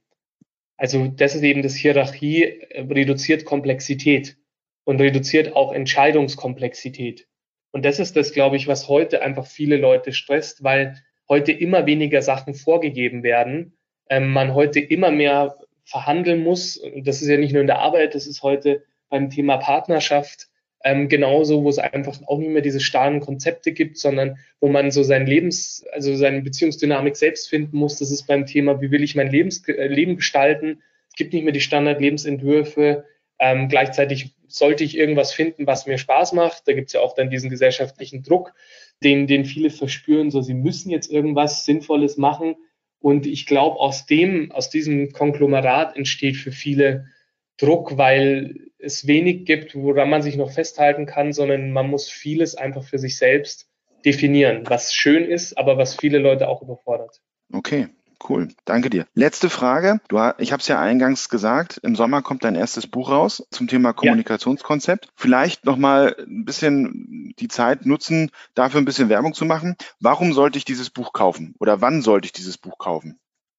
Also 0.77 1.07
das 1.07 1.37
ist 1.37 1.43
eben 1.43 1.63
das 1.63 1.77
Hierarchie 1.77 2.43
äh, 2.43 2.81
reduziert 2.81 3.45
Komplexität 3.45 4.37
und 4.85 5.01
reduziert 5.01 5.55
auch 5.55 5.73
Entscheidungskomplexität. 5.73 7.27
Und 7.71 7.85
das 7.85 7.99
ist 7.99 8.17
das, 8.17 8.33
glaube 8.33 8.57
ich, 8.57 8.69
was 8.69 8.89
heute 8.89 9.23
einfach 9.23 9.47
viele 9.47 9.77
Leute 9.77 10.13
stresst, 10.13 10.63
weil 10.63 10.97
heute 11.29 11.53
immer 11.53 11.87
weniger 11.87 12.21
Sachen 12.23 12.55
vorgegeben 12.55 13.23
werden, 13.23 13.77
ähm, 14.11 14.33
man 14.33 14.55
heute 14.55 14.81
immer 14.81 15.11
mehr 15.11 15.59
verhandeln 15.85 16.43
muss. 16.43 16.83
Das 16.97 17.23
ist 17.23 17.29
ja 17.29 17.39
nicht 17.39 17.53
nur 17.53 17.63
in 17.63 17.67
der 17.67 17.79
Arbeit, 17.79 18.15
das 18.15 18.27
ist 18.27 18.43
heute 18.43 18.85
beim 19.09 19.31
Thema 19.31 19.57
Partnerschaft 19.57 20.49
ähm, 20.85 21.09
genauso, 21.09 21.63
wo 21.65 21.69
es 21.69 21.79
einfach 21.79 22.19
auch 22.27 22.39
nicht 22.39 22.51
mehr 22.51 22.63
diese 22.63 22.81
starren 22.81 23.21
Konzepte 23.21 23.73
gibt, 23.73 23.99
sondern 23.99 24.39
wo 24.61 24.69
man 24.69 24.91
so 24.91 25.03
sein 25.03 25.27
Lebens, 25.27 25.85
also 25.93 26.15
seine 26.17 26.43
Beziehungsdynamik 26.43 27.17
selbst 27.17 27.49
finden 27.49 27.77
muss. 27.77 27.99
Das 27.99 28.11
ist 28.11 28.27
beim 28.27 28.47
Thema, 28.47 28.81
wie 28.81 28.91
will 28.91 29.03
ich 29.03 29.15
mein 29.15 29.31
Lebens, 29.31 29.67
äh, 29.69 29.87
Leben 29.87 30.17
gestalten? 30.17 30.83
Es 31.09 31.15
gibt 31.15 31.33
nicht 31.33 31.45
mehr 31.45 31.53
die 31.53 31.61
Standard-Lebensentwürfe. 31.61 33.05
Ähm, 33.45 33.67
gleichzeitig 33.67 34.37
sollte 34.47 34.85
ich 34.85 34.97
irgendwas 34.97 35.33
finden, 35.33 35.67
was 35.67 35.87
mir 35.87 35.99
Spaß 35.99 36.33
macht. 36.33 36.69
Da 36.69 36.75
gibt 36.75 36.87
es 36.87 36.93
ja 36.93 37.01
auch 37.01 37.17
dann 37.17 37.29
diesen 37.29 37.51
gesellschaftlichen 37.51 38.23
Druck, 38.23 38.55
den, 39.03 39.27
den 39.27 39.45
viele 39.45 39.71
verspüren, 39.71 40.31
so 40.31 40.43
sie 40.43 40.55
müssen 40.55 40.91
jetzt 40.91 41.11
irgendwas 41.11 41.65
Sinnvolles 41.65 42.17
machen. 42.19 42.55
Und 43.01 43.27
ich 43.27 43.47
glaube, 43.47 43.81
aus 43.81 44.07
dem, 44.07 44.53
aus 44.53 44.71
diesem 44.71 45.11
Konglomerat 45.11 45.97
entsteht 45.97 46.37
für 46.37 46.53
viele 46.53 47.07
Druck, 47.57 47.99
weil 47.99 48.69
es 48.79 49.09
wenig 49.09 49.45
gibt, 49.45 49.75
woran 49.75 50.09
man 50.09 50.23
sich 50.23 50.37
noch 50.37 50.53
festhalten 50.53 51.07
kann, 51.07 51.33
sondern 51.33 51.73
man 51.73 51.91
muss 51.91 52.09
vieles 52.09 52.55
einfach 52.55 52.85
für 52.85 53.01
sich 53.01 53.19
selbst 53.19 53.69
definieren, 54.05 54.63
was 54.67 54.95
schön 54.95 55.25
ist, 55.25 55.59
aber 55.59 55.79
was 55.79 55.97
viele 55.97 56.19
Leute 56.19 56.49
auch 56.49 56.63
überfordert. 56.63 57.21
Okay, 57.53 57.89
Cool, 58.29 58.49
danke 58.65 58.89
dir. 58.89 59.07
Letzte 59.15 59.51
Frage. 59.51 60.01
Du, 60.09 60.19
ich 60.39 60.53
habe 60.53 60.61
es 60.61 60.69
ja 60.69 60.81
eingangs 60.81 61.29
gesagt, 61.29 61.81
im 61.83 61.97
Sommer 61.97 62.23
kommt 62.23 62.45
dein 62.45 62.55
erstes 62.55 62.87
Buch 62.87 63.11
raus 63.11 63.47
zum 63.51 63.67
Thema 63.67 63.93
Kommunikationskonzept. 63.93 65.07
Ja. 65.07 65.11
Vielleicht 65.17 65.65
nochmal 65.65 66.15
ein 66.19 66.45
bisschen 66.45 67.35
die 67.39 67.49
Zeit 67.49 67.85
nutzen, 67.87 68.31
dafür 68.55 68.81
ein 68.81 68.85
bisschen 68.85 69.09
Werbung 69.09 69.35
zu 69.35 69.45
machen. 69.45 69.77
Warum 70.01 70.33
sollte 70.33 70.59
ich 70.59 70.65
dieses 70.65 70.91
Buch 70.91 71.13
kaufen 71.13 71.55
oder 71.59 71.81
wann 71.81 72.03
sollte 72.03 72.27
ich 72.27 72.33
dieses 72.33 72.59
Buch 72.59 72.79
kaufen? 72.79 73.19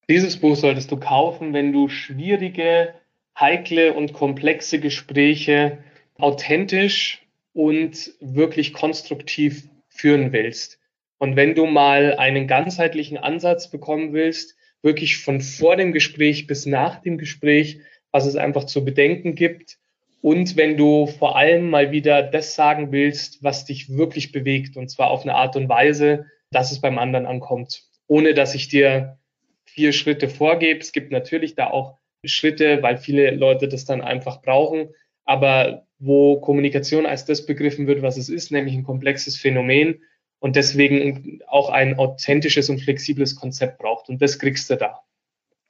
Dieses 0.10 0.38
Buch 0.38 0.56
solltest 0.56 0.92
du 0.92 0.98
kaufen, 0.98 1.54
wenn 1.54 1.72
du 1.72 1.90
schwierige 1.90 2.94
heikle 3.40 3.94
und 3.94 4.14
komplexe 4.14 4.80
Gespräche 4.80 5.80
authentisch 6.18 7.26
und 7.54 8.12
wirklich 8.20 8.74
konstruktiv 8.74 9.68
führen 9.90 10.32
willst. 10.32 10.80
Und 11.24 11.38
wenn 11.38 11.56
du 11.56 11.68
mal 11.68 12.18
einen 12.18 12.48
ganzheitlichen 12.48 13.18
Ansatz 13.18 13.70
bekommen 13.72 14.12
willst, 14.12 14.58
wirklich 14.82 15.20
von 15.20 15.40
vor 15.40 15.78
dem 15.78 15.94
Gespräch 15.94 16.48
bis 16.48 16.66
nach 16.66 17.02
dem 17.02 17.18
Gespräch, 17.18 17.80
was 18.12 18.26
es 18.26 18.36
einfach 18.36 18.66
zu 18.66 18.84
bedenken 18.84 19.34
gibt. 19.34 19.78
Und 20.22 20.58
wenn 20.58 20.76
du 20.76 21.08
vor 21.08 21.38
allem 21.38 21.70
mal 21.70 21.94
wieder 21.94 22.24
das 22.24 22.56
sagen 22.56 22.92
willst, 22.92 23.42
was 23.42 23.64
dich 23.64 23.96
wirklich 23.96 24.34
bewegt, 24.34 24.76
und 24.76 24.90
zwar 24.90 25.12
auf 25.12 25.22
eine 25.22 25.36
Art 25.36 25.56
und 25.56 25.70
Weise, 25.70 26.26
dass 26.52 26.74
es 26.74 26.82
beim 26.82 26.98
anderen 26.98 27.26
ankommt, 27.26 27.84
ohne 28.08 28.34
dass 28.34 28.54
ich 28.54 28.68
dir 28.68 29.18
vier 29.64 29.94
Schritte 29.94 30.28
vorgebe. 30.28 30.82
Es 30.82 30.92
gibt 30.92 31.14
natürlich 31.14 31.56
da 31.56 31.68
auch 31.68 32.00
Schritte, 32.26 32.84
weil 32.84 32.98
viele 32.98 33.32
Leute 33.32 33.70
das 33.70 33.86
dann 33.86 34.02
einfach 34.02 34.42
brauchen. 34.42 34.90
Aber 35.24 35.88
wo 36.00 36.42
Kommunikation 36.42 37.06
als 37.06 37.24
das 37.24 37.46
begriffen 37.46 37.88
wird, 37.88 38.02
was 38.02 38.18
es 38.18 38.28
ist, 38.28 38.52
nämlich 38.52 38.76
ein 38.76 38.84
komplexes 38.84 39.38
Phänomen 39.38 40.02
und 40.44 40.58
deswegen 40.58 41.40
auch 41.48 41.70
ein 41.70 41.98
authentisches 41.98 42.70
und 42.70 42.82
flexibles 42.82 43.38
Konzept 43.38 43.78
braucht. 43.78 44.10
Und 44.10 44.22
das 44.22 44.40
kriegst 44.40 44.70
du 44.70 44.76
da. 44.76 45.00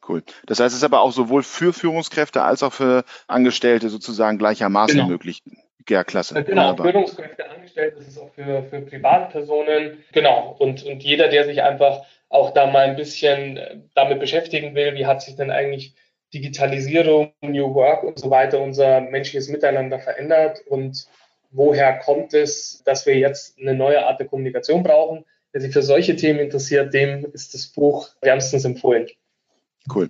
Cool. 0.09 0.23
Das 0.47 0.59
heißt, 0.59 0.73
es 0.73 0.79
ist 0.79 0.83
aber 0.83 1.01
auch 1.01 1.11
sowohl 1.11 1.43
für 1.43 1.73
Führungskräfte 1.73 2.41
als 2.41 2.63
auch 2.63 2.73
für 2.73 3.05
Angestellte 3.27 3.89
sozusagen 3.89 4.39
gleichermaßen 4.39 4.95
genau. 4.97 5.07
möglich. 5.07 5.43
Ja, 5.87 6.03
klasse. 6.03 6.43
Genau, 6.43 6.69
Wunderbar. 6.69 6.87
Führungskräfte, 6.91 7.51
Angestellte, 7.51 7.97
das 7.97 8.07
ist 8.07 8.17
auch 8.17 8.33
für, 8.33 8.63
für 8.63 8.81
Privatpersonen. 8.81 10.03
Genau. 10.11 10.55
Und, 10.57 10.83
und 10.83 11.03
jeder, 11.03 11.27
der 11.27 11.45
sich 11.45 11.61
einfach 11.61 12.01
auch 12.29 12.49
da 12.51 12.65
mal 12.65 12.85
ein 12.85 12.95
bisschen 12.95 13.59
damit 13.93 14.19
beschäftigen 14.19 14.73
will, 14.73 14.95
wie 14.95 15.05
hat 15.05 15.21
sich 15.21 15.35
denn 15.35 15.51
eigentlich 15.51 15.93
Digitalisierung, 16.33 17.31
New 17.41 17.75
Work 17.75 18.03
und 18.03 18.17
so 18.17 18.31
weiter 18.31 18.59
unser 18.59 19.01
menschliches 19.01 19.49
Miteinander 19.49 19.99
verändert 19.99 20.61
und 20.65 21.05
woher 21.53 21.99
kommt 21.99 22.33
es, 22.33 22.83
dass 22.83 23.05
wir 23.05 23.17
jetzt 23.17 23.59
eine 23.59 23.73
neue 23.73 24.05
Art 24.05 24.19
der 24.19 24.27
Kommunikation 24.27 24.83
brauchen. 24.83 25.23
Wer 25.51 25.61
sich 25.61 25.71
für 25.71 25.83
solche 25.83 26.15
Themen 26.15 26.39
interessiert, 26.39 26.93
dem 26.93 27.25
ist 27.31 27.53
das 27.53 27.67
Buch 27.67 28.09
wärmstens 28.21 28.65
empfohlen. 28.65 29.07
Cool. 29.93 30.09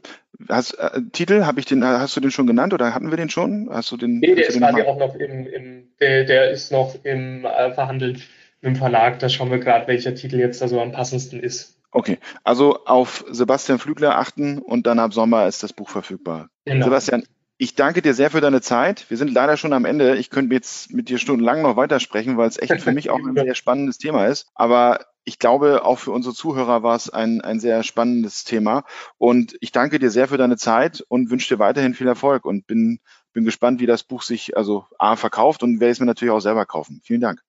Hast, 0.49 0.73
äh, 0.73 1.01
Titel, 1.11 1.45
habe 1.45 1.59
ich 1.59 1.65
den, 1.65 1.83
hast 1.83 2.15
du 2.15 2.21
den 2.21 2.31
schon 2.31 2.47
genannt 2.47 2.73
oder 2.73 2.93
hatten 2.93 3.09
wir 3.09 3.17
den 3.17 3.29
schon? 3.29 3.69
Hast 3.71 3.91
du 3.91 3.97
den? 3.97 4.19
Nee, 4.19 4.35
der 4.35 4.47
ist 4.47 4.57
quasi 4.57 4.81
auch 4.83 4.97
noch 4.97 5.15
im, 5.15 5.47
im 5.47 5.89
der, 5.99 6.25
der, 6.25 6.51
ist 6.51 6.71
noch 6.71 6.95
im 7.03 7.45
äh, 7.45 7.73
verhandelt 7.73 8.21
im 8.61 8.75
Verlag. 8.75 9.19
Da 9.19 9.29
schauen 9.29 9.51
wir 9.51 9.59
gerade, 9.59 9.87
welcher 9.87 10.15
Titel 10.15 10.37
jetzt 10.37 10.61
da 10.61 10.67
so 10.67 10.79
am 10.79 10.91
passendsten 10.91 11.39
ist. 11.39 11.79
Okay, 11.91 12.17
also 12.43 12.85
auf 12.85 13.23
Sebastian 13.29 13.77
Flügler 13.77 14.17
achten 14.17 14.57
und 14.57 14.87
dann 14.87 14.97
ab 14.97 15.13
Sommer 15.13 15.47
ist 15.47 15.61
das 15.61 15.73
Buch 15.73 15.89
verfügbar. 15.89 16.49
Genau. 16.65 16.85
Sebastian, 16.85 17.23
ich 17.57 17.75
danke 17.75 18.01
dir 18.01 18.13
sehr 18.13 18.29
für 18.29 18.41
deine 18.41 18.61
Zeit. 18.61 19.09
Wir 19.09 19.17
sind 19.17 19.31
leider 19.31 19.57
schon 19.57 19.73
am 19.73 19.85
Ende. 19.85 20.17
Ich 20.17 20.29
könnte 20.29 20.53
jetzt 20.55 20.91
mit 20.91 21.09
dir 21.09 21.17
stundenlang 21.17 21.61
noch 21.61 21.75
weitersprechen, 21.75 22.37
weil 22.37 22.47
es 22.47 22.59
echt 22.59 22.81
für 22.81 22.91
mich 22.91 23.09
auch 23.09 23.19
ein 23.19 23.35
sehr 23.35 23.55
spannendes 23.55 23.97
Thema 23.97 24.25
ist. 24.27 24.47
Aber 24.55 25.05
ich 25.23 25.39
glaube, 25.39 25.85
auch 25.85 25.99
für 25.99 26.11
unsere 26.11 26.33
Zuhörer 26.33 26.83
war 26.83 26.95
es 26.95 27.09
ein, 27.09 27.41
ein 27.41 27.59
sehr 27.59 27.83
spannendes 27.83 28.43
Thema. 28.43 28.83
Und 29.17 29.55
ich 29.61 29.71
danke 29.71 29.99
dir 29.99 30.09
sehr 30.09 30.27
für 30.27 30.37
deine 30.37 30.57
Zeit 30.57 31.03
und 31.07 31.29
wünsche 31.29 31.53
dir 31.53 31.59
weiterhin 31.59 31.93
viel 31.93 32.07
Erfolg 32.07 32.45
und 32.45 32.67
bin, 32.67 32.99
bin 33.31 33.45
gespannt, 33.45 33.79
wie 33.79 33.85
das 33.85 34.03
Buch 34.03 34.23
sich 34.23 34.57
also 34.57 34.85
A 34.97 35.15
verkauft 35.15 35.63
und 35.63 35.79
werde 35.79 35.91
es 35.91 35.99
mir 35.99 36.05
natürlich 36.05 36.33
auch 36.33 36.41
selber 36.41 36.65
kaufen. 36.65 37.01
Vielen 37.03 37.21
Dank. 37.21 37.41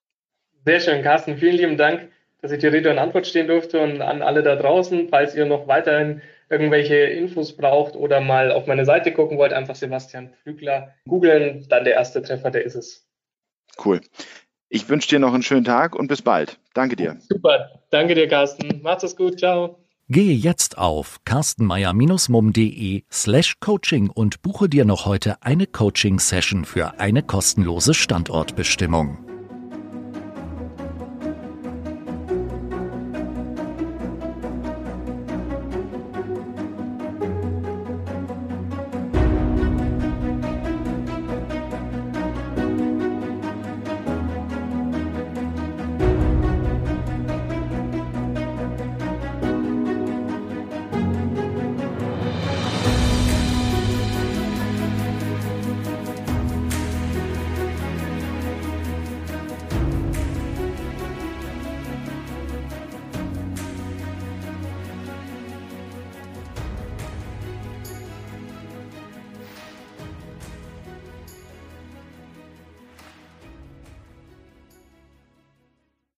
Sehr 0.63 0.79
schön, 0.79 1.03
Carsten. 1.03 1.37
Vielen 1.37 1.57
lieben 1.57 1.77
Dank 1.77 2.09
dass 2.45 2.51
ich 2.51 2.61
hier 2.61 2.73
Rede 2.73 2.91
und 2.91 2.99
Antwort 2.99 3.25
stehen 3.25 3.47
durfte 3.47 3.79
und 3.79 4.03
an 4.03 4.21
alle 4.21 4.43
da 4.43 4.55
draußen, 4.55 5.07
falls 5.09 5.33
ihr 5.33 5.47
noch 5.47 5.67
weiterhin 5.67 6.21
irgendwelche 6.49 6.95
Infos 6.95 7.55
braucht 7.55 7.95
oder 7.95 8.21
mal 8.21 8.51
auf 8.51 8.67
meine 8.67 8.85
Seite 8.85 9.11
gucken 9.11 9.37
wollt, 9.37 9.53
einfach 9.53 9.75
Sebastian 9.75 10.33
Flügler 10.43 10.93
googeln, 11.07 11.65
dann 11.69 11.83
der 11.83 11.93
erste 11.93 12.21
Treffer, 12.21 12.51
der 12.51 12.63
ist 12.63 12.75
es. 12.75 13.07
Cool. 13.83 14.01
Ich 14.69 14.89
wünsche 14.89 15.09
dir 15.09 15.19
noch 15.19 15.33
einen 15.33 15.43
schönen 15.43 15.63
Tag 15.63 15.95
und 15.95 16.07
bis 16.07 16.21
bald. 16.21 16.59
Danke 16.73 16.95
dir. 16.95 17.17
Super. 17.29 17.81
Danke 17.91 18.15
dir, 18.15 18.27
Carsten. 18.27 18.81
Macht's 18.81 19.03
es 19.03 19.15
gut. 19.15 19.39
Ciao. 19.39 19.79
Gehe 20.07 20.33
jetzt 20.33 20.77
auf 20.77 21.19
carstenmeier-mum.de 21.25 23.03
slash 23.11 23.59
coaching 23.59 24.09
und 24.09 24.43
buche 24.43 24.69
dir 24.69 24.85
noch 24.85 25.05
heute 25.05 25.41
eine 25.41 25.65
Coaching-Session 25.65 26.65
für 26.65 26.99
eine 26.99 27.23
kostenlose 27.23 27.95
Standortbestimmung. 27.95 29.34